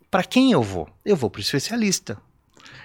Para 0.09 0.23
quem 0.23 0.51
eu 0.51 0.61
vou? 0.61 0.89
Eu 1.03 1.15
vou 1.15 1.29
para 1.29 1.39
o 1.39 1.41
especialista. 1.41 2.17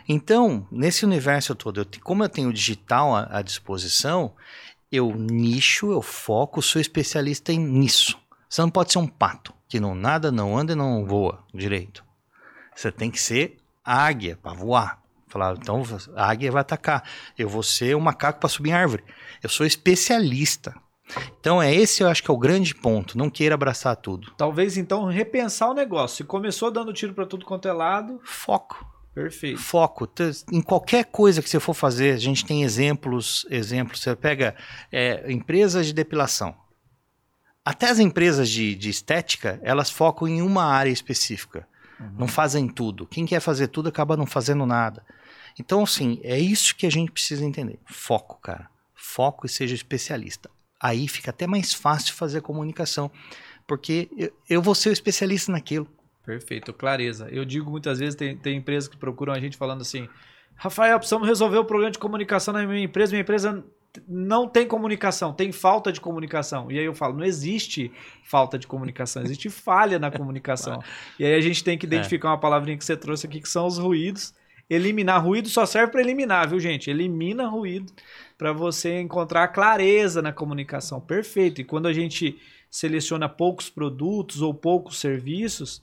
Então, 0.08 0.66
nesse 0.70 1.04
universo 1.04 1.54
todo, 1.54 1.80
eu, 1.80 1.86
como 2.02 2.24
eu 2.24 2.28
tenho 2.28 2.52
digital 2.52 3.14
à, 3.14 3.38
à 3.38 3.42
disposição, 3.42 4.34
eu 4.90 5.14
nicho, 5.14 5.92
eu 5.92 6.00
foco, 6.00 6.62
sou 6.62 6.80
especialista 6.80 7.52
em, 7.52 7.58
nisso. 7.58 8.18
Você 8.48 8.60
não 8.62 8.70
pode 8.70 8.92
ser 8.92 8.98
um 8.98 9.06
pato 9.06 9.52
que 9.68 9.78
não 9.78 9.94
nada, 9.94 10.32
não 10.32 10.56
anda 10.56 10.72
e 10.72 10.76
não 10.76 11.04
voa 11.04 11.44
direito. 11.52 12.04
Você 12.74 12.90
tem 12.90 13.10
que 13.10 13.20
ser 13.20 13.58
águia 13.84 14.38
para 14.40 14.54
voar. 14.54 15.02
Falar, 15.28 15.56
então 15.58 15.82
a 16.16 16.30
águia 16.30 16.50
vai 16.50 16.62
atacar. 16.62 17.04
Eu 17.36 17.48
vou 17.48 17.62
ser 17.62 17.94
um 17.94 18.00
macaco 18.00 18.40
para 18.40 18.48
subir 18.48 18.70
em 18.70 18.72
árvore. 18.72 19.04
Eu 19.42 19.50
sou 19.50 19.66
especialista. 19.66 20.74
Então 21.38 21.62
é 21.62 21.74
esse 21.74 22.02
eu 22.02 22.08
acho 22.08 22.22
que 22.22 22.30
é 22.30 22.34
o 22.34 22.38
grande 22.38 22.74
ponto. 22.74 23.16
Não 23.18 23.28
queira 23.28 23.54
abraçar 23.54 23.96
tudo. 23.96 24.32
Talvez 24.36 24.76
então 24.76 25.04
repensar 25.04 25.70
o 25.70 25.74
negócio. 25.74 26.18
Se 26.18 26.24
começou 26.24 26.70
dando 26.70 26.92
tiro 26.92 27.12
para 27.12 27.26
tudo 27.26 27.44
quanto 27.44 27.68
é 27.68 27.72
lado, 27.72 28.20
foco. 28.24 28.86
Perfeito. 29.14 29.58
Foco. 29.58 30.08
Em 30.52 30.62
qualquer 30.62 31.06
coisa 31.06 31.42
que 31.42 31.48
você 31.48 31.58
for 31.58 31.74
fazer, 31.74 32.12
a 32.12 32.18
gente 32.18 32.46
tem 32.46 32.62
exemplos. 32.62 33.44
Exemplos. 33.50 34.00
Você 34.00 34.14
pega 34.14 34.54
é, 34.92 35.30
empresas 35.30 35.86
de 35.86 35.92
depilação. 35.92 36.54
Até 37.68 37.90
as 37.90 37.98
empresas 37.98 38.48
de, 38.48 38.74
de 38.74 38.88
estética, 38.88 39.60
elas 39.62 39.90
focam 39.90 40.26
em 40.26 40.40
uma 40.40 40.64
área 40.64 40.88
específica. 40.88 41.68
Uhum. 42.00 42.14
Não 42.20 42.26
fazem 42.26 42.66
tudo. 42.66 43.06
Quem 43.06 43.26
quer 43.26 43.40
fazer 43.40 43.68
tudo 43.68 43.90
acaba 43.90 44.16
não 44.16 44.24
fazendo 44.24 44.64
nada. 44.64 45.04
Então, 45.60 45.82
assim, 45.82 46.18
é 46.22 46.40
isso 46.40 46.74
que 46.74 46.86
a 46.86 46.90
gente 46.90 47.12
precisa 47.12 47.44
entender. 47.44 47.78
Foco, 47.84 48.40
cara. 48.40 48.70
Foco 48.94 49.44
e 49.44 49.50
seja 49.50 49.74
especialista. 49.74 50.48
Aí 50.80 51.06
fica 51.06 51.28
até 51.28 51.46
mais 51.46 51.74
fácil 51.74 52.14
fazer 52.14 52.38
a 52.38 52.40
comunicação, 52.40 53.10
porque 53.66 54.08
eu, 54.16 54.32
eu 54.48 54.62
vou 54.62 54.74
ser 54.74 54.88
o 54.88 54.92
especialista 54.94 55.52
naquilo. 55.52 55.86
Perfeito, 56.24 56.72
clareza. 56.72 57.28
Eu 57.30 57.44
digo 57.44 57.70
muitas 57.70 57.98
vezes, 57.98 58.14
tem, 58.14 58.34
tem 58.34 58.56
empresas 58.56 58.88
que 58.88 58.96
procuram 58.96 59.34
a 59.34 59.40
gente 59.40 59.58
falando 59.58 59.82
assim, 59.82 60.08
Rafael, 60.56 60.98
precisamos 60.98 61.28
resolver 61.28 61.58
o 61.58 61.66
problema 61.66 61.90
de 61.90 61.98
comunicação 61.98 62.54
na 62.54 62.66
minha 62.66 62.84
empresa. 62.84 63.12
Minha 63.12 63.20
empresa 63.20 63.62
não 64.06 64.48
tem 64.48 64.66
comunicação, 64.66 65.32
tem 65.32 65.50
falta 65.50 65.92
de 65.92 66.00
comunicação. 66.00 66.70
E 66.70 66.78
aí 66.78 66.84
eu 66.84 66.94
falo, 66.94 67.16
não 67.16 67.24
existe 67.24 67.90
falta 68.22 68.58
de 68.58 68.66
comunicação, 68.66 69.22
existe 69.22 69.48
falha 69.48 69.98
na 69.98 70.10
comunicação. 70.12 70.82
e 71.18 71.24
aí 71.24 71.34
a 71.34 71.40
gente 71.40 71.64
tem 71.64 71.78
que 71.78 71.86
é. 71.86 71.88
identificar 71.88 72.28
uma 72.28 72.38
palavrinha 72.38 72.76
que 72.76 72.84
você 72.84 72.96
trouxe 72.96 73.26
aqui, 73.26 73.40
que 73.40 73.48
são 73.48 73.66
os 73.66 73.78
ruídos. 73.78 74.34
Eliminar 74.70 75.24
ruído 75.24 75.48
só 75.48 75.64
serve 75.64 75.92
para 75.92 76.02
eliminar, 76.02 76.48
viu, 76.48 76.60
gente? 76.60 76.90
Elimina 76.90 77.46
ruído 77.48 77.90
para 78.36 78.52
você 78.52 79.00
encontrar 79.00 79.48
clareza 79.48 80.20
na 80.20 80.32
comunicação. 80.32 81.00
Perfeito. 81.00 81.60
E 81.62 81.64
quando 81.64 81.86
a 81.86 81.92
gente 81.92 82.38
seleciona 82.70 83.28
poucos 83.28 83.70
produtos 83.70 84.42
ou 84.42 84.52
poucos 84.52 84.98
serviços, 84.98 85.82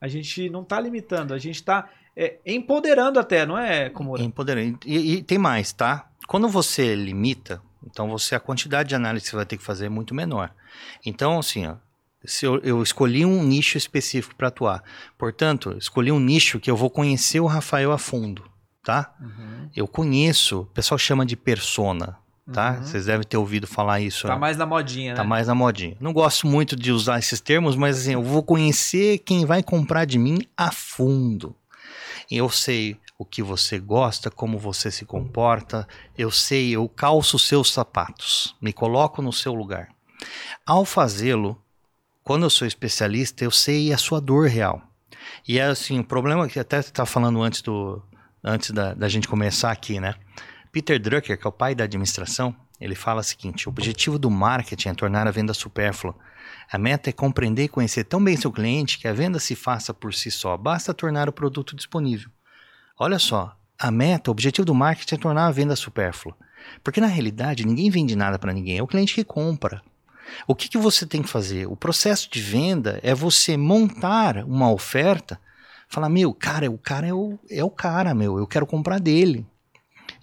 a 0.00 0.08
gente 0.08 0.50
não 0.50 0.62
está 0.62 0.80
limitando, 0.80 1.32
a 1.32 1.38
gente 1.38 1.56
está 1.56 1.88
é, 2.16 2.38
empoderando 2.46 3.18
até, 3.18 3.44
não 3.44 3.58
é, 3.58 3.90
como 3.90 4.16
Empoderando. 4.18 4.78
E, 4.86 5.16
e 5.16 5.22
tem 5.22 5.38
mais, 5.38 5.72
tá? 5.72 6.08
Quando 6.26 6.48
você 6.48 6.94
limita, 6.94 7.60
então 7.86 8.08
você 8.08 8.34
a 8.34 8.40
quantidade 8.40 8.88
de 8.88 8.94
análise 8.94 9.24
que 9.24 9.30
você 9.30 9.36
vai 9.36 9.46
ter 9.46 9.56
que 9.56 9.62
fazer 9.64 9.86
é 9.86 9.88
muito 9.90 10.14
menor. 10.14 10.50
Então, 11.04 11.38
assim, 11.38 11.66
ó, 11.66 11.74
se 12.24 12.44
eu, 12.44 12.58
eu 12.60 12.82
escolhi 12.82 13.24
um 13.24 13.42
nicho 13.44 13.78
específico 13.78 14.34
para 14.34 14.48
atuar, 14.48 14.82
portanto, 15.16 15.76
escolhi 15.78 16.10
um 16.10 16.18
nicho 16.18 16.58
que 16.58 16.70
eu 16.70 16.76
vou 16.76 16.90
conhecer 16.90 17.38
o 17.40 17.46
Rafael 17.46 17.92
a 17.92 17.98
fundo. 17.98 18.42
tá? 18.82 19.14
Uhum. 19.20 19.68
Eu 19.74 19.86
conheço, 19.86 20.60
o 20.60 20.66
pessoal 20.66 20.96
chama 20.98 21.24
de 21.26 21.36
persona, 21.36 22.16
tá? 22.52 22.76
Uhum. 22.78 22.82
Vocês 22.84 23.06
devem 23.06 23.26
ter 23.26 23.36
ouvido 23.36 23.66
falar 23.66 24.00
isso. 24.00 24.26
Tá 24.26 24.34
né? 24.34 24.40
mais 24.40 24.56
na 24.56 24.64
modinha, 24.66 25.14
Tá 25.14 25.22
né? 25.22 25.28
mais 25.28 25.46
na 25.48 25.54
modinha. 25.54 25.96
Não 26.00 26.12
gosto 26.12 26.46
muito 26.46 26.74
de 26.76 26.90
usar 26.92 27.18
esses 27.18 27.40
termos, 27.40 27.76
mas 27.76 27.98
assim, 27.98 28.12
eu 28.14 28.22
vou 28.22 28.42
conhecer 28.42 29.18
quem 29.18 29.44
vai 29.44 29.62
comprar 29.62 30.04
de 30.04 30.18
mim 30.18 30.38
a 30.56 30.70
fundo. 30.72 31.54
Eu 32.30 32.48
sei 32.48 32.98
o 33.18 33.24
que 33.24 33.42
você 33.42 33.78
gosta, 33.78 34.30
como 34.30 34.58
você 34.58 34.90
se 34.90 35.04
comporta, 35.04 35.86
eu 36.18 36.30
sei, 36.30 36.72
eu 36.72 36.88
calço 36.88 37.38
seus 37.38 37.72
sapatos, 37.72 38.54
me 38.60 38.72
coloco 38.72 39.22
no 39.22 39.32
seu 39.32 39.54
lugar. 39.54 39.88
Ao 40.66 40.84
fazê-lo, 40.84 41.60
quando 42.22 42.42
eu 42.42 42.50
sou 42.50 42.66
especialista, 42.66 43.44
eu 43.44 43.50
sei 43.50 43.92
a 43.92 43.98
sua 43.98 44.20
dor 44.20 44.48
real. 44.48 44.82
E 45.46 45.58
é 45.58 45.64
assim, 45.64 46.00
o 46.00 46.04
problema 46.04 46.48
que 46.48 46.58
até 46.58 46.80
estava 46.80 47.06
falando 47.06 47.42
antes 47.42 47.62
do 47.62 48.02
antes 48.42 48.70
da, 48.70 48.94
da 48.94 49.08
gente 49.08 49.26
começar 49.26 49.72
aqui, 49.72 49.98
né? 49.98 50.14
Peter 50.70 51.00
Drucker, 51.00 51.38
que 51.38 51.46
é 51.46 51.48
o 51.48 51.52
pai 51.52 51.74
da 51.74 51.84
administração, 51.84 52.54
ele 52.80 52.94
fala 52.94 53.20
o 53.20 53.24
seguinte: 53.24 53.68
o 53.68 53.70
objetivo 53.70 54.18
do 54.18 54.30
marketing 54.30 54.90
é 54.90 54.94
tornar 54.94 55.26
a 55.26 55.30
venda 55.30 55.54
supérflua. 55.54 56.14
A 56.70 56.78
meta 56.78 57.10
é 57.10 57.12
compreender 57.12 57.64
e 57.64 57.68
conhecer 57.68 58.04
tão 58.04 58.22
bem 58.22 58.36
seu 58.36 58.50
cliente 58.50 58.98
que 58.98 59.06
a 59.06 59.12
venda 59.12 59.38
se 59.38 59.54
faça 59.54 59.94
por 59.94 60.12
si 60.12 60.30
só, 60.30 60.56
basta 60.56 60.92
tornar 60.92 61.28
o 61.28 61.32
produto 61.32 61.76
disponível. 61.76 62.30
Olha 62.98 63.18
só, 63.18 63.56
a 63.78 63.90
meta, 63.90 64.30
o 64.30 64.32
objetivo 64.32 64.64
do 64.64 64.74
marketing 64.74 65.14
é 65.14 65.18
tornar 65.18 65.46
a 65.46 65.52
venda 65.52 65.76
supérflua. 65.76 66.36
Porque 66.82 67.00
na 67.00 67.06
realidade 67.06 67.66
ninguém 67.66 67.90
vende 67.90 68.16
nada 68.16 68.38
para 68.38 68.52
ninguém, 68.52 68.78
é 68.78 68.82
o 68.82 68.86
cliente 68.86 69.14
que 69.14 69.22
compra. 69.22 69.82
O 70.46 70.54
que, 70.54 70.68
que 70.68 70.78
você 70.78 71.06
tem 71.06 71.22
que 71.22 71.28
fazer? 71.28 71.66
O 71.66 71.76
processo 71.76 72.28
de 72.30 72.40
venda 72.40 72.98
é 73.02 73.14
você 73.14 73.56
montar 73.56 74.38
uma 74.44 74.70
oferta, 74.70 75.40
falar, 75.88 76.08
meu, 76.08 76.34
cara, 76.34 76.68
o 76.70 76.78
cara 76.78 77.06
é 77.06 77.14
o, 77.14 77.38
é 77.48 77.62
o 77.62 77.70
cara, 77.70 78.14
meu, 78.14 78.38
eu 78.38 78.46
quero 78.46 78.66
comprar 78.66 78.98
dele. 78.98 79.46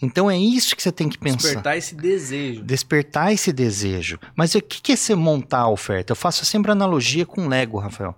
Então 0.01 0.29
é 0.29 0.37
isso 0.37 0.75
que 0.75 0.83
você 0.83 0.91
tem 0.91 1.07
que 1.09 1.17
pensar 1.17 1.37
Despertar 1.37 1.77
esse 1.77 1.95
desejo. 1.95 2.63
despertar 2.63 3.33
esse 3.33 3.51
desejo. 3.53 4.19
Mas 4.35 4.53
o 4.55 4.61
que 4.61 4.91
é 4.91 4.95
você 4.95 5.15
montar 5.15 5.59
a 5.61 5.69
oferta? 5.69 6.11
Eu 6.11 6.15
faço 6.15 6.45
sempre 6.45 6.71
analogia 6.71 7.25
com 7.25 7.47
Lego, 7.47 7.77
Rafael. 7.77 8.15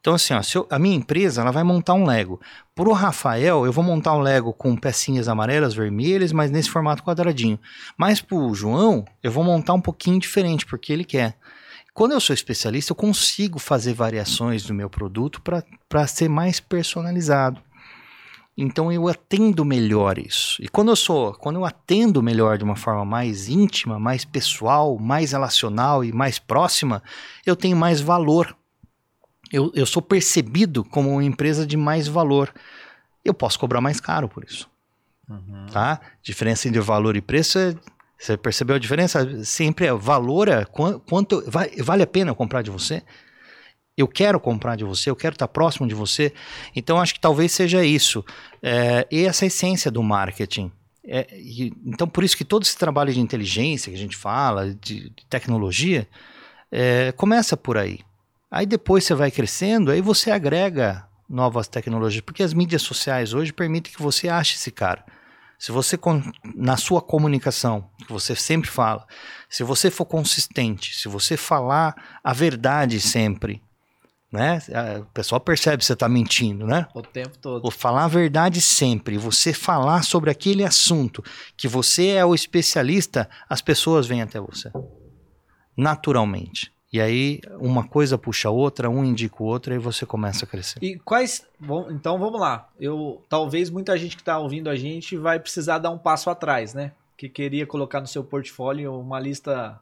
Então, 0.00 0.14
assim, 0.14 0.32
ó, 0.32 0.40
eu- 0.54 0.66
a 0.70 0.78
minha 0.78 0.94
empresa 0.96 1.40
ela 1.42 1.50
vai 1.50 1.64
montar 1.64 1.94
um 1.94 2.06
Lego. 2.06 2.40
Pro 2.74 2.92
Rafael, 2.92 3.66
eu 3.66 3.72
vou 3.72 3.82
montar 3.82 4.14
um 4.14 4.20
Lego 4.20 4.52
com 4.52 4.76
pecinhas 4.76 5.26
amarelas, 5.28 5.74
vermelhas, 5.74 6.30
mas 6.32 6.50
nesse 6.50 6.70
formato 6.70 7.02
quadradinho. 7.02 7.58
Mas 7.96 8.20
pro 8.20 8.54
João, 8.54 9.04
eu 9.22 9.32
vou 9.32 9.42
montar 9.42 9.74
um 9.74 9.80
pouquinho 9.80 10.18
diferente, 10.20 10.64
porque 10.64 10.92
ele 10.92 11.04
quer. 11.04 11.36
Quando 11.92 12.12
eu 12.12 12.20
sou 12.20 12.32
especialista, 12.32 12.92
eu 12.92 12.96
consigo 12.96 13.58
fazer 13.58 13.92
variações 13.92 14.62
do 14.62 14.72
meu 14.72 14.88
produto 14.88 15.42
para 15.88 16.06
ser 16.06 16.28
mais 16.28 16.60
personalizado. 16.60 17.60
Então 18.60 18.90
eu 18.90 19.06
atendo 19.06 19.64
melhor 19.64 20.18
isso. 20.18 20.60
E 20.60 20.68
quando 20.68 20.88
eu 20.88 20.96
sou, 20.96 21.32
quando 21.32 21.56
eu 21.56 21.64
atendo 21.64 22.20
melhor 22.20 22.58
de 22.58 22.64
uma 22.64 22.74
forma 22.74 23.04
mais 23.04 23.48
íntima, 23.48 24.00
mais 24.00 24.24
pessoal, 24.24 24.98
mais 24.98 25.30
relacional 25.30 26.04
e 26.04 26.10
mais 26.12 26.40
próxima, 26.40 27.00
eu 27.46 27.54
tenho 27.54 27.76
mais 27.76 28.00
valor. 28.00 28.56
Eu, 29.52 29.70
eu 29.76 29.86
sou 29.86 30.02
percebido 30.02 30.84
como 30.84 31.08
uma 31.12 31.22
empresa 31.24 31.64
de 31.64 31.76
mais 31.76 32.08
valor. 32.08 32.52
Eu 33.24 33.32
posso 33.32 33.58
cobrar 33.60 33.80
mais 33.80 34.00
caro 34.00 34.28
por 34.28 34.42
isso, 34.42 34.68
Uhum. 35.30 35.66
tá? 35.72 36.00
Diferença 36.20 36.66
entre 36.68 36.80
valor 36.80 37.14
e 37.16 37.20
preço 37.20 37.58
é 37.60 37.76
você 38.18 38.36
percebeu 38.36 38.74
a 38.74 38.78
diferença? 38.80 39.44
Sempre 39.44 39.86
é 39.86 39.92
valor, 39.94 40.48
é 40.48 40.64
quan- 40.64 40.98
quanto 40.98 41.44
vale 41.80 42.02
a 42.02 42.06
pena 42.06 42.32
eu 42.32 42.34
comprar 42.34 42.62
de 42.62 42.70
você? 42.72 43.04
Eu 43.98 44.06
quero 44.06 44.38
comprar 44.38 44.76
de 44.76 44.84
você, 44.84 45.10
eu 45.10 45.16
quero 45.16 45.34
estar 45.34 45.48
próximo 45.48 45.88
de 45.88 45.94
você. 45.94 46.32
Então, 46.74 47.00
acho 47.00 47.12
que 47.14 47.20
talvez 47.20 47.50
seja 47.50 47.84
isso. 47.84 48.24
É, 48.62 49.06
e 49.10 49.24
essa 49.26 49.44
essência 49.44 49.90
do 49.90 50.02
marketing. 50.02 50.70
É, 51.04 51.26
e- 51.36 51.72
então, 51.84 52.06
por 52.06 52.22
isso 52.22 52.36
que 52.36 52.44
todo 52.44 52.62
esse 52.62 52.76
trabalho 52.78 53.12
de 53.12 53.20
inteligência 53.20 53.90
que 53.90 53.96
a 53.96 54.00
gente 54.00 54.16
fala, 54.16 54.72
de, 54.74 55.10
de 55.10 55.26
tecnologia, 55.28 56.06
é, 56.70 57.10
começa 57.12 57.56
por 57.56 57.76
aí. 57.76 58.00
Aí 58.50 58.64
depois 58.64 59.04
você 59.04 59.14
vai 59.14 59.30
crescendo, 59.30 59.90
aí 59.90 60.00
você 60.00 60.30
agrega 60.30 61.06
novas 61.28 61.66
tecnologias, 61.68 62.22
porque 62.22 62.42
as 62.42 62.54
mídias 62.54 62.82
sociais 62.82 63.34
hoje 63.34 63.52
permitem 63.52 63.92
que 63.92 64.00
você 64.02 64.28
ache 64.28 64.56
esse 64.56 64.70
cara. 64.70 65.04
Se 65.58 65.72
você, 65.72 65.98
na 66.54 66.76
sua 66.76 67.02
comunicação, 67.02 67.90
que 68.06 68.12
você 68.12 68.36
sempre 68.36 68.70
fala, 68.70 69.04
se 69.50 69.64
você 69.64 69.90
for 69.90 70.04
consistente, 70.04 70.94
se 70.94 71.08
você 71.08 71.36
falar 71.36 72.20
a 72.22 72.32
verdade 72.32 73.00
sempre, 73.00 73.60
né? 74.30 74.58
O 75.00 75.06
pessoal 75.06 75.40
percebe 75.40 75.78
que 75.78 75.84
você 75.84 75.94
está 75.94 76.08
mentindo, 76.08 76.66
né? 76.66 76.86
O 76.94 77.02
tempo 77.02 77.38
todo. 77.38 77.64
Ou 77.64 77.70
falar 77.70 78.04
a 78.04 78.08
verdade 78.08 78.60
sempre, 78.60 79.16
você 79.16 79.52
falar 79.52 80.02
sobre 80.02 80.30
aquele 80.30 80.64
assunto 80.64 81.22
que 81.56 81.66
você 81.66 82.08
é 82.08 82.24
o 82.24 82.34
especialista, 82.34 83.28
as 83.48 83.62
pessoas 83.62 84.06
vêm 84.06 84.22
até 84.22 84.38
você. 84.38 84.70
Naturalmente. 85.76 86.72
E 86.90 87.00
aí, 87.00 87.40
uma 87.60 87.86
coisa 87.86 88.16
puxa 88.16 88.48
a 88.48 88.50
outra, 88.50 88.88
um 88.88 89.04
indica 89.04 89.42
o 89.42 89.46
outro, 89.46 89.72
aí 89.72 89.78
você 89.78 90.06
começa 90.06 90.44
a 90.44 90.48
crescer. 90.48 90.82
E 90.82 90.98
quais. 90.98 91.46
Bom, 91.60 91.90
então 91.90 92.18
vamos 92.18 92.40
lá. 92.40 92.70
Eu 92.80 93.22
talvez 93.28 93.68
muita 93.68 93.96
gente 93.98 94.16
que 94.16 94.22
está 94.22 94.38
ouvindo 94.38 94.70
a 94.70 94.76
gente 94.76 95.16
vai 95.16 95.38
precisar 95.38 95.78
dar 95.78 95.90
um 95.90 95.98
passo 95.98 96.30
atrás, 96.30 96.72
né? 96.72 96.92
Que 97.16 97.28
queria 97.28 97.66
colocar 97.66 98.00
no 98.00 98.06
seu 98.06 98.24
portfólio 98.24 98.98
uma 98.98 99.20
lista 99.20 99.78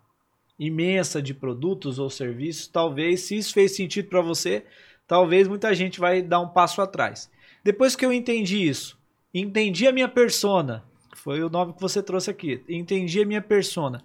imensa 0.58 1.20
de 1.20 1.34
produtos 1.34 1.98
ou 1.98 2.08
serviços. 2.08 2.66
Talvez, 2.66 3.20
se 3.20 3.36
isso 3.36 3.52
fez 3.52 3.74
sentido 3.76 4.08
para 4.08 4.20
você, 4.20 4.64
talvez 5.06 5.46
muita 5.48 5.74
gente 5.74 6.00
vai 6.00 6.22
dar 6.22 6.40
um 6.40 6.48
passo 6.48 6.80
atrás. 6.80 7.30
Depois 7.62 7.96
que 7.96 8.04
eu 8.06 8.12
entendi 8.12 8.68
isso, 8.68 8.98
entendi 9.34 9.86
a 9.86 9.92
minha 9.92 10.08
persona, 10.08 10.84
foi 11.14 11.42
o 11.42 11.50
nome 11.50 11.72
que 11.72 11.80
você 11.80 12.02
trouxe 12.02 12.30
aqui. 12.30 12.62
Entendi 12.68 13.20
a 13.22 13.26
minha 13.26 13.42
persona. 13.42 14.02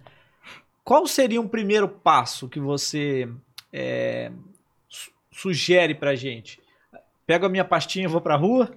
Qual 0.84 1.06
seria 1.06 1.40
um 1.40 1.46
primeiro 1.46 1.88
passo 1.88 2.48
que 2.48 2.58
você 2.58 3.28
é, 3.72 4.32
su- 4.88 5.12
sugere 5.30 5.94
pra 5.94 6.16
gente? 6.16 6.60
Pego 7.24 7.46
a 7.46 7.48
minha 7.48 7.64
pastinha 7.64 8.08
vou 8.08 8.20
pra 8.20 8.34
rua? 8.34 8.70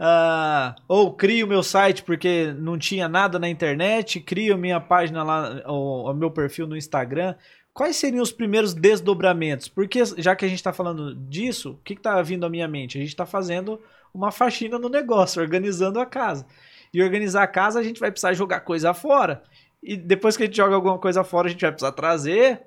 Ah, 0.00 0.76
ou 0.86 1.12
crio 1.12 1.46
meu 1.46 1.62
site 1.62 2.04
porque 2.04 2.54
não 2.56 2.78
tinha 2.78 3.08
nada 3.08 3.38
na 3.38 3.48
internet, 3.48 4.20
crio 4.20 4.56
minha 4.56 4.80
página 4.80 5.24
lá, 5.24 5.62
o, 5.66 6.12
meu 6.14 6.30
perfil 6.30 6.68
no 6.68 6.76
Instagram. 6.76 7.34
Quais 7.74 7.96
seriam 7.96 8.22
os 8.22 8.32
primeiros 8.32 8.74
desdobramentos? 8.74 9.68
Porque 9.68 10.04
já 10.16 10.36
que 10.36 10.44
a 10.44 10.48
gente 10.48 10.58
está 10.58 10.72
falando 10.72 11.14
disso, 11.14 11.72
o 11.72 11.76
que 11.78 11.94
está 11.94 12.20
vindo 12.22 12.46
à 12.46 12.50
minha 12.50 12.68
mente? 12.68 12.96
A 12.96 13.00
gente 13.00 13.10
está 13.10 13.26
fazendo 13.26 13.80
uma 14.14 14.30
faxina 14.30 14.78
no 14.78 14.88
negócio, 14.88 15.40
organizando 15.42 15.98
a 16.00 16.06
casa. 16.06 16.46
E 16.94 17.02
organizar 17.02 17.42
a 17.42 17.48
casa, 17.48 17.78
a 17.78 17.82
gente 17.82 18.00
vai 18.00 18.10
precisar 18.10 18.32
jogar 18.34 18.60
coisa 18.60 18.94
fora. 18.94 19.42
E 19.82 19.96
depois 19.96 20.36
que 20.36 20.44
a 20.44 20.46
gente 20.46 20.56
joga 20.56 20.74
alguma 20.74 20.98
coisa 20.98 21.22
fora, 21.22 21.48
a 21.48 21.50
gente 21.50 21.60
vai 21.60 21.70
precisar 21.70 21.92
trazer 21.92 22.62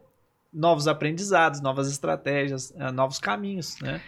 novos 0.53 0.87
aprendizados, 0.87 1.61
novas 1.61 1.89
estratégias, 1.89 2.73
eh, 2.75 2.91
novos 2.91 3.19
caminhos, 3.19 3.79
né? 3.81 4.01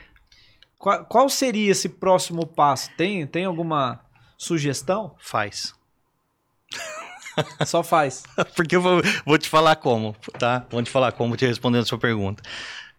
Qual, 0.83 1.05
qual 1.05 1.29
seria 1.29 1.71
esse 1.71 1.87
próximo 1.87 2.45
passo? 2.45 2.89
Tem, 2.97 3.25
tem 3.25 3.45
alguma 3.45 4.01
sugestão? 4.37 5.15
Faz. 5.17 5.73
Só 7.65 7.81
faz. 7.81 8.23
Porque 8.53 8.75
eu 8.75 8.81
vou, 8.81 9.01
vou 9.25 9.37
te 9.37 9.47
falar 9.47 9.77
como, 9.77 10.13
tá? 10.37 10.67
Vou 10.69 10.83
te 10.83 10.91
falar 10.91 11.13
como 11.13 11.37
te 11.37 11.45
respondendo 11.45 11.83
a 11.83 11.85
sua 11.85 11.97
pergunta. 11.97 12.43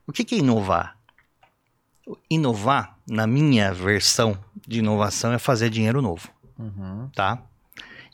O 0.06 0.12
que 0.12 0.24
que 0.24 0.36
é 0.36 0.38
inovar? 0.38 0.96
Inovar, 2.30 2.96
na 3.06 3.26
minha 3.26 3.74
versão 3.74 4.42
de 4.66 4.78
inovação, 4.78 5.34
é 5.34 5.38
fazer 5.38 5.68
dinheiro 5.68 6.00
novo, 6.00 6.30
tá? 7.14 7.42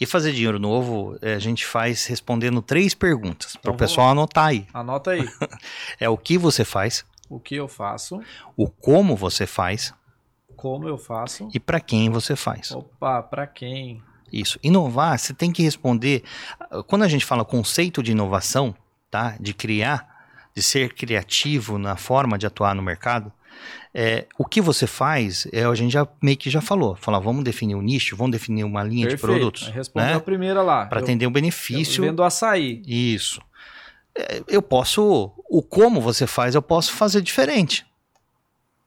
E 0.01 0.05
fazer 0.05 0.33
dinheiro 0.33 0.59
novo, 0.59 1.17
eh, 1.23 1.35
a 1.35 1.39
gente 1.39 1.65
faz 1.65 2.07
respondendo 2.07 2.61
três 2.61 2.93
perguntas, 2.93 3.53
para 3.53 3.61
Então 3.61 3.75
o 3.75 3.77
pessoal 3.77 4.09
anotar 4.09 4.47
aí. 4.47 4.67
Anota 4.75 5.13
aí. 5.13 5.29
É 6.01 6.09
o 6.09 6.17
que 6.17 6.39
você 6.39 6.65
faz, 6.65 7.05
O 7.31 7.39
que 7.41 7.55
eu 7.55 7.69
faço, 7.69 8.21
o 8.57 8.69
como 8.69 9.17
você 9.17 9.47
faz 9.47 9.95
como 10.57 10.87
eu 10.87 10.99
faço. 10.99 11.49
e 11.55 11.59
para 11.59 11.81
quem 11.81 12.11
você 12.11 12.37
faz. 12.37 12.71
Opa, 12.73 13.23
pra 13.23 13.47
quem? 13.47 14.03
Isso. 14.31 14.59
Inovar, 14.63 15.19
você 15.19 15.33
tem 15.33 15.51
que 15.51 15.63
responder. 15.63 16.23
Quando 16.87 17.03
a 17.03 17.09
gente 17.09 17.25
fala 17.25 17.45
conceito 17.45 18.03
de 18.03 18.13
inovação, 18.13 18.75
tá? 19.11 19.37
De 19.41 19.55
criar, 19.55 20.07
de 20.55 20.63
ser 20.63 20.93
criativo 20.93 21.79
na 21.79 21.97
forma 21.97 22.37
de 22.37 22.47
atuar 22.47 22.75
no 22.75 22.83
mercado, 22.83 23.33
é, 23.93 24.27
o 24.39 24.45
que 24.45 24.61
você 24.61 24.87
faz, 24.87 25.49
é, 25.53 25.65
a 25.65 25.75
gente 25.75 25.93
já 25.93 26.07
meio 26.23 26.37
que 26.37 26.49
já 26.49 26.61
falou. 26.61 26.95
Falar, 26.95 27.19
vamos 27.19 27.43
definir 27.43 27.75
um 27.75 27.83
nicho, 27.83 28.17
vamos 28.17 28.33
definir 28.33 28.65
uma 28.65 28.83
linha 28.83 29.09
de 29.09 29.17
produtos. 29.17 29.69
Respondeu 29.69 30.11
né? 30.11 30.15
a 30.17 30.21
primeira 30.21 30.63
lá. 30.63 30.87
Para 30.87 31.01
Eu- 31.01 31.05
atender 31.05 31.27
um 31.27 31.31
eu 31.31 31.33
benefício. 31.33 32.05
Vendo 32.05 32.23
açaí. 32.23 32.83
Isso. 32.87 33.41
É, 34.17 34.43
Eu 34.49 34.63
posso. 34.63 35.33
O 35.49 35.63
como 35.63 36.01
você 36.01 36.27
faz, 36.27 36.55
eu 36.55 36.63
posso 36.63 36.93
fazer 36.93 37.21
diferente. 37.21 37.87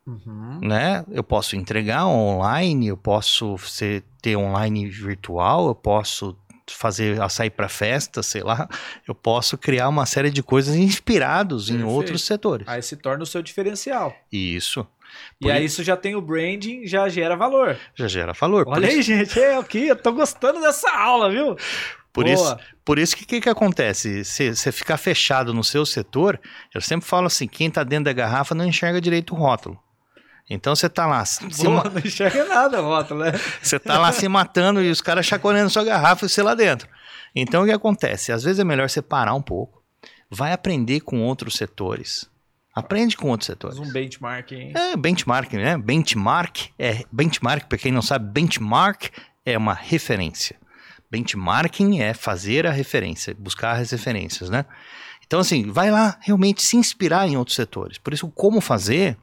Uhum. 0.05 0.59
né? 0.61 1.05
Eu 1.11 1.23
posso 1.23 1.55
entregar 1.55 2.05
online, 2.07 2.87
eu 2.87 2.97
posso 2.97 3.57
ser, 3.59 4.03
ter 4.21 4.35
online 4.35 4.89
virtual, 4.89 5.67
eu 5.67 5.75
posso 5.75 6.37
fazer 6.69 7.21
açaí 7.21 7.49
para 7.49 7.69
festa, 7.69 8.21
sei 8.21 8.41
lá, 8.43 8.67
eu 9.07 9.15
posso 9.15 9.57
criar 9.57 9.87
uma 9.87 10.05
série 10.05 10.29
de 10.29 10.43
coisas 10.43 10.75
inspirados 10.75 11.69
em 11.69 11.73
Perfeito. 11.75 11.93
outros 11.95 12.25
setores. 12.25 12.67
Aí 12.67 12.81
se 12.81 12.97
torna 12.97 13.23
o 13.23 13.25
seu 13.25 13.41
diferencial. 13.41 14.13
Isso. 14.31 14.85
E 15.39 15.45
Por 15.45 15.51
aí 15.51 15.63
isso- 15.63 15.75
isso 15.75 15.83
já 15.85 15.95
tem 15.95 16.15
o 16.15 16.21
branding, 16.21 16.85
já 16.85 17.07
gera 17.07 17.37
valor. 17.37 17.77
Já 17.95 18.07
gera 18.09 18.33
valor. 18.33 18.65
Olha 18.67 18.87
isso- 18.87 18.95
aí, 18.97 19.01
gente, 19.19 19.39
é 19.39 19.55
aqui, 19.57 19.87
eu 19.87 19.95
tô 19.95 20.11
gostando 20.11 20.59
dessa 20.59 20.89
aula, 20.91 21.29
viu? 21.29 21.55
Por 22.13 22.25
Boa. 22.25 22.33
isso, 22.35 22.57
por 22.85 22.99
isso 22.99 23.15
que 23.17 23.23
o 23.23 23.27
que, 23.27 23.41
que 23.41 23.49
acontece? 23.49 24.23
Se 24.23 24.55
você 24.55 24.71
ficar 24.71 24.97
fechado 24.97 25.51
no 25.53 25.63
seu 25.63 25.83
setor, 25.83 26.39
eu 26.73 26.79
sempre 26.79 27.07
falo 27.07 27.25
assim: 27.25 27.47
quem 27.47 27.67
está 27.67 27.83
dentro 27.83 28.05
da 28.05 28.13
garrafa 28.13 28.53
não 28.53 28.65
enxerga 28.65 29.01
direito 29.01 29.33
o 29.33 29.37
rótulo. 29.37 29.79
Então 30.49 30.75
você 30.75 30.87
tá 30.89 31.07
lá, 31.07 31.25
se, 31.25 31.47
Boa, 31.63 31.83
ma- 31.85 31.89
não 31.89 31.99
enxerga 31.99 32.45
nada, 32.45 32.79
rótulo, 32.81 33.21
né? 33.23 33.31
você 33.61 33.79
tá 33.79 33.97
lá 33.97 34.11
se 34.11 34.27
matando 34.27 34.83
e 34.83 34.91
os 34.91 35.01
caras 35.01 35.25
chacoalhando 35.25 35.69
sua 35.69 35.83
garrafa 35.83 36.25
e 36.25 36.29
você 36.29 36.43
lá 36.43 36.53
dentro. 36.53 36.87
Então 37.35 37.63
o 37.63 37.65
que 37.65 37.71
acontece? 37.71 38.31
Às 38.31 38.43
vezes 38.43 38.59
é 38.59 38.63
melhor 38.63 38.87
você 38.89 39.01
parar 39.01 39.33
um 39.33 39.41
pouco, 39.41 39.81
vai 40.29 40.53
aprender 40.53 40.99
com 40.99 41.21
outros 41.23 41.55
setores. 41.55 42.29
Aprende 42.75 43.15
com 43.15 43.29
outros 43.29 43.47
setores. 43.47 43.79
Um 43.79 43.91
benchmark, 43.91 44.51
hein? 44.51 44.73
É 44.75 44.95
benchmark, 44.97 45.53
né? 45.53 45.77
Benchmark 45.77 46.69
é 46.77 47.03
benchmark, 47.11 47.65
para 47.67 47.77
quem 47.77 47.91
não 47.91 48.01
sabe, 48.01 48.29
benchmark 48.31 49.09
é 49.45 49.57
uma 49.57 49.73
referência. 49.73 50.57
Benchmarking 51.13 51.99
é 52.01 52.11
fazer 52.11 52.65
a 52.65 52.71
referência, 52.71 53.35
buscar 53.37 53.79
as 53.79 53.91
referências, 53.91 54.49
né? 54.49 54.65
Então, 55.23 55.39
assim, 55.39 55.71
vai 55.71 55.91
lá 55.91 56.17
realmente 56.21 56.63
se 56.63 56.75
inspirar 56.75 57.27
em 57.27 57.37
outros 57.37 57.55
setores. 57.55 57.99
Por 57.99 58.13
isso, 58.13 58.27
como 58.29 58.59
fazer 58.59 59.15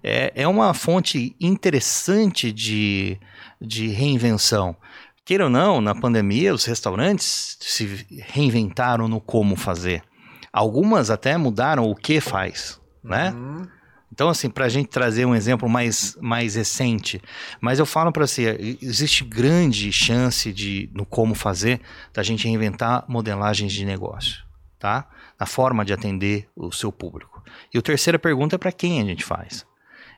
é, 0.00 0.32
é 0.36 0.46
uma 0.46 0.72
fonte 0.72 1.34
interessante 1.40 2.52
de, 2.52 3.18
de 3.60 3.88
reinvenção. 3.88 4.76
Queira 5.24 5.44
ou 5.44 5.50
não, 5.50 5.80
na 5.80 5.92
pandemia, 5.94 6.54
os 6.54 6.64
restaurantes 6.66 7.56
se 7.60 8.06
reinventaram 8.28 9.08
no 9.08 9.20
como 9.20 9.56
fazer. 9.56 10.04
Algumas 10.52 11.10
até 11.10 11.36
mudaram 11.36 11.90
o 11.90 11.96
que 11.96 12.20
faz, 12.20 12.80
né? 13.02 13.32
Hum, 13.32 13.66
Então, 14.14 14.28
assim, 14.28 14.48
para 14.48 14.66
a 14.66 14.68
gente 14.68 14.86
trazer 14.86 15.26
um 15.26 15.34
exemplo 15.34 15.68
mais, 15.68 16.16
mais 16.20 16.54
recente, 16.54 17.20
mas 17.60 17.80
eu 17.80 17.84
falo 17.84 18.12
para 18.12 18.24
você, 18.24 18.78
existe 18.80 19.24
grande 19.24 19.90
chance 19.90 20.52
de, 20.52 20.88
no 20.94 21.04
como 21.04 21.34
fazer, 21.34 21.80
da 22.12 22.22
gente 22.22 22.46
reinventar 22.46 23.04
modelagens 23.08 23.72
de 23.72 23.84
negócio, 23.84 24.44
tá? 24.78 25.08
Na 25.38 25.46
forma 25.46 25.84
de 25.84 25.92
atender 25.92 26.46
o 26.54 26.70
seu 26.70 26.92
público. 26.92 27.42
E 27.74 27.78
a 27.78 27.82
terceira 27.82 28.16
pergunta 28.16 28.54
é 28.54 28.58
para 28.58 28.70
quem 28.70 29.02
a 29.02 29.04
gente 29.04 29.24
faz. 29.24 29.66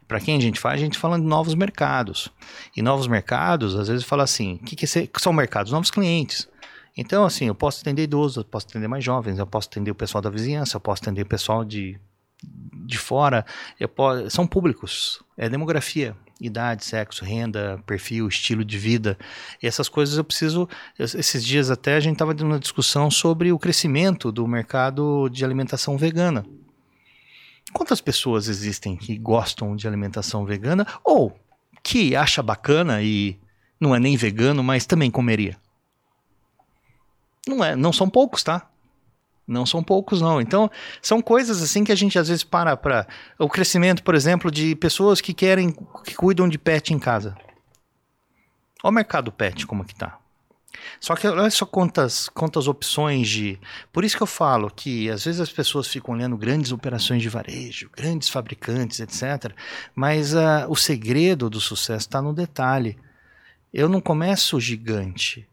Para 0.06 0.20
quem 0.20 0.36
a 0.36 0.40
gente 0.42 0.60
faz, 0.60 0.74
a 0.74 0.84
gente 0.84 0.98
fala 0.98 1.18
de 1.18 1.24
novos 1.24 1.54
mercados. 1.54 2.30
E 2.76 2.82
novos 2.82 3.08
mercados, 3.08 3.74
às 3.76 3.88
vezes 3.88 4.04
fala 4.04 4.24
assim, 4.24 4.56
o 4.56 4.58
que, 4.58 4.76
que 4.76 4.86
são 4.86 5.32
mercados? 5.32 5.72
Novos 5.72 5.90
clientes. 5.90 6.46
Então, 6.94 7.24
assim, 7.24 7.46
eu 7.46 7.54
posso 7.54 7.80
atender 7.80 8.02
idosos, 8.02 8.36
eu 8.36 8.44
posso 8.44 8.66
atender 8.66 8.88
mais 8.88 9.02
jovens, 9.02 9.38
eu 9.38 9.46
posso 9.46 9.68
atender 9.68 9.90
o 9.90 9.94
pessoal 9.94 10.20
da 10.20 10.28
vizinhança, 10.28 10.76
eu 10.76 10.80
posso 10.82 11.02
atender 11.02 11.22
o 11.22 11.26
pessoal 11.26 11.64
de, 11.64 11.98
de 12.42 12.98
fora, 12.98 13.44
eu 13.80 13.88
po- 13.88 14.28
são 14.30 14.46
públicos, 14.46 15.22
é 15.36 15.48
demografia, 15.48 16.16
idade, 16.40 16.84
sexo, 16.84 17.24
renda, 17.24 17.82
perfil, 17.86 18.28
estilo 18.28 18.64
de 18.64 18.78
vida. 18.78 19.18
E 19.62 19.66
essas 19.66 19.88
coisas 19.88 20.16
eu 20.18 20.24
preciso. 20.24 20.68
es- 20.98 21.14
Esses 21.14 21.44
dias 21.44 21.70
até 21.70 21.96
a 21.96 22.00
gente 22.00 22.12
estava 22.14 22.34
tendo 22.34 22.46
uma 22.46 22.58
discussão 22.60 23.10
sobre 23.10 23.50
o 23.52 23.58
crescimento 23.58 24.30
do 24.30 24.46
mercado 24.46 25.28
de 25.30 25.44
alimentação 25.44 25.96
vegana. 25.96 26.44
Quantas 27.72 28.00
pessoas 28.00 28.46
existem 28.48 28.96
que 28.96 29.16
gostam 29.18 29.74
de 29.74 29.88
alimentação 29.88 30.44
vegana 30.44 30.86
ou 31.02 31.36
que 31.82 32.14
acha 32.14 32.42
bacana 32.42 33.02
e 33.02 33.38
não 33.80 33.94
é 33.94 33.98
nem 33.98 34.16
vegano, 34.16 34.62
mas 34.62 34.86
também 34.86 35.10
comeria? 35.10 35.56
Não 37.48 37.64
é, 37.64 37.74
não 37.76 37.92
são 37.92 38.08
poucos, 38.08 38.42
tá? 38.42 38.68
Não 39.46 39.64
são 39.64 39.82
poucos, 39.82 40.20
não. 40.20 40.40
Então, 40.40 40.68
são 41.00 41.22
coisas 41.22 41.62
assim 41.62 41.84
que 41.84 41.92
a 41.92 41.96
gente 41.96 42.18
às 42.18 42.28
vezes 42.28 42.42
para 42.42 42.76
para 42.76 43.06
o 43.38 43.48
crescimento, 43.48 44.02
por 44.02 44.14
exemplo, 44.14 44.50
de 44.50 44.74
pessoas 44.74 45.20
que 45.20 45.32
querem 45.32 45.72
que 46.04 46.14
cuidam 46.14 46.48
de 46.48 46.58
pet 46.58 46.92
em 46.92 46.98
casa. 46.98 47.36
Olha 48.82 48.90
o 48.90 48.94
mercado 48.94 49.30
pet 49.30 49.66
como 49.66 49.84
que 49.84 49.94
tá. 49.94 50.18
Só 51.00 51.14
que 51.14 51.26
olha 51.26 51.50
só 51.50 51.64
quantas 51.64 52.28
quantas 52.28 52.66
opções 52.66 53.28
de. 53.28 53.58
Por 53.92 54.04
isso 54.04 54.16
que 54.16 54.22
eu 54.22 54.26
falo 54.26 54.70
que 54.70 55.08
às 55.10 55.24
vezes 55.24 55.40
as 55.40 55.50
pessoas 55.50 55.86
ficam 55.86 56.14
olhando 56.14 56.36
grandes 56.36 56.72
operações 56.72 57.22
de 57.22 57.28
varejo, 57.28 57.90
grandes 57.94 58.28
fabricantes, 58.28 59.00
etc. 59.00 59.52
Mas 59.94 60.34
ah, 60.34 60.66
o 60.68 60.74
segredo 60.76 61.48
do 61.48 61.60
sucesso 61.60 62.06
está 62.06 62.20
no 62.20 62.32
detalhe. 62.32 62.98
Eu 63.72 63.88
não 63.88 64.00
começo 64.00 64.58
gigante. 64.58 65.46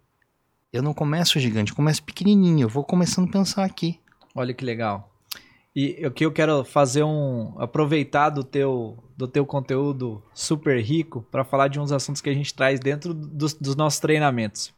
Eu 0.73 0.81
não 0.81 0.91
começo 0.91 1.39
gigante, 1.39 1.71
eu 1.71 1.75
começo 1.75 2.01
pequenininho. 2.01 2.65
Eu 2.65 2.69
vou 2.69 2.83
começando 2.83 3.29
a 3.29 3.31
pensar 3.31 3.63
aqui. 3.63 3.99
Olha 4.33 4.55
que 4.55 4.65
legal. 4.65 5.13
E 5.75 6.05
o 6.05 6.09
que 6.09 6.25
eu 6.25 6.31
quero 6.31 6.63
fazer 6.63 7.03
um 7.03 7.53
aproveitar 7.59 8.31
do 8.31 8.43
teu 8.43 8.97
do 9.15 9.27
teu 9.27 9.45
conteúdo 9.45 10.23
super 10.33 10.81
rico 10.81 11.25
para 11.31 11.43
falar 11.43 11.67
de 11.67 11.79
uns 11.79 11.91
assuntos 11.91 12.21
que 12.21 12.29
a 12.29 12.33
gente 12.33 12.53
traz 12.55 12.79
dentro 12.79 13.13
dos, 13.13 13.53
dos 13.53 13.75
nossos 13.75 13.99
treinamentos. 13.99 14.73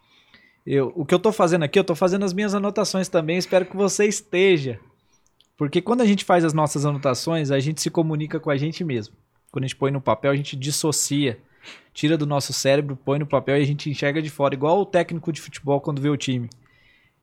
Eu, 0.66 0.91
o 0.96 1.06
que 1.06 1.14
eu 1.14 1.20
tô 1.20 1.32
fazendo 1.32 1.64
aqui, 1.64 1.80
eu 1.80 1.84
tô 1.84 1.96
fazendo 1.96 2.26
as 2.26 2.34
minhas 2.34 2.54
anotações 2.54 3.08
também, 3.08 3.38
espero 3.38 3.66
que 3.66 3.78
você 3.78 4.06
esteja. 4.06 4.80
Porque 5.58 5.82
quando 5.82 6.02
a 6.02 6.06
gente 6.06 6.26
faz 6.26 6.43
as 6.43 6.54
nossas 6.54 6.86
anotações, 6.86 7.52
a 7.52 7.60
gente 7.60 7.82
se 7.82 7.89
comunica 7.89 8.39
com 8.39 8.50
a 8.50 8.58
gente 8.58 8.84
mesmo. 8.84 9.16
Quando 9.50 9.64
a 9.64 9.68
gente 9.68 9.78
põe 9.78 9.91
no 9.91 10.02
papel, 10.02 10.32
a 10.32 10.36
gente 10.36 10.58
dissocia, 10.58 11.39
tira 11.93 12.18
do 12.18 12.26
nosso 12.26 12.53
cérebro, 12.53 12.95
põe 12.95 13.20
no 13.20 13.26
papel 13.26 13.57
e 13.57 13.61
a 13.63 13.66
gente 13.66 13.89
enxerga 13.89 14.22
de 14.22 14.30
fora, 14.30 14.53
igual 14.53 14.80
o 14.80 14.86
técnico 14.86 15.32
de 15.32 15.41
futebol 15.41 15.80
quando 15.82 16.01
vê 16.01 16.09
o 16.09 16.18
time. 16.18 16.49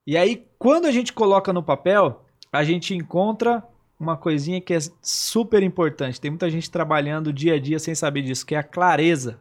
E 0.07 0.16
aí, 0.16 0.47
quando 0.59 0.86
a 0.86 0.90
gente 0.90 1.12
coloca 1.12 1.53
no 1.53 1.62
papel, 1.62 2.24
a 2.53 2.64
gente 2.64 2.95
encontra 2.95 3.62
uma 3.99 4.16
coisinha 4.16 4.61
que 4.61 4.74
é 4.74 4.78
super 5.01 5.62
importante. 5.62 6.20
Tem 6.20 6.30
muita 6.30 6.51
gente 6.51 6.70
trabalhando 6.70 7.32
dia 7.32 7.55
a 7.55 7.59
dia 7.59 7.78
sem 7.78 7.95
saber 7.95 8.22
disso, 8.22 8.45
que 8.45 8.55
é 8.55 8.59
a 8.59 8.64
clareza. 8.64 9.38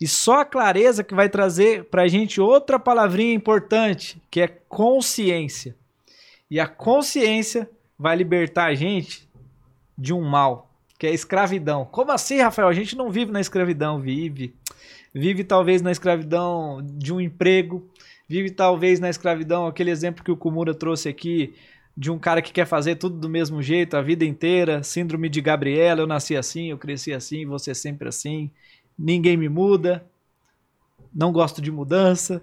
E 0.00 0.08
só 0.08 0.40
a 0.40 0.44
clareza 0.44 1.04
que 1.04 1.14
vai 1.14 1.28
trazer 1.28 1.84
pra 1.84 2.08
gente 2.08 2.40
outra 2.40 2.78
palavrinha 2.78 3.34
importante, 3.34 4.20
que 4.30 4.40
é 4.40 4.48
consciência. 4.48 5.76
E 6.50 6.58
a 6.58 6.66
consciência 6.66 7.70
vai 7.98 8.16
libertar 8.16 8.66
a 8.66 8.74
gente 8.74 9.28
de 9.96 10.14
um 10.14 10.22
mal, 10.22 10.69
que 11.00 11.06
é 11.06 11.14
escravidão. 11.14 11.86
Como 11.86 12.12
assim, 12.12 12.42
Rafael? 12.42 12.68
A 12.68 12.74
gente 12.74 12.94
não 12.94 13.10
vive 13.10 13.32
na 13.32 13.40
escravidão, 13.40 13.98
vive. 13.98 14.54
Vive 15.14 15.42
talvez 15.42 15.80
na 15.80 15.90
escravidão 15.90 16.82
de 16.84 17.10
um 17.10 17.18
emprego, 17.18 17.88
vive 18.28 18.50
talvez 18.50 19.00
na 19.00 19.08
escravidão, 19.08 19.66
aquele 19.66 19.90
exemplo 19.90 20.22
que 20.22 20.30
o 20.30 20.36
Kumura 20.36 20.74
trouxe 20.74 21.08
aqui, 21.08 21.54
de 21.96 22.10
um 22.10 22.18
cara 22.18 22.42
que 22.42 22.52
quer 22.52 22.66
fazer 22.66 22.96
tudo 22.96 23.16
do 23.16 23.30
mesmo 23.30 23.62
jeito 23.62 23.96
a 23.96 24.02
vida 24.02 24.26
inteira, 24.26 24.82
síndrome 24.82 25.30
de 25.30 25.40
Gabriela, 25.40 26.02
eu 26.02 26.06
nasci 26.06 26.36
assim, 26.36 26.66
eu 26.66 26.76
cresci 26.76 27.14
assim, 27.14 27.46
você 27.46 27.74
sempre 27.74 28.06
assim, 28.06 28.50
ninguém 28.96 29.38
me 29.38 29.48
muda, 29.48 30.04
não 31.14 31.32
gosto 31.32 31.62
de 31.62 31.72
mudança. 31.72 32.42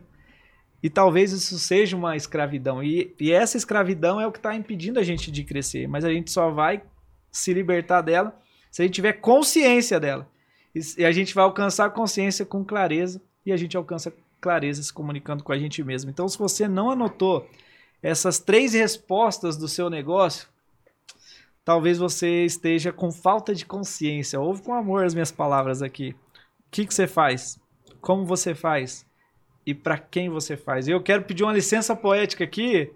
E 0.81 0.89
talvez 0.89 1.31
isso 1.31 1.59
seja 1.59 1.95
uma 1.95 2.15
escravidão. 2.15 2.83
E, 2.83 3.13
e 3.19 3.31
essa 3.31 3.55
escravidão 3.55 4.19
é 4.19 4.25
o 4.25 4.31
que 4.31 4.39
está 4.39 4.55
impedindo 4.55 4.99
a 4.99 5.03
gente 5.03 5.31
de 5.31 5.43
crescer. 5.43 5.87
Mas 5.87 6.03
a 6.03 6.11
gente 6.11 6.31
só 6.31 6.49
vai 6.49 6.81
se 7.31 7.53
libertar 7.53 8.01
dela 8.01 8.35
se 8.77 8.83
a 8.83 8.85
gente 8.85 8.93
tiver 8.93 9.13
consciência 9.13 9.99
dela. 9.99 10.29
E, 10.75 11.03
a 11.03 11.11
gente 11.11 11.33
vai 11.33 11.43
alcançar 11.43 11.85
a 11.85 11.89
consciência 11.89 12.45
com 12.45 12.63
clareza. 12.63 13.19
E 13.43 13.51
a 13.51 13.57
gente 13.57 13.75
alcança 13.75 14.13
clareza 14.39 14.83
se 14.83 14.93
comunicando 14.93 15.43
com 15.43 15.51
a 15.51 15.57
gente 15.57 15.83
mesmo. 15.83 16.11
Então, 16.11 16.27
se 16.27 16.37
você 16.37 16.67
não 16.67 16.91
anotou 16.91 17.49
essas 18.03 18.37
três 18.37 18.75
respostas 18.75 19.57
do 19.57 19.67
seu 19.67 19.89
negócio, 19.89 20.47
talvez 21.65 21.97
você 21.97 22.45
esteja 22.45 22.93
com 22.93 23.11
falta 23.11 23.55
de 23.55 23.65
consciência. 23.65 24.39
Ouve 24.39 24.61
com 24.61 24.75
amor 24.75 25.03
as 25.03 25.15
minhas 25.15 25.31
palavras 25.31 25.81
aqui. 25.81 26.11
O 26.67 26.69
que, 26.69 26.85
que 26.85 26.93
você 26.93 27.07
faz? 27.07 27.59
Como 27.99 28.27
você 28.27 28.53
faz? 28.53 29.07
E 29.65 29.73
para 29.73 29.97
quem 29.97 30.29
você 30.29 30.55
faz? 30.55 30.87
Eu 30.87 31.01
quero 31.01 31.23
pedir 31.23 31.43
uma 31.43 31.53
licença 31.53 31.95
poética 31.95 32.43
aqui, 32.43 32.91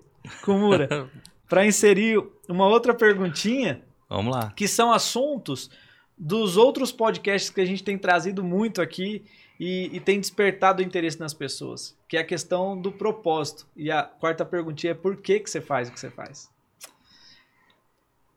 Kumura, 0.46 1.10
para 1.50 1.66
inserir 1.66 2.24
uma 2.48 2.68
outra 2.68 2.94
perguntinha, 2.94 3.82
Vamos 4.12 4.36
lá. 4.36 4.52
que 4.56 4.68
são 4.68 4.92
assuntos 4.92 5.70
dos 6.18 6.58
outros 6.58 6.92
podcasts 6.92 7.50
que 7.50 7.62
a 7.62 7.66
gente 7.66 7.84
tem 7.84 7.98
trazido 7.98 8.44
muito 8.44 8.82
aqui 8.82 9.24
e, 9.60 9.90
e 9.94 10.00
tem 10.00 10.20
despertado 10.20 10.82
interesse 10.82 11.20
nas 11.20 11.34
pessoas, 11.34 11.98
que 12.08 12.18
é 12.18 12.20
a 12.20 12.26
questão 12.26 12.80
do 12.80 12.92
propósito. 12.92 13.68
E 13.76 13.90
a 13.90 14.04
quarta 14.04 14.44
perguntinha 14.44 14.92
é 14.92 14.96
por 14.96 15.18
que, 15.18 15.40
que 15.40 15.50
você 15.50 15.62
faz 15.62 15.88
o 15.88 15.92
que 15.94 16.00
você 16.00 16.12
faz? 16.12 16.50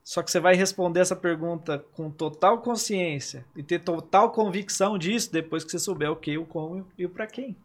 Só 0.03 0.23
que 0.23 0.31
você 0.31 0.39
vai 0.39 0.55
responder 0.55 1.01
essa 1.01 1.17
pergunta 1.17 1.83
com 1.95 2.11
total 2.11 2.59
consciência 2.59 3.45
e 3.57 3.63
ter 3.63 3.79
total 3.79 4.31
convicção 4.31 4.99
disso 4.99 5.33
depois 5.33 5.65
que 5.65 5.71
você 5.71 5.79
souber 5.79 6.11
o 6.11 6.17
que, 6.17 6.37
o 6.37 6.45
como 6.45 6.87
e 6.97 7.07
o 7.07 7.11
para 7.11 7.27
quem. 7.27 7.57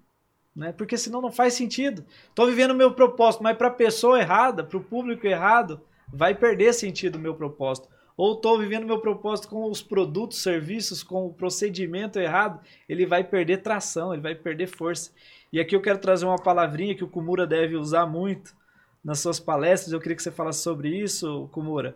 Né? 0.55 0.71
Porque 0.71 0.97
senão 0.97 1.21
não 1.21 1.31
faz 1.31 1.53
sentido. 1.53 2.05
Estou 2.29 2.47
vivendo 2.47 2.71
o 2.71 2.75
meu 2.75 2.93
propósito, 2.93 3.43
mas 3.43 3.57
para 3.57 3.67
a 3.67 3.71
pessoa 3.71 4.19
errada, 4.19 4.63
para 4.63 4.77
o 4.77 4.83
público 4.83 5.27
errado, 5.27 5.81
vai 6.07 6.33
perder 6.33 6.73
sentido 6.73 7.17
o 7.17 7.19
meu 7.19 7.35
propósito. 7.35 7.89
Ou 8.19 8.33
estou 8.33 8.59
vivendo 8.59 8.85
meu 8.85 8.99
propósito 8.99 9.47
com 9.47 9.71
os 9.71 9.81
produtos, 9.81 10.41
serviços, 10.41 11.01
com 11.01 11.27
o 11.27 11.33
procedimento 11.33 12.19
errado, 12.19 12.59
ele 12.89 13.05
vai 13.05 13.23
perder 13.23 13.61
tração, 13.61 14.11
ele 14.11 14.21
vai 14.21 14.35
perder 14.35 14.67
força. 14.67 15.09
E 15.53 15.57
aqui 15.57 15.73
eu 15.73 15.81
quero 15.81 15.99
trazer 15.99 16.25
uma 16.25 16.35
palavrinha 16.35 16.93
que 16.93 17.03
o 17.03 17.07
Kumura 17.07 17.47
deve 17.47 17.77
usar 17.77 18.05
muito 18.05 18.53
nas 19.01 19.21
suas 19.21 19.39
palestras. 19.39 19.93
Eu 19.93 20.01
queria 20.01 20.17
que 20.17 20.21
você 20.21 20.31
falasse 20.31 20.61
sobre 20.61 20.89
isso, 20.89 21.47
Kumura. 21.53 21.95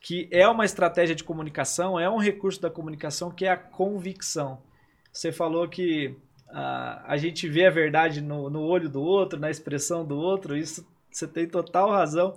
Que 0.00 0.28
é 0.32 0.48
uma 0.48 0.64
estratégia 0.64 1.14
de 1.14 1.22
comunicação, 1.22 2.00
é 2.00 2.10
um 2.10 2.18
recurso 2.18 2.60
da 2.60 2.68
comunicação 2.68 3.30
que 3.30 3.46
é 3.46 3.50
a 3.50 3.56
convicção. 3.56 4.60
Você 5.12 5.30
falou 5.30 5.68
que 5.68 6.16
a, 6.48 7.12
a 7.12 7.16
gente 7.16 7.48
vê 7.48 7.66
a 7.66 7.70
verdade 7.70 8.20
no, 8.20 8.50
no 8.50 8.62
olho 8.62 8.88
do 8.88 9.00
outro, 9.00 9.38
na 9.38 9.52
expressão 9.52 10.04
do 10.04 10.18
outro, 10.18 10.56
isso 10.56 10.84
você 11.12 11.28
tem 11.28 11.46
total 11.46 11.92
razão. 11.92 12.36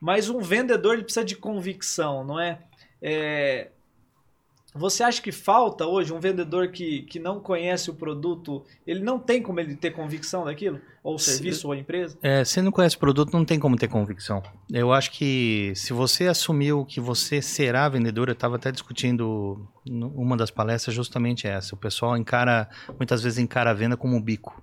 Mas 0.00 0.28
um 0.28 0.40
vendedor 0.40 0.94
ele 0.94 1.04
precisa 1.04 1.24
de 1.24 1.36
convicção, 1.36 2.24
não 2.24 2.38
é? 2.38 2.58
é 3.00 3.68
você 4.74 5.04
acha 5.04 5.22
que 5.22 5.30
falta 5.30 5.86
hoje 5.86 6.12
um 6.12 6.18
vendedor 6.18 6.68
que, 6.72 7.02
que 7.02 7.20
não 7.20 7.38
conhece 7.38 7.90
o 7.90 7.94
produto, 7.94 8.64
ele 8.84 9.00
não 9.04 9.20
tem 9.20 9.40
como 9.40 9.60
ele 9.60 9.76
ter 9.76 9.92
convicção 9.92 10.44
daquilo? 10.44 10.80
Ou 11.00 11.14
o 11.14 11.18
serviço, 11.18 11.60
se, 11.60 11.66
ou 11.66 11.72
a 11.72 11.76
empresa? 11.76 12.18
É, 12.20 12.44
se 12.44 12.60
não 12.60 12.72
conhece 12.72 12.96
o 12.96 12.98
produto, 12.98 13.32
não 13.32 13.44
tem 13.44 13.60
como 13.60 13.76
ter 13.76 13.86
convicção. 13.86 14.42
Eu 14.72 14.92
acho 14.92 15.12
que 15.12 15.72
se 15.76 15.92
você 15.92 16.26
assumiu 16.26 16.84
que 16.84 16.98
você 16.98 17.40
será 17.40 17.88
vendedor, 17.88 18.28
eu 18.28 18.32
estava 18.32 18.56
até 18.56 18.72
discutindo 18.72 19.64
uma 19.86 20.36
das 20.36 20.50
palestras 20.50 20.92
justamente 20.92 21.46
essa. 21.46 21.76
O 21.76 21.78
pessoal 21.78 22.16
encara, 22.16 22.68
muitas 22.98 23.22
vezes 23.22 23.38
encara 23.38 23.70
a 23.70 23.74
venda 23.74 23.96
como 23.96 24.16
um 24.16 24.20
bico. 24.20 24.60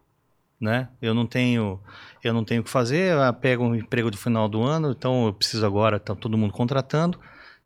Né? 0.61 0.87
Eu 1.01 1.15
não 1.15 1.25
tenho, 1.25 1.79
eu 2.23 2.33
não 2.33 2.45
tenho 2.45 2.61
o 2.61 2.63
que 2.63 2.69
fazer, 2.69 3.13
eu 3.13 3.33
pego 3.33 3.63
um 3.63 3.75
emprego 3.75 4.11
do 4.11 4.17
final 4.17 4.47
do 4.47 4.61
ano, 4.61 4.91
então 4.91 5.25
eu 5.25 5.33
preciso 5.33 5.65
agora, 5.65 5.99
tá 5.99 6.13
todo 6.13 6.37
mundo 6.37 6.53
contratando 6.53 7.19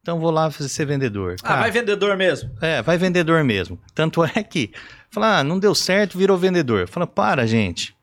então 0.06 0.20
vou 0.20 0.30
lá 0.30 0.52
ser 0.52 0.86
vendedor. 0.86 1.36
Ah, 1.41 1.62
vai 1.62 1.72
vendedor 1.72 2.16
mesmo? 2.16 2.52
É, 2.62 2.80
vai 2.84 2.96
vendedor 2.96 3.43
mesmo. 3.43 3.80
Tanto 3.96 4.24
é 4.24 4.43
que, 4.43 4.72
fala, 5.10 5.39
ah, 5.39 5.43
não 5.43 5.58
deu 5.58 5.74
certo, 5.74 6.16
virou 6.16 6.38
vendedor. 6.38 6.88
Fala, 6.88 7.08
para, 7.08 7.48
gente. 7.48 7.96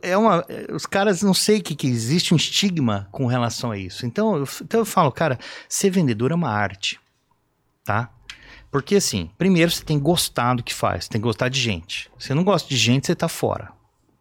É 0.00 0.16
uma, 0.16 0.44
os 0.70 0.86
caras 0.86 1.22
não 1.22 1.34
sei 1.34 1.60
que, 1.60 1.74
que 1.74 1.88
existe 1.88 2.32
um 2.32 2.36
estigma 2.36 3.08
com 3.10 3.26
relação 3.26 3.72
a 3.72 3.78
isso. 3.78 4.06
Então 4.06 4.36
eu, 4.36 4.48
então 4.62 4.80
eu 4.80 4.84
falo, 4.84 5.10
cara, 5.10 5.38
ser 5.68 5.90
vendedor 5.90 6.30
é 6.30 6.34
uma 6.36 6.50
arte, 6.50 7.00
tá? 7.82 8.08
Porque 8.72 8.96
assim, 8.96 9.30
primeiro 9.36 9.70
você 9.70 9.84
tem 9.84 9.98
que 9.98 10.02
gostar 10.02 10.54
do 10.54 10.62
que 10.62 10.72
faz, 10.72 11.06
tem 11.06 11.20
que 11.20 11.26
gostar 11.26 11.50
de 11.50 11.60
gente. 11.60 12.10
Se 12.18 12.32
não 12.32 12.42
gosta 12.42 12.66
de 12.66 12.76
gente, 12.76 13.06
você 13.06 13.14
tá 13.14 13.28
fora. 13.28 13.68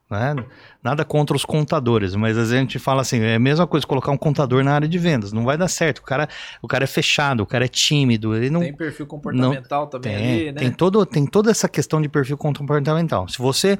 Né? 0.10 0.36
Nada 0.84 1.06
contra 1.06 1.34
os 1.34 1.45
contadores, 1.45 2.14
mas 2.16 2.32
às 2.38 2.49
vezes 2.49 2.54
a 2.56 2.60
gente 2.60 2.78
fala 2.78 3.02
assim, 3.02 3.22
é 3.22 3.36
a 3.36 3.39
mesma 3.39 3.66
coisa 3.66 3.88
colocar 3.88 4.12
um 4.12 4.18
contador 4.18 4.62
na 4.62 4.74
área 4.74 4.89
de 4.89 4.99
vendas, 4.99 5.32
não 5.32 5.45
vai 5.45 5.58
dar 5.58 5.70
certo. 5.70 5.99
O 5.99 6.02
cara, 6.02 6.28
o 6.62 6.68
cara 6.68 6.84
é 6.84 6.88
fechado, 6.88 7.41
o 7.43 7.45
cara 7.45 7.64
é 7.64 7.68
tímido, 7.70 8.36
ele 8.36 8.49
não 8.49 8.60
tem 8.60 8.74
perfil 8.74 9.08
comportamental 9.08 9.84
não, 9.84 9.89
também 9.89 10.18
tem, 10.18 10.34
ali, 10.34 10.52
né? 10.52 10.60
Tem 10.60 10.72
todo, 10.72 11.06
tem 11.06 11.26
toda 11.26 11.49
essa 11.49 11.70
questão 11.70 12.02
de 12.02 12.10
perfil 12.10 12.38
comportamental. 12.38 13.30
Se 13.30 13.38
você 13.38 13.80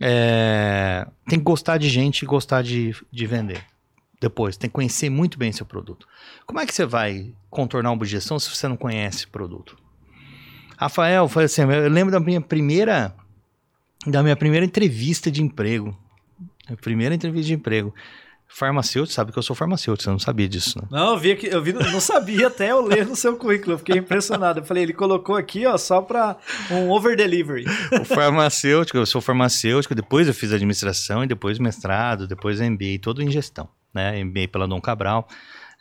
é, 0.00 1.04
tem 1.26 1.40
que 1.40 1.44
gostar 1.44 1.76
de 1.76 1.88
gente 1.88 2.22
e 2.22 2.26
gostar 2.26 2.62
de, 2.62 2.94
de 3.10 3.26
vender. 3.26 3.64
Depois, 4.20 4.56
tem 4.56 4.70
que 4.70 4.74
conhecer 4.74 5.10
muito 5.10 5.36
bem 5.36 5.50
seu 5.50 5.66
produto. 5.66 6.06
Como 6.46 6.60
é 6.60 6.66
que 6.66 6.72
você 6.72 6.86
vai 6.86 7.34
contornar 7.50 7.90
uma 7.90 7.96
objeção 7.96 8.38
se 8.38 8.48
você 8.48 8.68
não 8.68 8.76
conhece 8.76 9.24
o 9.24 9.28
produto? 9.28 9.76
Rafael, 10.84 11.26
foi 11.28 11.44
assim, 11.44 11.62
eu 11.62 11.88
lembro 11.88 12.12
da 12.12 12.20
minha 12.20 12.40
primeira 12.40 13.14
da 14.06 14.22
minha 14.22 14.36
primeira 14.36 14.66
entrevista 14.66 15.30
de 15.30 15.42
emprego. 15.42 15.96
A 16.70 16.76
primeira 16.76 17.14
entrevista 17.14 17.46
de 17.46 17.54
emprego. 17.54 17.94
Farmacêutico, 18.46 19.14
sabe 19.14 19.32
que 19.32 19.38
eu 19.38 19.42
sou 19.42 19.56
farmacêutico, 19.56 20.04
você 20.04 20.10
não 20.10 20.18
sabia 20.18 20.46
disso, 20.46 20.78
né? 20.78 20.86
Não, 20.90 21.14
eu 21.14 21.18
vi 21.18 21.32
aqui, 21.32 21.46
eu 21.46 21.62
vi, 21.62 21.72
não 21.72 22.00
sabia 22.00 22.48
até 22.48 22.70
eu 22.70 22.82
ler 22.82 23.06
no 23.06 23.16
seu 23.16 23.34
currículo, 23.36 23.72
eu 23.72 23.78
fiquei 23.78 23.96
impressionado. 23.96 24.60
Eu 24.60 24.64
falei, 24.64 24.82
ele 24.82 24.92
colocou 24.92 25.36
aqui, 25.36 25.66
ó, 25.66 25.76
só 25.78 26.02
para 26.02 26.36
um 26.70 26.90
over 26.90 27.16
delivery. 27.16 27.64
O 28.00 28.04
farmacêutico, 28.04 28.98
eu 28.98 29.06
sou 29.06 29.22
farmacêutico, 29.22 29.94
depois 29.94 30.28
eu 30.28 30.34
fiz 30.34 30.52
administração 30.52 31.24
e 31.24 31.26
depois 31.26 31.58
mestrado, 31.58 32.28
depois 32.28 32.60
MBA, 32.60 32.98
todo 33.00 33.22
em 33.22 33.30
gestão, 33.30 33.68
né? 33.92 34.22
MBA 34.22 34.48
pela 34.52 34.68
Dom 34.68 34.80
Cabral. 34.80 35.26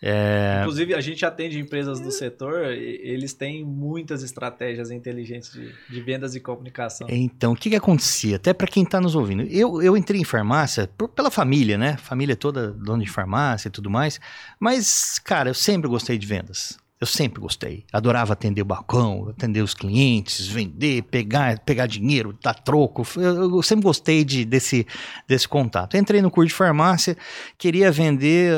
É... 0.05 0.57
Inclusive, 0.59 0.93
a 0.93 0.99
gente 0.99 1.25
atende 1.25 1.57
empresas 1.57 2.01
do 2.01 2.11
setor, 2.11 2.65
eles 2.73 3.31
têm 3.33 3.63
muitas 3.63 4.21
estratégias 4.21 4.91
inteligentes 4.91 5.53
de, 5.53 5.73
de 5.89 6.01
vendas 6.01 6.35
e 6.35 6.41
comunicação. 6.41 7.07
Então, 7.09 7.53
o 7.53 7.55
que, 7.55 7.69
que 7.69 7.75
acontecia? 7.77 8.35
Até 8.35 8.53
para 8.53 8.67
quem 8.67 8.83
está 8.83 8.99
nos 8.99 9.15
ouvindo, 9.15 9.43
eu, 9.43 9.81
eu 9.81 9.95
entrei 9.95 10.19
em 10.19 10.25
farmácia 10.25 10.89
por, 10.97 11.07
pela 11.07 11.31
família, 11.31 11.77
né? 11.77 11.95
Família 11.95 12.35
toda 12.35 12.69
dona 12.71 13.01
de 13.01 13.09
farmácia 13.09 13.69
e 13.69 13.71
tudo 13.71 13.89
mais. 13.89 14.19
Mas, 14.59 15.19
cara, 15.19 15.49
eu 15.49 15.53
sempre 15.53 15.87
gostei 15.87 16.17
de 16.17 16.27
vendas. 16.27 16.77
Eu 17.03 17.07
sempre 17.07 17.41
gostei. 17.41 17.83
Adorava 17.91 18.31
atender 18.31 18.61
o 18.61 18.65
balcão, 18.65 19.27
atender 19.29 19.61
os 19.61 19.73
clientes, 19.73 20.47
vender, 20.47 21.01
pegar, 21.03 21.59
pegar 21.59 21.85
dinheiro, 21.85 22.33
dar 22.41 22.53
troco. 22.53 23.05
Eu, 23.17 23.57
eu 23.57 23.61
sempre 23.61 23.83
gostei 23.83 24.23
de, 24.23 24.45
desse, 24.45 24.87
desse 25.27 25.45
contato. 25.45 25.97
Entrei 25.97 26.21
no 26.21 26.31
curso 26.31 26.47
de 26.47 26.53
farmácia, 26.53 27.17
queria 27.57 27.91
vender, 27.91 28.57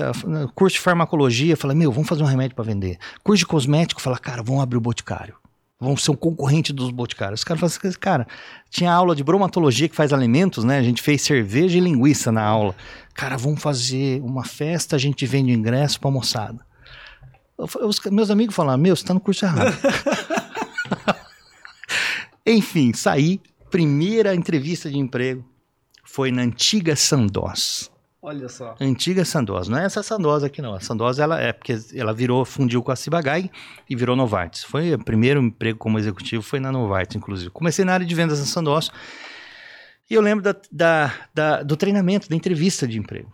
curso 0.54 0.76
de 0.76 0.80
farmacologia, 0.80 1.58
falei, 1.58 1.76
meu, 1.76 1.92
vamos 1.92 2.08
fazer 2.08 2.22
um 2.22 2.28
remédio 2.28 2.56
para 2.56 2.64
vender. 2.66 3.00
Curso 3.24 3.40
de 3.40 3.48
cosmético, 3.48 4.00
falei, 4.00 4.20
cara, 4.20 4.44
vamos 4.44 4.62
abrir 4.62 4.78
o 4.78 4.82
boticário. 4.82 5.36
Vamos 5.80 6.04
ser 6.04 6.12
um 6.12 6.16
concorrente 6.16 6.72
dos 6.72 6.92
boticários. 6.92 7.40
Os 7.40 7.44
caras 7.44 7.60
falaram 7.60 7.90
assim, 7.90 8.00
cara, 8.00 8.28
tinha 8.70 8.92
aula 8.92 9.16
de 9.16 9.24
bromatologia 9.24 9.90
que 9.90 9.96
faz 9.96 10.14
alimentos, 10.14 10.64
né? 10.64 10.78
A 10.78 10.84
gente 10.84 11.02
fez 11.02 11.24
cerveja 11.24 11.80
e 11.80 11.82
linguiça 11.82 12.32
na 12.32 12.44
aula. 12.44 12.76
Cara, 13.16 13.38
vamos 13.38 13.60
fazer 13.60 14.22
uma 14.22 14.44
festa, 14.44 14.96
a 14.96 15.00
gente 15.00 15.26
vende 15.26 15.52
ingresso 15.52 16.00
pra 16.00 16.12
moçada. 16.12 16.65
Os 17.58 18.00
meus 18.12 18.30
amigos 18.30 18.56
falaram: 18.56 18.82
Meu, 18.82 18.96
você 18.96 19.04
está 19.04 19.14
no 19.14 19.20
curso 19.20 19.46
errado. 19.46 19.76
Enfim, 22.46 22.94
saí. 22.94 23.42
Primeira 23.72 24.34
entrevista 24.36 24.90
de 24.90 24.98
emprego 24.98 25.44
foi 26.04 26.32
na 26.32 26.44
antiga 26.44 26.96
Sandós. 26.96 27.92
Olha 28.22 28.50
só. 28.50 28.76
Antiga 28.80 29.24
Sandós. 29.24 29.68
Não 29.68 29.78
é 29.78 29.86
essa 29.86 30.02
Sandós 30.02 30.44
aqui, 30.44 30.62
não. 30.62 30.74
A 30.74 30.80
Sandós, 30.80 31.20
ela 31.20 31.40
é 31.40 31.54
porque 31.54 31.78
ela 31.94 32.14
virou, 32.14 32.44
fundiu 32.44 32.82
com 32.82 32.92
a 32.92 32.96
Cibagai 32.96 33.52
e 33.90 33.96
virou 33.96 34.16
Novartis. 34.16 34.64
Foi 34.64 34.94
o 34.94 35.04
primeiro 35.04 35.42
emprego 35.42 35.78
como 35.78 36.00
executivo, 36.00 36.42
foi 36.42 36.60
na 36.60 36.72
Novartis, 36.72 37.16
inclusive. 37.16 37.52
Comecei 37.52 37.86
na 37.86 37.94
área 37.94 38.06
de 38.06 38.16
vendas 38.16 38.40
na 38.40 38.46
Sandós. 38.46 38.90
E 40.10 40.14
eu 40.14 40.22
lembro 40.22 40.44
da, 40.44 40.56
da, 40.72 41.14
da, 41.34 41.64
do 41.64 41.76
treinamento, 41.78 42.28
da 42.28 42.36
entrevista 42.36 42.88
de 42.88 42.98
emprego. 42.98 43.32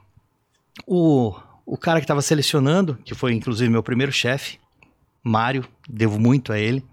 O 0.85 1.35
o 1.65 1.77
cara 1.77 1.99
que 1.99 2.05
estava 2.05 2.21
selecionando, 2.21 2.97
que 3.03 3.15
foi 3.15 3.33
inclusive 3.33 3.69
meu 3.69 3.83
primeiro 3.83 4.11
chefe, 4.11 4.59
Mário, 5.23 5.65
devo 5.87 6.19
muito 6.19 6.51
a 6.51 6.59
ele. 6.59 6.83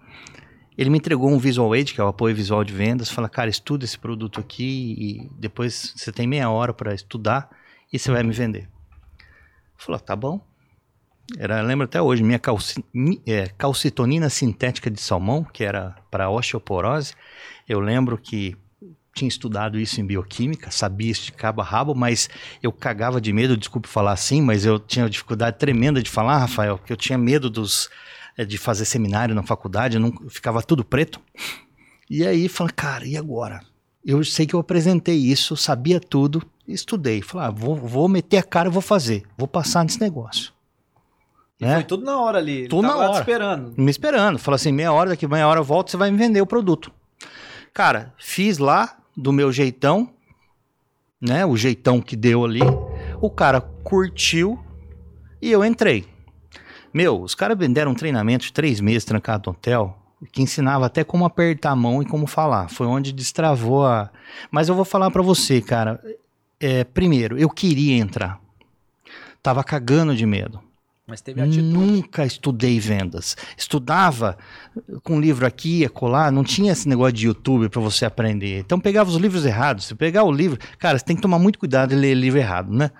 Ele 0.77 0.89
me 0.89 0.97
entregou 0.97 1.29
um 1.29 1.37
Visual 1.37 1.73
Aid, 1.73 1.93
que 1.93 1.99
é 1.99 2.03
o 2.03 2.07
apoio 2.07 2.33
visual 2.33 2.63
de 2.63 2.71
vendas, 2.71 3.09
fala, 3.09 3.27
cara, 3.27 3.49
estuda 3.49 3.83
esse 3.83 3.99
produto 3.99 4.39
aqui 4.39 4.95
e 4.97 5.29
depois 5.37 5.93
você 5.95 6.11
tem 6.11 6.25
meia 6.25 6.49
hora 6.49 6.73
para 6.73 6.93
estudar 6.93 7.49
e 7.91 7.99
você 7.99 8.09
vai 8.11 8.23
me 8.23 8.31
vender. 8.31 8.69
Falou, 9.75 9.99
tá 9.99 10.15
bom. 10.15 10.39
Era, 11.37 11.61
lembro 11.61 11.85
até 11.85 12.01
hoje, 12.01 12.23
minha 12.23 12.39
calci, 12.39 12.83
é, 13.27 13.47
calcitonina 13.57 14.29
sintética 14.29 14.89
de 14.89 15.01
salmão, 15.01 15.43
que 15.43 15.63
era 15.63 15.95
para 16.09 16.29
osteoporose. 16.29 17.13
Eu 17.67 17.79
lembro 17.79 18.17
que 18.17 18.55
tinha 19.19 19.29
estudado 19.29 19.79
isso 19.79 19.99
em 19.99 20.05
bioquímica, 20.05 20.71
sabia 20.71 21.11
isso 21.11 21.25
de 21.25 21.31
cabo 21.33 21.61
a 21.61 21.63
rabo, 21.63 21.93
mas 21.93 22.29
eu 22.63 22.71
cagava 22.71 23.19
de 23.19 23.33
medo, 23.33 23.57
desculpe 23.57 23.87
falar 23.87 24.13
assim, 24.13 24.41
mas 24.41 24.65
eu 24.65 24.79
tinha 24.79 25.09
dificuldade 25.09 25.57
tremenda 25.57 26.01
de 26.01 26.09
falar, 26.09 26.37
Rafael, 26.37 26.77
porque 26.77 26.93
eu 26.93 26.97
tinha 26.97 27.17
medo 27.17 27.49
dos, 27.49 27.89
é, 28.37 28.45
de 28.45 28.57
fazer 28.57 28.85
seminário 28.85 29.35
na 29.35 29.43
faculdade, 29.43 29.99
não, 29.99 30.13
ficava 30.29 30.61
tudo 30.63 30.83
preto. 30.83 31.19
E 32.09 32.25
aí, 32.25 32.47
falei, 32.47 32.73
cara, 32.73 33.05
e 33.05 33.17
agora? 33.17 33.61
Eu 34.03 34.23
sei 34.23 34.45
que 34.45 34.55
eu 34.55 34.59
apresentei 34.59 35.17
isso, 35.17 35.57
sabia 35.57 35.99
tudo, 35.99 36.41
estudei. 36.67 37.21
Falei, 37.21 37.47
ah, 37.47 37.51
vou, 37.51 37.75
vou 37.75 38.07
meter 38.07 38.37
a 38.37 38.43
cara 38.43 38.69
e 38.69 38.71
vou 38.71 38.81
fazer, 38.81 39.23
vou 39.37 39.47
passar 39.47 39.83
nesse 39.83 39.99
negócio. 39.99 40.53
Né? 41.59 41.75
Foi 41.75 41.83
tudo 41.83 42.05
na 42.05 42.17
hora 42.17 42.37
ali. 42.37 42.67
Tudo 42.69 42.87
na 42.87 42.95
hora. 42.95 43.19
esperando. 43.19 43.73
Me 43.77 43.91
esperando. 43.91 44.39
Falei 44.39 44.55
assim, 44.55 44.71
meia 44.71 44.93
hora, 44.93 45.09
daqui 45.09 45.27
meia 45.27 45.45
hora 45.45 45.59
eu 45.59 45.63
volto, 45.63 45.91
você 45.91 45.97
vai 45.97 46.09
me 46.09 46.17
vender 46.17 46.41
o 46.41 46.47
produto. 46.47 46.91
Cara, 47.73 48.13
fiz 48.17 48.57
lá, 48.57 48.98
do 49.19 49.33
meu 49.33 49.51
jeitão, 49.51 50.09
né? 51.19 51.45
O 51.45 51.57
jeitão 51.57 52.01
que 52.01 52.15
deu 52.15 52.45
ali. 52.45 52.61
O 53.21 53.29
cara 53.29 53.59
curtiu 53.59 54.57
e 55.41 55.51
eu 55.51 55.63
entrei. 55.63 56.07
Meu, 56.93 57.21
os 57.21 57.35
caras 57.35 57.57
venderam 57.57 57.91
um 57.91 57.95
treinamento 57.95 58.45
de 58.45 58.53
três 58.53 58.79
meses 58.79 59.05
trancado 59.05 59.49
no 59.49 59.51
hotel 59.51 59.95
que 60.31 60.41
ensinava 60.41 60.85
até 60.85 61.03
como 61.03 61.25
apertar 61.25 61.71
a 61.71 61.75
mão 61.75 62.01
e 62.01 62.05
como 62.05 62.27
falar. 62.27 62.69
Foi 62.69 62.87
onde 62.87 63.11
destravou 63.11 63.85
a. 63.85 64.09
Mas 64.51 64.67
eu 64.67 64.75
vou 64.75 64.85
falar 64.85 65.11
para 65.11 65.21
você, 65.21 65.61
cara. 65.61 66.01
É, 66.59 66.83
primeiro, 66.83 67.37
eu 67.37 67.49
queria 67.49 67.95
entrar. 67.95 68.39
Tava 69.41 69.63
cagando 69.63 70.15
de 70.15 70.25
medo. 70.25 70.61
Mas 71.09 71.21
teve 71.21 71.41
atitude. 71.41 71.63
Nunca 71.63 72.23
estudei 72.23 72.79
vendas. 72.79 73.35
Estudava 73.57 74.37
com 75.03 75.15
um 75.15 75.19
livro 75.19 75.43
aqui, 75.45 75.89
colar, 75.89 76.31
não 76.31 76.43
tinha 76.43 76.71
esse 76.71 76.87
negócio 76.87 77.13
de 77.13 77.25
YouTube 77.25 77.67
para 77.67 77.81
você 77.81 78.05
aprender. 78.05 78.59
Então 78.59 78.79
pegava 78.79 79.09
os 79.09 79.15
livros 79.15 79.43
errados. 79.43 79.85
Se 79.85 79.95
pegar 79.95 80.23
o 80.23 80.31
livro, 80.31 80.59
cara, 80.77 80.99
você 80.99 81.03
tem 81.03 81.15
que 81.15 81.21
tomar 81.21 81.39
muito 81.39 81.57
cuidado 81.57 81.89
de 81.89 81.95
ler 81.95 82.13
livro 82.13 82.37
errado, 82.37 82.71
né? 82.71 82.91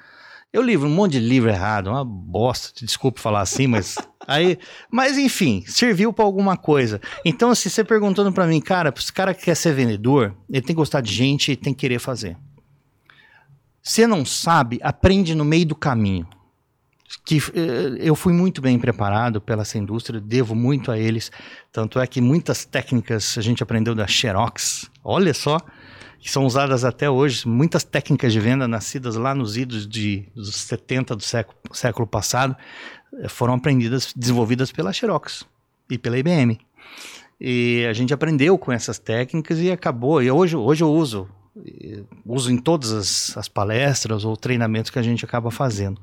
Eu 0.52 0.64
livro 0.64 0.88
um 0.88 0.92
monte 0.92 1.12
de 1.12 1.20
livro 1.20 1.52
errado, 1.52 1.92
uma 1.92 2.04
bosta, 2.04 2.84
desculpe 2.84 3.22
falar 3.22 3.42
assim, 3.42 3.68
mas 3.68 3.96
aí, 4.28 4.58
mas 4.92 5.16
enfim, 5.16 5.64
serviu 5.68 6.12
para 6.12 6.26
alguma 6.26 6.58
coisa. 6.58 7.00
Então, 7.24 7.54
se 7.54 7.70
você 7.70 7.84
perguntando 7.84 8.34
para 8.34 8.48
mim, 8.48 8.60
cara, 8.60 8.92
esse 8.98 9.14
cara 9.14 9.36
que 9.36 9.44
quer 9.44 9.56
ser 9.56 9.76
vendedor, 9.76 10.36
ele 10.50 10.62
tem 10.62 10.70
que 10.70 10.80
gostar 10.80 11.02
de 11.02 11.14
gente 11.14 11.52
e 11.52 11.56
tem 11.56 11.72
que 11.72 11.82
querer 11.82 12.00
fazer. 12.00 12.36
Você 13.84 14.08
não 14.08 14.26
sabe, 14.26 14.80
aprende 14.82 15.36
no 15.36 15.46
meio 15.46 15.68
do 15.68 15.76
caminho. 15.76 16.28
Que 17.26 17.38
eh, 17.38 17.98
eu 18.00 18.16
fui 18.16 18.34
muito 18.34 18.62
bem 18.62 18.78
preparado 18.78 19.42
pela 19.42 19.64
essa 19.64 19.78
indústria, 19.78 20.20
devo 20.20 20.54
muito 20.54 20.92
a 20.92 20.98
eles. 20.98 21.32
Tanto 21.72 22.00
é 22.00 22.06
que 22.06 22.22
muitas 22.22 22.66
técnicas 22.66 23.38
a 23.38 23.42
gente 23.42 23.64
aprendeu 23.64 23.96
da 23.96 24.06
Xerox. 24.06 24.90
Olha 25.04 25.34
só, 25.34 25.60
que 26.20 26.30
são 26.30 26.46
usadas 26.46 26.84
até 26.84 27.10
hoje, 27.10 27.48
muitas 27.48 27.84
técnicas 27.84 28.32
de 28.32 28.40
venda 28.40 28.68
nascidas 28.68 29.16
lá 29.16 29.34
nos 29.34 29.58
idos 29.58 29.88
de, 29.88 30.28
dos 30.36 30.56
70 30.56 31.16
do 31.16 31.24
século, 31.24 31.58
século 31.72 32.06
passado 32.06 32.56
eh, 33.22 33.28
foram 33.28 33.56
aprendidas, 33.56 34.14
desenvolvidas 34.16 34.72
pela 34.72 34.94
Xerox 34.94 35.46
e 35.90 35.98
pela 35.98 36.18
IBM. 36.18 36.60
E 37.42 37.86
a 37.90 37.94
gente 37.94 38.14
aprendeu 38.14 38.58
com 38.58 38.72
essas 38.72 39.00
técnicas 39.00 39.60
e 39.60 39.72
acabou. 39.72 40.22
E 40.22 40.30
hoje, 40.30 40.58
hoje 40.58 40.84
eu 40.84 40.92
uso, 40.92 41.28
uso 42.26 42.52
em 42.52 42.58
todas 42.58 42.92
as, 42.92 43.38
as 43.38 43.48
palestras 43.48 44.26
ou 44.26 44.36
treinamentos 44.36 44.92
que 44.92 45.00
a 45.00 45.02
gente 45.02 45.24
acaba 45.24 45.50
fazendo. 45.50 46.02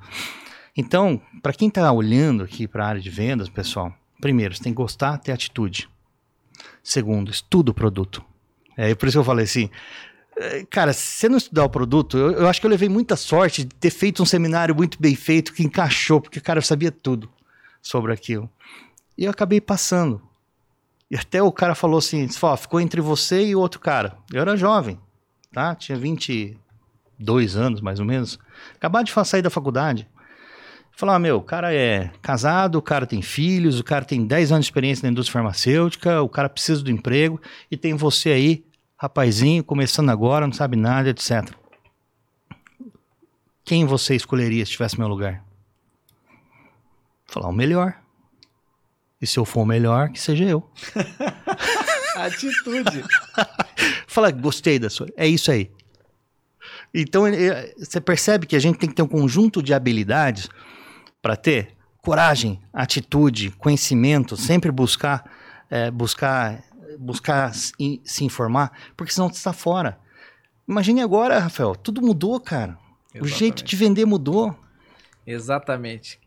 Então, 0.76 1.20
para 1.42 1.52
quem 1.52 1.68
está 1.68 1.90
olhando 1.90 2.44
aqui 2.44 2.68
para 2.68 2.84
a 2.84 2.88
área 2.88 3.00
de 3.00 3.08
vendas, 3.08 3.48
pessoal, 3.48 3.94
primeiro, 4.20 4.54
você 4.54 4.62
tem 4.62 4.72
que 4.72 4.76
gostar, 4.76 5.18
ter 5.18 5.32
atitude. 5.32 5.88
Segundo, 6.82 7.30
estuda 7.30 7.70
o 7.70 7.74
produto. 7.74 8.24
É 8.76 8.94
por 8.94 9.08
isso 9.08 9.16
que 9.16 9.20
eu 9.20 9.24
falei 9.24 9.44
assim, 9.44 9.70
é, 10.36 10.66
cara, 10.68 10.92
se 10.92 11.00
você 11.00 11.28
não 11.30 11.38
estudar 11.38 11.64
o 11.64 11.70
produto, 11.70 12.18
eu, 12.18 12.32
eu, 12.32 12.48
acho 12.48 12.60
que 12.60 12.66
eu 12.66 12.70
levei 12.70 12.90
muita 12.90 13.16
sorte 13.16 13.64
de 13.64 13.74
ter 13.74 13.90
feito 13.90 14.22
um 14.22 14.26
seminário 14.26 14.74
muito 14.74 15.00
bem 15.00 15.14
feito 15.14 15.52
que 15.54 15.62
encaixou, 15.62 16.20
porque, 16.20 16.40
cara, 16.40 16.58
eu 16.58 16.62
sabia 16.62 16.92
tudo 16.92 17.28
sobre 17.80 18.12
aquilo. 18.12 18.50
E 19.16 19.24
eu 19.24 19.30
acabei 19.30 19.62
passando. 19.62 20.20
E 21.10 21.16
até 21.16 21.42
o 21.42 21.50
cara 21.50 21.74
falou 21.74 21.98
assim: 21.98 22.28
ficou 22.58 22.80
entre 22.80 23.00
você 23.00 23.46
e 23.46 23.56
o 23.56 23.60
outro 23.60 23.80
cara. 23.80 24.18
Eu 24.30 24.42
era 24.42 24.56
jovem, 24.56 25.00
tá? 25.52 25.74
Tinha 25.74 25.96
22 25.96 27.56
anos, 27.56 27.80
mais 27.80 27.98
ou 27.98 28.04
menos. 28.04 28.38
Acabado 28.74 29.06
de 29.06 29.12
sair 29.24 29.42
da 29.42 29.48
faculdade. 29.48 30.06
Falar, 30.96 31.18
meu, 31.18 31.36
o 31.36 31.42
cara 31.42 31.74
é 31.74 32.10
casado, 32.22 32.76
o 32.76 32.82
cara 32.82 33.06
tem 33.06 33.20
filhos, 33.20 33.78
o 33.78 33.84
cara 33.84 34.02
tem 34.02 34.26
10 34.26 34.50
anos 34.50 34.64
de 34.64 34.70
experiência 34.70 35.04
na 35.06 35.12
indústria 35.12 35.34
farmacêutica, 35.34 36.22
o 36.22 36.28
cara 36.28 36.48
precisa 36.48 36.82
do 36.82 36.90
emprego 36.90 37.38
e 37.70 37.76
tem 37.76 37.92
você 37.92 38.30
aí 38.30 38.64
rapazinho, 38.96 39.62
começando 39.62 40.08
agora, 40.08 40.46
não 40.46 40.54
sabe 40.54 40.74
nada, 40.74 41.10
etc. 41.10 41.54
Quem 43.62 43.84
você 43.84 44.16
escolheria 44.16 44.64
se 44.64 44.72
tivesse 44.72 44.98
meu 44.98 45.06
lugar? 45.06 45.44
Falar 47.26 47.48
o 47.48 47.52
melhor. 47.52 48.00
E 49.20 49.26
se 49.26 49.38
eu 49.38 49.44
for 49.44 49.64
o 49.64 49.66
melhor, 49.66 50.08
que 50.08 50.18
seja 50.18 50.44
eu. 50.44 50.66
Atitude. 52.16 53.04
Fala, 54.06 54.30
gostei 54.30 54.78
da 54.78 54.88
sua. 54.88 55.08
É 55.14 55.28
isso 55.28 55.50
aí. 55.50 55.70
Então, 56.94 57.24
você 57.76 58.00
percebe 58.00 58.46
que 58.46 58.56
a 58.56 58.58
gente 58.58 58.78
tem 58.78 58.88
que 58.88 58.94
ter 58.94 59.02
um 59.02 59.08
conjunto 59.08 59.62
de 59.62 59.74
habilidades 59.74 60.48
para 61.26 61.34
ter 61.34 61.70
coragem, 62.00 62.60
atitude, 62.72 63.50
conhecimento, 63.58 64.36
sempre 64.36 64.70
buscar, 64.70 65.28
é, 65.68 65.90
buscar 65.90 66.62
buscar 67.00 67.52
se 67.52 68.24
informar, 68.24 68.70
porque 68.96 69.12
senão 69.12 69.28
você 69.28 69.34
está 69.34 69.52
fora. 69.52 69.98
Imagine 70.68 71.02
agora, 71.02 71.40
Rafael, 71.40 71.74
tudo 71.74 72.00
mudou, 72.00 72.38
cara. 72.38 72.78
Exatamente. 73.12 73.20
O 73.20 73.26
jeito 73.26 73.64
de 73.64 73.74
vender 73.74 74.06
mudou. 74.06 74.56
Exatamente. 75.26 76.20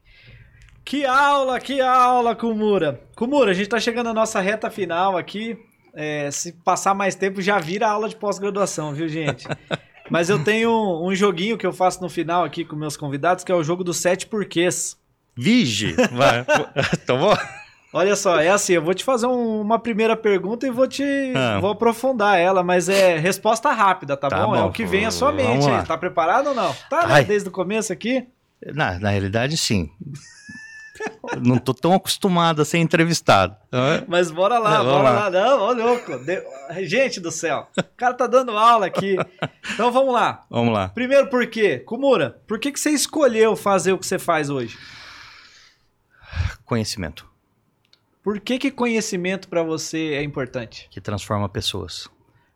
Que 0.84 1.06
aula, 1.06 1.62
que 1.62 1.80
aula, 1.80 2.36
Kumura. 2.36 3.02
Kumura, 3.16 3.52
a 3.52 3.54
gente 3.54 3.68
está 3.68 3.80
chegando 3.80 4.10
à 4.10 4.14
nossa 4.14 4.42
reta 4.42 4.70
final 4.70 5.18
aqui. 5.18 5.58
É, 5.94 6.30
se 6.30 6.52
passar 6.52 6.94
mais 6.94 7.16
tempo, 7.16 7.42
já 7.42 7.58
vira 7.58 7.88
aula 7.88 8.10
de 8.10 8.18
pós-graduação, 8.18 8.94
viu, 8.94 9.08
gente? 9.08 9.48
Mas 10.10 10.30
eu 10.30 10.44
tenho 10.44 10.72
um, 11.06 11.14
joguinho 11.14 11.58
que 11.58 11.66
eu 11.66 11.74
faço 11.74 12.02
no 12.02 12.10
final 12.10 12.44
aqui 12.44 12.66
com 12.66 12.76
meus 12.76 12.98
convidados, 12.98 13.44
que 13.44 13.52
é 13.52 13.56
o 13.56 13.64
jogo 13.64 13.84
dos 13.84 13.98
sete 13.98 14.26
porquês. 14.26 14.98
Vige! 15.36 15.96
Tomou? 17.06 17.38
Olha 17.92 18.16
só, 18.16 18.40
é 18.40 18.50
assim, 18.50 18.74
eu 18.74 18.84
vou 18.84 18.94
te 18.94 19.04
fazer 19.04 19.26
um, 19.26 19.62
uma 19.62 19.80
primeira 19.80 20.16
pergunta 20.16 20.68
e 20.68 20.70
vou 20.70 20.88
te 20.88 21.04
ah. 21.36 21.60
vou 21.60 21.72
aprofundar 21.72 22.38
ela, 22.38 22.62
mas 22.62 22.88
é 22.88 23.18
resposta 23.18 23.72
rápida, 23.72 24.16
tá, 24.16 24.28
tá 24.28 24.46
bom? 24.46 24.52
bom? 24.52 24.56
É 24.56 24.64
o 24.64 24.72
que 24.72 24.86
vem 24.86 25.06
à 25.06 25.12
sua 25.12 25.32
mente. 25.32 25.66
Tá 25.88 25.98
preparado 25.98 26.48
ou 26.50 26.56
não? 26.56 26.76
Tá, 26.88 27.08
né? 27.08 27.24
Desde 27.24 27.50
o 27.50 27.52
começo 27.52 27.92
aqui? 27.92 28.28
Na, 28.64 29.00
na 29.00 29.10
realidade, 29.10 29.58
sim. 29.58 29.90
Não 31.42 31.58
tô 31.58 31.74
tão 31.74 31.94
acostumado 31.94 32.62
a 32.62 32.66
ser 32.66 32.78
entrevistado. 32.80 33.56
Mas 34.08 34.32
bora 34.32 34.58
lá, 34.58 34.82
é, 34.82 34.84
bora 34.84 35.02
lá. 35.04 35.12
lá. 35.12 35.30
Não, 35.30 35.62
ô 35.62 35.74
louco. 35.74 36.18
De... 36.20 36.44
Gente 36.86 37.20
do 37.20 37.32
céu, 37.32 37.68
o 37.78 37.84
cara 37.98 38.14
tá 38.14 38.28
dando 38.28 38.58
aula 38.58 38.86
aqui. 38.86 39.16
Então 39.74 39.92
vamos 39.92 40.14
lá. 40.14 40.46
Vamos 40.50 40.74
lá. 40.74 40.90
Primeiro, 40.90 41.30
por 41.30 41.46
quê? 41.48 41.80
Kumura, 41.80 42.42
por 42.48 42.60
que, 42.60 42.72
que 42.72 42.80
você 42.80 42.90
escolheu 42.90 43.56
fazer 43.56 43.94
o 43.94 43.98
que 43.98 44.06
você 44.06 44.20
faz 44.20 44.50
hoje? 44.50 44.78
Conhecimento. 46.66 47.28
Por 48.22 48.40
que, 48.40 48.60
que 48.60 48.70
conhecimento 48.70 49.48
para 49.48 49.64
você 49.64 50.14
é 50.14 50.24
importante? 50.24 50.88
Que 50.92 51.02
transforma 51.02 51.48
pessoas. 51.50 52.10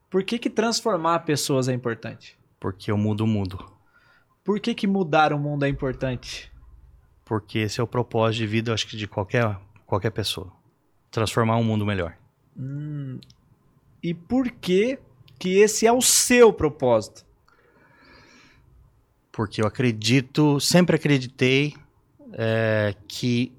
Por 0.09 0.23
que, 0.23 0.37
que 0.37 0.49
transformar 0.49 1.19
pessoas 1.19 1.67
é 1.67 1.73
importante? 1.73 2.37
Porque 2.59 2.91
eu 2.91 2.97
mudo 2.97 3.23
o 3.23 3.27
mundo. 3.27 3.73
Por 4.43 4.59
que, 4.59 4.75
que 4.75 4.85
mudar 4.85 5.33
o 5.33 5.39
mundo 5.39 5.65
é 5.65 5.69
importante? 5.69 6.52
Porque 7.25 7.59
esse 7.59 7.79
é 7.79 7.83
o 7.83 7.87
propósito 7.87 8.39
de 8.39 8.47
vida, 8.47 8.73
acho 8.73 8.87
que 8.87 8.97
de 8.97 9.07
qualquer, 9.07 9.57
qualquer 9.85 10.11
pessoa. 10.11 10.51
Transformar 11.09 11.57
um 11.57 11.63
mundo 11.63 11.85
melhor. 11.85 12.17
Hum, 12.57 13.19
e 14.01 14.13
por 14.13 14.51
que, 14.51 14.99
que 15.39 15.57
esse 15.57 15.87
é 15.87 15.91
o 15.91 16.01
seu 16.01 16.51
propósito? 16.51 17.25
Porque 19.31 19.61
eu 19.61 19.65
acredito, 19.65 20.59
sempre 20.59 20.95
acreditei 20.95 21.73
é, 22.33 22.93
que 23.07 23.51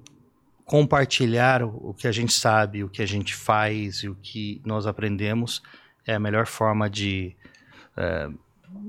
compartilhar 0.65 1.63
o, 1.63 1.93
que 1.93 2.07
a 2.07 2.11
gente 2.11 2.33
sabe, 2.33 2.83
o 2.83 2.89
que 2.89 3.01
a 3.01 3.05
gente 3.05 3.35
faz 3.35 3.97
e 3.97 4.09
o 4.09 4.15
que 4.15 4.61
nós 4.65 4.87
aprendemos 4.87 5.61
é 6.05 6.15
a 6.15 6.19
melhor 6.19 6.47
forma 6.47 6.89
de, 6.89 7.35
é, 7.95 8.29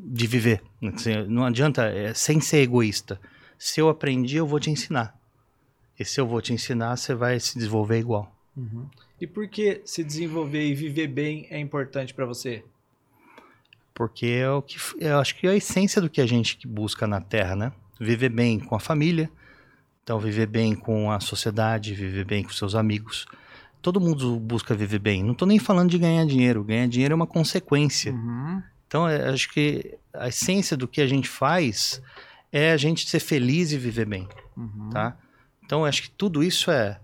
de 0.05 0.27
viver. 0.27 0.63
Assim, 0.95 1.25
não 1.29 1.45
adianta, 1.45 1.87
é, 1.87 2.15
sem 2.15 2.41
ser 2.41 2.59
egoísta. 2.59 3.21
Se 3.59 3.81
eu 3.81 3.89
aprendi, 3.89 4.37
eu 4.37 4.47
vou 4.47 4.61
te 4.61 4.71
ensinar. 4.71 5.19
E 5.99 6.05
se 6.05 6.21
eu 6.21 6.27
vou 6.27 6.41
te 6.43 6.53
ensinar, 6.53 6.97
você 6.97 7.15
vai 7.15 7.41
se 7.41 7.55
desenvolver 7.55 7.99
igual. 7.99 8.35
Uhum. 8.57 8.87
E 9.21 9.27
por 9.27 9.49
que 9.49 9.81
se 9.85 10.05
desenvolver 10.05 10.67
e 10.67 10.75
viver 10.75 11.07
bem 11.09 11.47
é 11.51 11.59
importante 11.59 12.13
para 12.13 12.27
você? 12.27 12.65
Porque 13.95 14.27
é 14.27 14.51
o 14.51 14.61
que 14.61 14.77
eu 14.99 15.19
acho 15.19 15.37
que 15.37 15.47
é 15.47 15.51
a 15.51 15.57
essência 15.57 16.03
do 16.03 16.11
que 16.11 16.21
a 16.21 16.27
gente 16.27 16.67
busca 16.67 17.07
na 17.07 17.21
Terra, 17.21 17.57
né? 17.57 17.73
Viver 17.99 18.29
bem 18.29 18.61
com 18.61 18.75
a 18.75 18.81
família, 18.81 19.31
então, 20.07 20.21
viver 20.21 20.47
bem 20.47 20.73
com 20.73 21.11
a 21.11 21.19
sociedade, 21.19 21.93
viver 21.93 22.25
bem 22.25 22.45
com 22.45 22.51
seus 22.51 22.77
amigos. 22.77 23.27
Todo 23.83 24.01
mundo 24.01 24.39
busca 24.39 24.73
viver 24.73 25.01
bem. 25.01 25.21
Não 25.21 25.33
estou 25.33 25.49
nem 25.49 25.59
falando 25.59 25.91
de 25.91 25.99
ganhar 25.99 26.25
dinheiro. 26.25 26.63
Ganhar 26.63 26.87
dinheiro 26.87 27.13
é 27.13 27.17
uma 27.17 27.27
consequência. 27.27 28.13
Uhum. 28.13 28.63
Então, 28.87 29.09
é, 29.09 29.29
acho 29.31 29.53
que 29.53 29.99
a 30.15 30.29
essência 30.29 30.77
do 30.77 30.87
que 30.87 31.01
a 31.01 31.09
gente 31.09 31.29
faz 31.29 32.01
é 32.53 32.73
a 32.73 32.77
gente 32.77 33.09
ser 33.09 33.21
feliz 33.21 33.73
e 33.73 33.79
viver 33.79 34.07
bem, 34.07 34.29
uhum. 34.57 34.91
tá? 34.91 35.17
Então, 35.65 35.85
acho 35.85 36.03
que 36.03 36.11
tudo 36.11 36.43
isso 36.43 36.71
é 36.71 37.01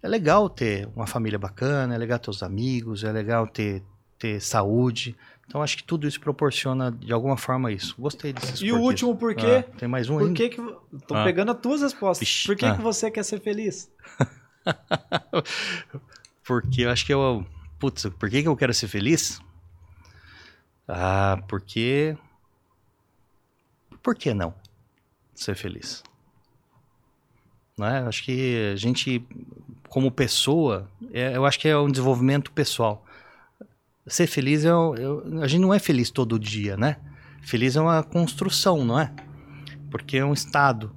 é 0.00 0.06
legal 0.06 0.48
ter 0.48 0.88
uma 0.94 1.06
família 1.06 1.38
bacana, 1.38 1.94
é 1.94 1.98
legal 1.98 2.18
ter 2.18 2.30
os 2.30 2.42
amigos, 2.42 3.02
é 3.02 3.10
legal 3.10 3.46
ter 3.46 3.82
ter 4.18 4.40
saúde, 4.40 5.16
então 5.48 5.62
acho 5.62 5.78
que 5.78 5.82
tudo 5.82 6.06
isso 6.06 6.20
proporciona 6.20 6.92
de 6.92 7.10
alguma 7.10 7.36
forma 7.36 7.72
isso. 7.72 7.94
Gostei 7.98 8.34
desses 8.34 8.60
E 8.60 8.70
o 8.70 8.78
último 8.78 9.16
por 9.16 9.34
quê? 9.34 9.64
Ah, 9.66 9.76
tem 9.78 9.88
mais 9.88 10.10
um 10.10 10.18
por 10.18 10.26
ainda. 10.26 10.34
Que 10.34 10.50
que... 10.50 10.56
Tô 11.06 11.14
ah. 11.14 11.24
pegando 11.24 11.52
as 11.52 11.58
tuas 11.58 11.80
respostas. 11.80 12.28
Vixe. 12.28 12.46
Por 12.46 12.54
que, 12.54 12.66
ah. 12.66 12.76
que 12.76 12.82
você 12.82 13.10
quer 13.10 13.24
ser 13.24 13.40
feliz? 13.40 13.90
porque 16.44 16.82
eu 16.82 16.90
acho 16.90 17.06
que 17.06 17.14
eu... 17.14 17.46
Putz, 17.78 18.10
por 18.18 18.28
que, 18.28 18.42
que 18.42 18.48
eu 18.48 18.56
quero 18.56 18.74
ser 18.74 18.88
feliz? 18.88 19.40
Ah, 20.86 21.42
porque... 21.48 22.14
Por 24.08 24.14
que 24.14 24.32
não 24.32 24.54
ser 25.34 25.54
feliz? 25.54 26.02
Não 27.76 27.86
é? 27.86 27.98
Acho 27.98 28.24
que 28.24 28.70
a 28.72 28.76
gente, 28.76 29.22
como 29.86 30.10
pessoa, 30.10 30.90
é, 31.12 31.36
eu 31.36 31.44
acho 31.44 31.60
que 31.60 31.68
é 31.68 31.76
um 31.76 31.90
desenvolvimento 31.90 32.50
pessoal 32.52 33.04
ser 34.06 34.26
feliz 34.26 34.64
é, 34.64 34.70
é, 34.70 35.42
a 35.42 35.46
gente 35.46 35.60
não 35.60 35.74
é 35.74 35.78
feliz 35.78 36.10
todo 36.10 36.38
dia, 36.38 36.74
né? 36.74 36.96
Feliz 37.42 37.76
é 37.76 37.82
uma 37.82 38.02
construção, 38.02 38.82
não 38.82 38.98
é? 38.98 39.12
Porque 39.90 40.16
é 40.16 40.24
um 40.24 40.32
estado. 40.32 40.90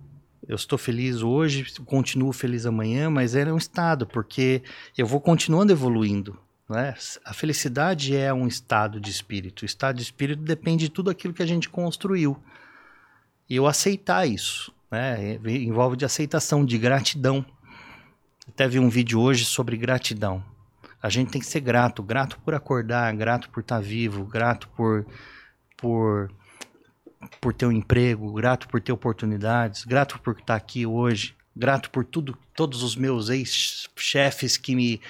Eu 0.47 0.55
estou 0.55 0.77
feliz 0.77 1.21
hoje, 1.21 1.65
continuo 1.83 2.31
feliz 2.31 2.65
amanhã, 2.65 3.09
mas 3.09 3.35
é 3.35 3.51
um 3.51 3.57
estado, 3.57 4.07
porque 4.07 4.63
eu 4.97 5.05
vou 5.05 5.19
continuando 5.19 5.73
evoluindo. 5.73 6.39
Né? 6.69 6.95
A 7.25 7.33
felicidade 7.33 8.15
é 8.15 8.33
um 8.33 8.47
estado 8.47 9.01
de 9.01 9.11
espírito. 9.11 9.63
O 9.63 9.65
estado 9.65 9.97
de 9.97 10.03
espírito 10.03 10.41
depende 10.41 10.85
de 10.85 10.91
tudo 10.91 11.09
aquilo 11.09 11.33
que 11.33 11.43
a 11.43 11.45
gente 11.45 11.67
construiu. 11.67 12.41
E 13.51 13.57
eu 13.57 13.67
aceitar 13.67 14.25
isso, 14.25 14.73
né? 14.89 15.37
Envolve 15.45 15.97
de 15.97 16.05
aceitação, 16.05 16.63
de 16.63 16.77
gratidão. 16.77 17.45
Até 18.47 18.65
vi 18.65 18.79
um 18.79 18.87
vídeo 18.87 19.19
hoje 19.19 19.43
sobre 19.43 19.75
gratidão. 19.75 20.41
A 21.03 21.09
gente 21.09 21.31
tem 21.31 21.41
que 21.41 21.47
ser 21.47 21.59
grato, 21.59 22.01
grato 22.01 22.39
por 22.45 22.53
acordar, 22.53 23.13
grato 23.13 23.49
por 23.49 23.59
estar 23.59 23.81
vivo, 23.81 24.23
grato 24.23 24.69
por 24.69 25.05
por 25.75 26.31
por 27.41 27.53
ter 27.53 27.65
um 27.65 27.73
emprego, 27.73 28.31
grato 28.31 28.69
por 28.69 28.79
ter 28.79 28.93
oportunidades, 28.93 29.83
grato 29.83 30.17
por 30.21 30.39
estar 30.39 30.55
aqui 30.55 30.85
hoje, 30.85 31.35
grato 31.53 31.89
por 31.89 32.05
tudo, 32.05 32.37
todos 32.55 32.81
os 32.83 32.95
meus 32.95 33.27
ex-chefes 33.27 34.55
que 34.55 34.73
me 34.73 35.01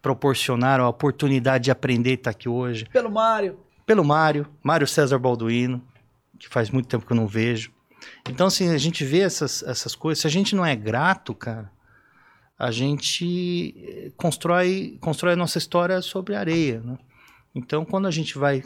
proporcionaram 0.00 0.86
a 0.86 0.88
oportunidade 0.88 1.64
de 1.64 1.70
aprender 1.70 2.12
e 2.12 2.14
estar 2.14 2.30
aqui 2.30 2.48
hoje. 2.48 2.86
Pelo 2.86 3.10
Mário. 3.10 3.60
Pelo 3.84 4.02
Mário, 4.02 4.48
Mário 4.62 4.86
César 4.86 5.18
Balduino, 5.18 5.82
que 6.38 6.48
faz 6.48 6.70
muito 6.70 6.88
tempo 6.88 7.04
que 7.04 7.12
eu 7.12 7.16
não 7.16 7.26
vejo. 7.26 7.70
Então, 8.28 8.46
assim, 8.46 8.68
a 8.68 8.78
gente 8.78 9.04
vê 9.04 9.20
essas, 9.20 9.62
essas 9.62 9.94
coisas. 9.94 10.20
Se 10.20 10.26
a 10.26 10.30
gente 10.30 10.54
não 10.54 10.64
é 10.64 10.74
grato, 10.76 11.34
cara, 11.34 11.70
a 12.58 12.70
gente 12.70 14.12
constrói, 14.16 14.98
constrói 15.00 15.32
a 15.32 15.36
nossa 15.36 15.58
história 15.58 16.00
sobre 16.02 16.34
areia, 16.34 16.80
né? 16.84 16.98
Então, 17.54 17.84
quando 17.84 18.06
a 18.06 18.10
gente 18.10 18.38
vai 18.38 18.62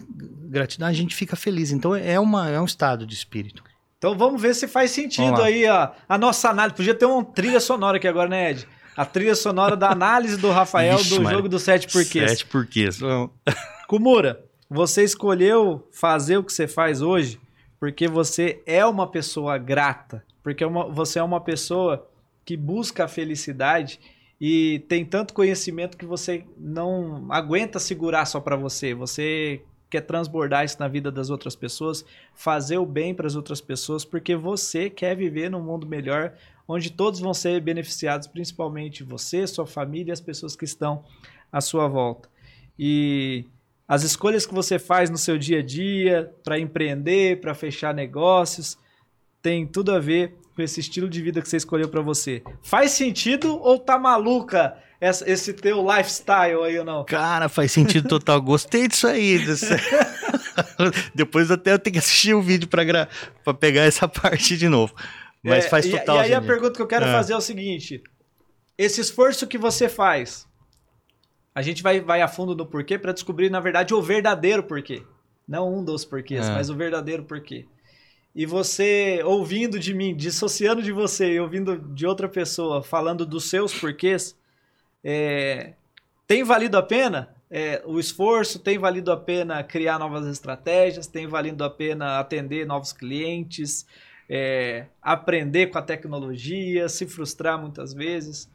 gratidão, 0.49 0.89
a 0.89 0.93
gente 0.93 1.14
fica 1.14 1.37
feliz. 1.37 1.70
Então, 1.70 1.95
é, 1.95 2.20
uma, 2.20 2.51
é 2.51 2.61
um 2.61 2.64
estado 2.66 3.07
de 3.07 3.14
espírito. 3.14 3.62
Então, 3.97 4.16
vamos 4.18 4.43
ver 4.43 4.55
se 4.55 4.68
faz 4.68 4.91
sentido 4.91 5.41
aí 5.41 5.66
a, 5.66 5.93
a 6.07 6.18
nossa 6.18 6.51
análise. 6.51 6.76
Podia 6.76 6.95
ter 6.95 7.07
uma 7.07 7.24
trilha 7.24 7.61
sonora 7.61 7.97
aqui 7.97 8.07
agora, 8.07 8.28
né, 8.28 8.51
Ed? 8.51 8.68
A 8.95 9.07
trilha 9.07 9.35
sonora 9.35 9.76
da 9.76 9.91
análise 9.91 10.37
do 10.37 10.51
Rafael 10.51 10.99
Vixe, 10.99 11.18
do 11.18 11.24
jogo 11.28 11.49
dos 11.49 11.62
sete 11.62 11.89
porquês. 11.89 12.30
Sete 12.30 12.47
porquês. 12.47 13.01
Kumura, 13.89 14.45
você 14.68 15.03
escolheu 15.03 15.89
fazer 15.91 16.37
o 16.37 16.45
que 16.45 16.53
você 16.53 16.68
faz 16.68 17.01
hoje 17.01 17.41
porque 17.79 18.09
você 18.09 18.62
é 18.66 18.85
uma 18.85 19.07
pessoa 19.07 19.59
grata, 19.59 20.25
porque 20.43 20.64
uma, 20.64 20.89
você 20.89 21.18
é 21.18 21.22
uma 21.22 21.41
pessoa 21.41 22.09
que 22.45 22.57
busca 22.57 23.05
a 23.05 23.09
felicidade 23.09 23.99
e 24.41 24.81
tem 24.89 25.05
tanto 25.05 25.33
conhecimento 25.33 25.97
que 25.97 26.05
você 26.05 26.45
não 26.59 27.27
aguenta 27.31 27.79
segurar 27.79 28.27
só 28.27 28.41
para 28.41 28.57
você. 28.57 28.95
Você 28.95 29.62
quer 29.89 30.03
transbordar 30.03 30.64
isso 30.64 30.77
na 30.81 30.89
vida 30.89 31.11
das 31.11 31.31
outras 31.31 31.55
pessoas, 31.55 32.05
fazer 32.35 32.79
o 32.79 32.87
bem 32.87 33.14
para 33.14 33.27
as 33.27 33.37
outras 33.37 33.61
pessoas, 33.61 34.05
porque 34.05 34.35
você 34.35 34.91
quer 34.91 35.16
viver 35.16 35.51
num 35.51 35.62
mundo 35.62 35.87
melhor, 35.87 36.35
onde 36.66 36.91
todos 36.91 37.20
vão 37.20 37.33
ser 37.33 37.61
beneficiados, 37.61 38.27
principalmente 38.27 39.05
você, 39.05 39.47
sua 39.47 39.66
família 39.66 40.11
e 40.11 40.12
as 40.12 40.20
pessoas 40.20 40.57
que 40.57 40.64
estão 40.64 41.05
à 41.53 41.61
sua 41.61 41.87
volta. 41.87 42.29
E 42.79 43.45
as 43.87 44.03
escolhas 44.03 44.47
que 44.47 44.55
você 44.55 44.78
faz 44.78 45.11
no 45.11 45.18
seu 45.18 45.37
dia 45.37 45.59
a 45.59 45.62
dia 45.62 46.32
para 46.43 46.59
empreender, 46.59 47.41
para 47.41 47.55
fechar 47.55 47.95
negócios, 47.95 48.78
tem 49.43 49.66
tudo 49.66 49.93
a 49.93 49.99
ver 49.99 50.35
com 50.55 50.62
esse 50.62 50.80
estilo 50.80 51.09
de 51.09 51.20
vida 51.20 51.43
que 51.43 51.49
você 51.49 51.57
escolheu 51.57 51.89
para 51.89 52.01
você. 52.01 52.43
Faz 52.62 52.93
sentido 52.93 53.61
ou 53.61 53.78
tá 53.78 53.99
maluca 53.99 54.76
esse 55.01 55.53
teu 55.53 55.85
lifestyle 55.87 56.62
aí 56.64 56.78
ou 56.78 56.85
não? 56.85 57.05
Cara, 57.05 57.49
faz 57.49 57.72
sentido 57.72 58.09
total. 58.09 58.41
Gostei 58.43 58.89
disso 58.89 59.07
aí. 59.07 59.39
Depois 61.14 61.51
até 61.51 61.72
eu 61.72 61.78
tenho 61.78 61.93
que 61.93 61.99
assistir 61.99 62.32
o 62.32 62.39
um 62.39 62.43
vídeo 62.43 62.68
para 62.68 63.09
pegar 63.55 63.82
essa 63.82 64.09
parte 64.09 64.57
de 64.57 64.68
novo. 64.68 64.95
Mas 65.43 65.66
é, 65.66 65.68
faz 65.68 65.87
total. 65.87 66.16
E, 66.16 66.20
e 66.20 66.22
aí 66.22 66.35
a 66.35 66.41
pergunta 66.41 66.72
que 66.74 66.80
eu 66.80 66.87
quero 66.87 67.05
é. 67.05 67.12
fazer 67.12 67.35
é 67.35 67.37
o 67.37 67.41
seguinte: 67.41 68.03
esse 68.78 69.01
esforço 69.01 69.47
que 69.47 69.59
você 69.59 69.91
faz, 69.91 70.47
a 71.55 71.62
gente 71.62 71.82
vai, 71.82 72.00
vai 72.00 72.20
a 72.20 72.28
fundo 72.28 72.55
no 72.55 72.66
porquê 72.66 72.98
para 72.98 73.12
descobrir, 73.12 73.48
na 73.48 73.61
verdade, 73.61 73.94
o 73.94 74.02
verdadeiro 74.02 74.62
porquê. 74.62 75.02
Não 75.46 75.72
um 75.72 75.84
dos 75.84 76.05
porquês, 76.05 76.48
é. 76.48 76.52
mas 76.52 76.68
o 76.68 76.74
verdadeiro 76.74 77.22
porquê. 77.22 77.66
E 78.34 78.44
você 78.44 79.20
ouvindo 79.24 79.78
de 79.78 79.94
mim, 79.94 80.16
dissociando 80.16 80.82
de 80.82 80.90
você 80.90 81.34
e 81.34 81.40
ouvindo 81.40 81.78
de 81.78 82.07
outra 82.07 82.28
pessoa 82.28 82.82
falando 82.82 83.24
dos 83.24 83.44
seus 83.48 83.72
porquês, 83.72 84.36
é, 85.05 85.74
tem 86.26 86.42
valido 86.42 86.76
a 86.76 86.82
pena? 86.82 87.32
É, 87.48 87.82
o 87.84 88.00
esforço 88.00 88.59
tem 88.59 88.76
valido 88.76 89.12
a 89.12 89.16
pena 89.16 89.62
criar 89.62 89.98
novas 89.98 90.26
estratégias, 90.26 91.07
tem 91.07 91.28
valido 91.28 91.62
a 91.62 91.70
pena 91.70 92.18
atender 92.18 92.66
novos 92.66 92.92
clientes, 92.92 93.86
é, 94.28 94.86
aprender 95.00 95.68
com 95.68 95.78
a 95.78 95.82
tecnologia, 95.82 96.88
se 96.88 97.07
frustrar 97.07 97.61
muitas 97.61 97.94
vezes. 97.94 98.50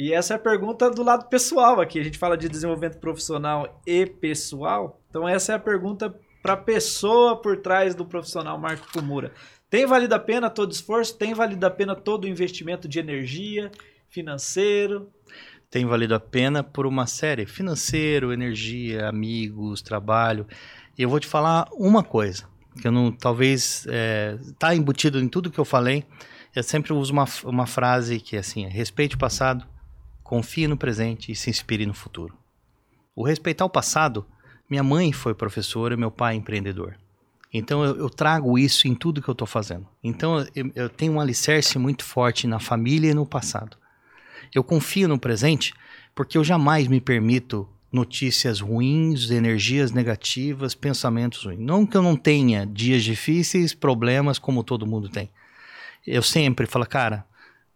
E 0.00 0.14
essa 0.14 0.32
é 0.32 0.36
a 0.36 0.40
pergunta 0.40 0.90
do 0.90 1.02
lado 1.02 1.28
pessoal 1.28 1.78
aqui. 1.78 2.00
A 2.00 2.02
gente 2.02 2.16
fala 2.16 2.34
de 2.34 2.48
desenvolvimento 2.48 2.96
profissional 2.96 3.82
e 3.86 4.06
pessoal. 4.06 4.98
Então, 5.10 5.28
essa 5.28 5.52
é 5.52 5.56
a 5.56 5.58
pergunta 5.58 6.18
para 6.42 6.54
a 6.54 6.56
pessoa 6.56 7.36
por 7.36 7.58
trás 7.58 7.94
do 7.94 8.06
profissional 8.06 8.58
Marco 8.58 8.90
Kumura. 8.94 9.30
Tem 9.68 9.84
valido 9.84 10.14
a 10.14 10.18
pena 10.18 10.48
todo 10.48 10.72
esforço? 10.72 11.18
Tem 11.18 11.34
valido 11.34 11.66
a 11.66 11.70
pena 11.70 11.94
todo 11.94 12.24
o 12.24 12.28
investimento 12.28 12.88
de 12.88 12.98
energia, 12.98 13.70
financeiro? 14.08 15.10
Tem 15.70 15.84
valido 15.84 16.14
a 16.14 16.20
pena 16.20 16.64
por 16.64 16.86
uma 16.86 17.06
série: 17.06 17.44
financeiro, 17.44 18.32
energia, 18.32 19.06
amigos, 19.06 19.82
trabalho. 19.82 20.46
E 20.96 21.02
eu 21.02 21.10
vou 21.10 21.20
te 21.20 21.26
falar 21.26 21.68
uma 21.74 22.02
coisa 22.02 22.48
que 22.80 22.88
eu 22.88 22.92
não, 22.92 23.12
talvez 23.12 23.80
está 23.80 23.92
é, 23.92 24.38
tá 24.58 24.74
embutido 24.74 25.20
em 25.20 25.28
tudo 25.28 25.50
que 25.50 25.60
eu 25.60 25.64
falei. 25.66 26.06
Eu 26.56 26.62
sempre 26.62 26.94
uso 26.94 27.12
uma, 27.12 27.26
uma 27.44 27.66
frase 27.66 28.18
que 28.18 28.34
é 28.34 28.38
assim: 28.38 28.66
respeite 28.66 29.14
o 29.14 29.18
passado, 29.18 29.68
confie 30.30 30.68
no 30.68 30.76
presente 30.76 31.32
e 31.32 31.34
se 31.34 31.50
inspire 31.50 31.84
no 31.84 31.92
futuro. 31.92 32.38
O 33.16 33.26
respeitar 33.26 33.64
o 33.64 33.68
passado, 33.68 34.24
minha 34.70 34.82
mãe 34.84 35.12
foi 35.12 35.34
professora, 35.34 35.96
meu 35.96 36.08
pai 36.08 36.36
empreendedor. 36.36 36.94
Então 37.52 37.82
eu, 37.82 37.96
eu 37.96 38.08
trago 38.08 38.56
isso 38.56 38.86
em 38.86 38.94
tudo 38.94 39.20
que 39.20 39.28
eu 39.28 39.32
estou 39.32 39.46
fazendo. 39.46 39.88
Então 40.04 40.46
eu, 40.54 40.70
eu 40.76 40.88
tenho 40.88 41.14
um 41.14 41.20
alicerce 41.20 41.80
muito 41.80 42.04
forte 42.04 42.46
na 42.46 42.60
família 42.60 43.10
e 43.10 43.14
no 43.14 43.26
passado. 43.26 43.76
Eu 44.54 44.62
confio 44.62 45.08
no 45.08 45.18
presente 45.18 45.74
porque 46.14 46.38
eu 46.38 46.44
jamais 46.44 46.86
me 46.86 47.00
permito 47.00 47.68
notícias 47.92 48.60
ruins, 48.60 49.32
energias 49.32 49.90
negativas, 49.90 50.76
pensamentos 50.76 51.44
ruins. 51.44 51.58
Não 51.58 51.84
que 51.84 51.96
eu 51.96 52.02
não 52.02 52.14
tenha 52.14 52.64
dias 52.64 53.02
difíceis, 53.02 53.74
problemas 53.74 54.38
como 54.38 54.62
todo 54.62 54.86
mundo 54.86 55.08
tem. 55.08 55.28
Eu 56.06 56.22
sempre 56.22 56.66
falo, 56.66 56.86
cara, 56.86 57.26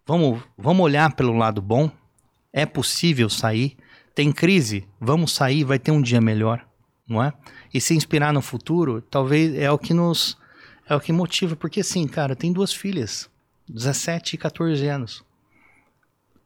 vamos, 0.07 0.41
vamos 0.57 0.85
olhar 0.85 1.13
pelo 1.17 1.35
lado 1.35 1.61
bom 1.61 1.91
é 2.55 2.65
possível 2.65 3.29
sair. 3.29 3.75
Tem 4.15 4.31
crise, 4.31 4.87
vamos 4.97 5.33
sair, 5.33 5.65
vai 5.65 5.77
ter 5.77 5.91
um 5.91 6.01
dia 6.01 6.21
melhor, 6.21 6.65
não 7.05 7.21
é? 7.21 7.33
E 7.73 7.81
se 7.81 7.93
inspirar 7.93 8.31
no 8.31 8.41
futuro, 8.41 9.01
talvez 9.01 9.53
é 9.55 9.69
o 9.69 9.77
que 9.77 9.93
nos 9.93 10.37
é 10.87 10.95
o 10.95 11.01
que 11.01 11.11
motiva, 11.11 11.55
porque 11.55 11.81
assim, 11.81 12.07
cara, 12.07 12.35
tem 12.35 12.53
duas 12.53 12.71
filhas, 12.71 13.29
17 13.67 14.35
e 14.35 14.37
14 14.37 14.87
anos. 14.87 15.25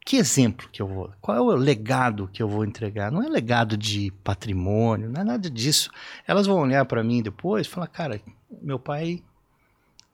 Que 0.03 0.15
exemplo 0.15 0.67
que 0.71 0.81
eu 0.81 0.87
vou? 0.87 1.11
Qual 1.21 1.37
é 1.37 1.41
o 1.41 1.55
legado 1.55 2.27
que 2.33 2.41
eu 2.41 2.47
vou 2.47 2.65
entregar? 2.65 3.11
Não 3.11 3.21
é 3.21 3.29
legado 3.29 3.77
de 3.77 4.11
patrimônio, 4.23 5.09
não 5.09 5.21
é 5.21 5.23
nada 5.23 5.47
disso. 5.49 5.91
Elas 6.25 6.47
vão 6.47 6.61
olhar 6.61 6.85
para 6.85 7.03
mim 7.03 7.21
depois 7.21 7.67
e 7.67 7.69
falar, 7.69 7.87
cara, 7.87 8.19
meu 8.61 8.79
pai 8.79 9.21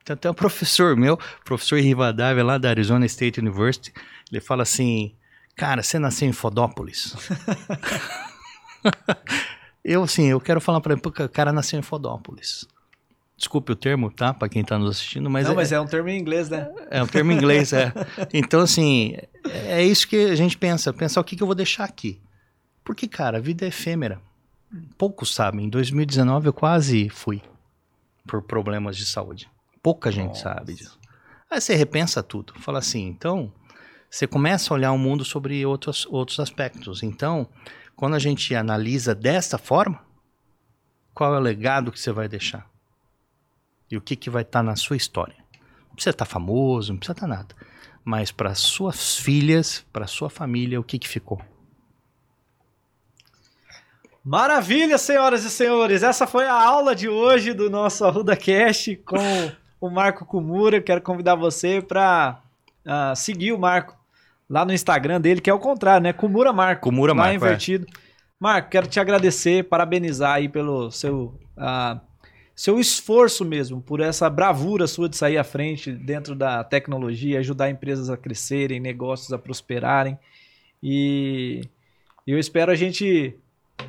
tem 0.04 0.12
até 0.12 0.30
um 0.30 0.34
professor 0.34 0.94
meu, 0.94 1.18
professor 1.42 1.80
Rivadavia 1.80 2.44
lá 2.44 2.58
da 2.58 2.68
Arizona 2.68 3.06
State 3.06 3.40
University, 3.40 3.94
ele 4.30 4.40
fala 4.42 4.64
assim: 4.64 5.15
Cara, 5.56 5.82
você 5.82 5.98
nasceu 5.98 6.28
em 6.28 6.32
Fodópolis. 6.32 7.16
eu, 9.82 10.02
assim, 10.02 10.26
eu 10.26 10.38
quero 10.38 10.60
falar 10.60 10.80
para 10.82 10.92
ele, 10.92 11.00
porque 11.00 11.22
o 11.22 11.28
cara 11.28 11.52
nasceu 11.52 11.78
em 11.78 11.82
Fodópolis. 11.82 12.66
Desculpe 13.36 13.72
o 13.72 13.76
termo, 13.76 14.10
tá? 14.10 14.32
Para 14.34 14.48
quem 14.48 14.62
está 14.62 14.78
nos 14.78 14.90
assistindo, 14.90 15.28
mas 15.30 15.46
Não, 15.46 15.52
é, 15.52 15.56
mas 15.56 15.72
é 15.72 15.80
um 15.80 15.86
termo 15.86 16.08
em 16.08 16.18
inglês, 16.18 16.48
né? 16.48 16.70
É 16.90 17.02
um 17.02 17.06
termo 17.06 17.32
em 17.32 17.36
inglês, 17.36 17.72
é. 17.72 17.92
Então, 18.32 18.60
assim, 18.60 19.16
é 19.44 19.82
isso 19.82 20.06
que 20.08 20.16
a 20.16 20.34
gente 20.34 20.56
pensa. 20.56 20.92
Pensar 20.92 21.20
o 21.20 21.24
que, 21.24 21.36
que 21.36 21.42
eu 21.42 21.46
vou 21.46 21.56
deixar 21.56 21.84
aqui. 21.84 22.20
Porque, 22.84 23.08
cara, 23.08 23.38
a 23.38 23.40
vida 23.40 23.64
é 23.64 23.68
efêmera. 23.68 24.20
Poucos 24.96 25.34
sabem. 25.34 25.66
Em 25.66 25.68
2019 25.68 26.48
eu 26.48 26.52
quase 26.52 27.08
fui 27.08 27.42
por 28.26 28.42
problemas 28.42 28.96
de 28.96 29.06
saúde. 29.06 29.48
Pouca 29.82 30.10
gente 30.10 30.28
Nossa. 30.28 30.54
sabe 30.54 30.74
disso. 30.74 30.98
Aí 31.50 31.60
você 31.60 31.74
repensa 31.74 32.22
tudo. 32.22 32.54
Fala 32.60 32.78
assim, 32.78 33.06
então, 33.06 33.52
você 34.10 34.26
começa 34.26 34.72
a 34.72 34.74
olhar 34.74 34.92
o 34.92 34.98
mundo 34.98 35.24
sobre 35.24 35.64
outros, 35.66 36.06
outros 36.06 36.40
aspectos. 36.40 37.02
Então, 37.02 37.48
quando 37.94 38.14
a 38.14 38.18
gente 38.18 38.54
analisa 38.54 39.14
desta 39.14 39.58
forma, 39.58 40.00
qual 41.14 41.34
é 41.34 41.38
o 41.38 41.42
legado 41.42 41.90
que 41.90 41.98
você 41.98 42.12
vai 42.12 42.28
deixar? 42.28 42.68
E 43.90 43.96
o 43.96 44.00
que, 44.00 44.16
que 44.16 44.30
vai 44.30 44.42
estar 44.42 44.60
tá 44.60 44.62
na 44.62 44.76
sua 44.76 44.96
história? 44.96 45.36
Não 45.88 45.94
precisa 45.94 46.10
estar 46.10 46.26
tá 46.26 46.30
famoso, 46.30 46.92
não 46.92 46.98
precisa 46.98 47.16
estar 47.16 47.26
tá 47.26 47.34
nada. 47.34 47.54
Mas 48.04 48.30
para 48.30 48.54
suas 48.54 49.16
filhas, 49.16 49.84
para 49.92 50.06
sua 50.06 50.30
família, 50.30 50.78
o 50.78 50.84
que, 50.84 50.98
que 50.98 51.08
ficou? 51.08 51.40
Maravilha, 54.24 54.98
senhoras 54.98 55.44
e 55.44 55.50
senhores. 55.50 56.02
Essa 56.02 56.26
foi 56.26 56.46
a 56.46 56.52
aula 56.52 56.94
de 56.94 57.08
hoje 57.08 57.52
do 57.52 57.70
nosso 57.70 58.04
Arruda 58.04 58.36
Cast 58.36 58.96
com 58.96 59.52
o 59.80 59.88
Marco 59.88 60.26
Kumura. 60.26 60.82
Quero 60.82 61.00
convidar 61.00 61.36
você 61.36 61.80
para 61.80 62.42
uh, 62.86 63.14
seguir 63.14 63.52
o 63.52 63.58
Marco 63.58 63.96
lá 64.48 64.64
no 64.64 64.72
Instagram 64.72 65.20
dele, 65.20 65.40
que 65.40 65.50
é 65.50 65.54
o 65.54 65.58
contrário, 65.58 66.02
né? 66.02 66.12
Kumura 66.12 66.52
Marco. 66.52 66.82
Kumura 66.88 67.12
lá 67.12 67.16
Marco. 67.16 67.34
invertido. 67.34 67.86
É. 67.88 68.06
Marco, 68.38 68.70
quero 68.70 68.86
te 68.86 69.00
agradecer, 69.00 69.64
parabenizar 69.64 70.34
aí 70.34 70.48
pelo 70.48 70.90
seu 70.90 71.38
uh, 71.56 72.00
seu 72.56 72.80
esforço 72.80 73.44
mesmo, 73.44 73.82
por 73.82 74.00
essa 74.00 74.30
bravura 74.30 74.86
sua 74.86 75.10
de 75.10 75.16
sair 75.16 75.36
à 75.36 75.44
frente 75.44 75.92
dentro 75.92 76.34
da 76.34 76.64
tecnologia, 76.64 77.38
ajudar 77.38 77.68
empresas 77.68 78.08
a 78.08 78.16
crescerem, 78.16 78.80
negócios 78.80 79.30
a 79.30 79.38
prosperarem. 79.38 80.18
E 80.82 81.60
eu 82.26 82.38
espero 82.38 82.72
a 82.72 82.74
gente 82.74 83.36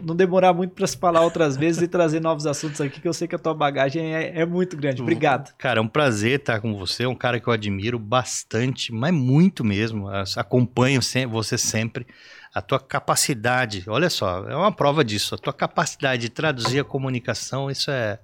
não 0.02 0.16
demorar 0.16 0.54
muito 0.54 0.74
para 0.74 0.86
se 0.86 0.98
falar 0.98 1.22
outras 1.22 1.58
vezes 1.58 1.82
e 1.82 1.88
trazer 1.88 2.20
novos 2.20 2.46
assuntos 2.46 2.80
aqui, 2.82 3.02
que 3.02 3.08
eu 3.08 3.14
sei 3.14 3.28
que 3.28 3.36
a 3.36 3.40
tua 3.40 3.54
bagagem 3.54 4.14
é, 4.14 4.42
é 4.42 4.46
muito 4.46 4.78
grande. 4.78 5.02
Obrigado. 5.02 5.54
Cara, 5.58 5.80
é 5.80 5.82
um 5.82 5.88
prazer 5.88 6.40
estar 6.40 6.60
com 6.60 6.76
você, 6.78 7.04
é 7.04 7.08
um 7.08 7.16
cara 7.16 7.40
que 7.40 7.48
eu 7.48 7.54
admiro 7.54 7.98
bastante, 7.98 8.92
mas 8.92 9.14
muito 9.14 9.64
mesmo. 9.64 10.08
Acompanho 10.36 11.02
você 11.30 11.58
sempre. 11.58 12.06
A 12.54 12.62
tua 12.62 12.80
capacidade, 12.80 13.84
olha 13.88 14.10
só, 14.10 14.48
é 14.48 14.56
uma 14.56 14.72
prova 14.72 15.04
disso. 15.04 15.36
A 15.36 15.38
tua 15.38 15.54
capacidade 15.54 16.24
de 16.24 16.30
traduzir 16.30 16.80
a 16.80 16.84
comunicação, 16.84 17.70
isso 17.70 17.92
é 17.92 18.20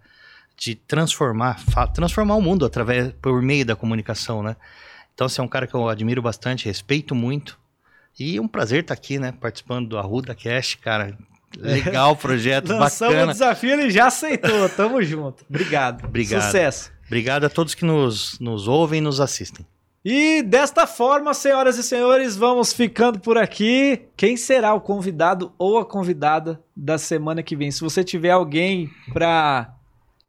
de 0.55 0.76
transformar, 0.76 1.59
transformar 1.93 2.36
o 2.36 2.41
mundo 2.41 2.66
através 2.66 3.11
por 3.22 3.41
meio 3.41 3.66
da 3.66 3.76
comunicação, 3.76 4.43
né? 4.43 4.55
Então 5.14 5.28
você 5.28 5.41
é 5.41 5.43
um 5.43 5.47
cara 5.47 5.68
que 5.68 5.74
eu 5.74 5.88
admiro 5.88 6.22
bastante, 6.22 6.66
respeito 6.66 7.14
muito. 7.14 7.59
E 8.20 8.38
é 8.38 8.41
um 8.41 8.47
prazer 8.47 8.82
estar 8.82 8.93
aqui, 8.93 9.18
né, 9.18 9.32
participando 9.32 9.89
do 9.89 9.97
Arruda 9.97 10.36
Cast, 10.36 10.78
cara. 10.78 11.18
Legal 11.60 12.12
o 12.12 12.16
projeto, 12.16 12.70
Lançamos 12.70 13.14
bacana. 13.14 13.32
o 13.32 13.34
desafio, 13.34 13.72
ele 13.72 13.89
já 13.91 14.08
aceitou. 14.08 14.70
Tamo 14.76 15.01
junto. 15.04 15.45
Obrigado. 15.49 16.06
Obrigado. 16.06 16.41
Sucesso. 16.43 16.91
Obrigado 17.06 17.45
a 17.45 17.49
todos 17.49 17.76
que 17.76 17.86
nos, 17.86 18.39
nos 18.39 18.68
ouvem 18.68 18.99
e 18.99 19.01
nos 19.01 19.20
assistem. 19.20 19.66
E 20.06 20.41
desta 20.41 20.86
forma, 20.86 21.34
senhoras 21.34 21.78
e 21.78 21.84
senhores, 21.84 22.36
vamos 22.36 22.74
ficando 22.74 23.20
por 23.20 23.38
aqui. 23.38 24.01
Quem 24.18 24.36
será 24.36 24.74
o 24.74 24.82
convidado 24.82 25.54
ou 25.58 25.78
a 25.78 25.86
convidada 25.86 26.60
da 26.76 26.97
semana 26.97 27.41
que 27.41 27.56
vem? 27.56 27.72
Se 27.72 27.80
você 27.80 28.04
tiver 28.04 28.32
alguém 28.32 28.89
para 29.14 29.74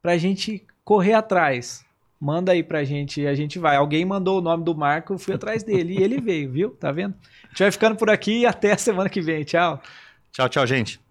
a 0.04 0.16
gente 0.16 0.64
correr 0.84 1.14
atrás, 1.14 1.84
manda 2.20 2.52
aí 2.52 2.62
pra 2.62 2.84
gente 2.84 3.22
e 3.22 3.26
a 3.26 3.34
gente 3.34 3.58
vai. 3.58 3.74
Alguém 3.74 4.04
mandou 4.04 4.38
o 4.38 4.42
nome 4.42 4.62
do 4.62 4.76
Marco, 4.76 5.14
eu 5.14 5.18
fui 5.18 5.34
atrás 5.34 5.64
dele 5.64 5.98
e 5.98 6.02
ele 6.02 6.20
veio, 6.20 6.52
viu? 6.52 6.70
Tá 6.70 6.92
vendo? 6.92 7.14
A 7.44 7.48
gente 7.48 7.58
vai 7.58 7.70
ficando 7.72 7.96
por 7.96 8.08
aqui 8.08 8.40
e 8.40 8.46
até 8.46 8.72
a 8.72 8.78
semana 8.78 9.08
que 9.08 9.20
vem. 9.20 9.42
Tchau. 9.42 9.82
Tchau, 10.30 10.48
tchau, 10.48 10.66
gente. 10.66 11.03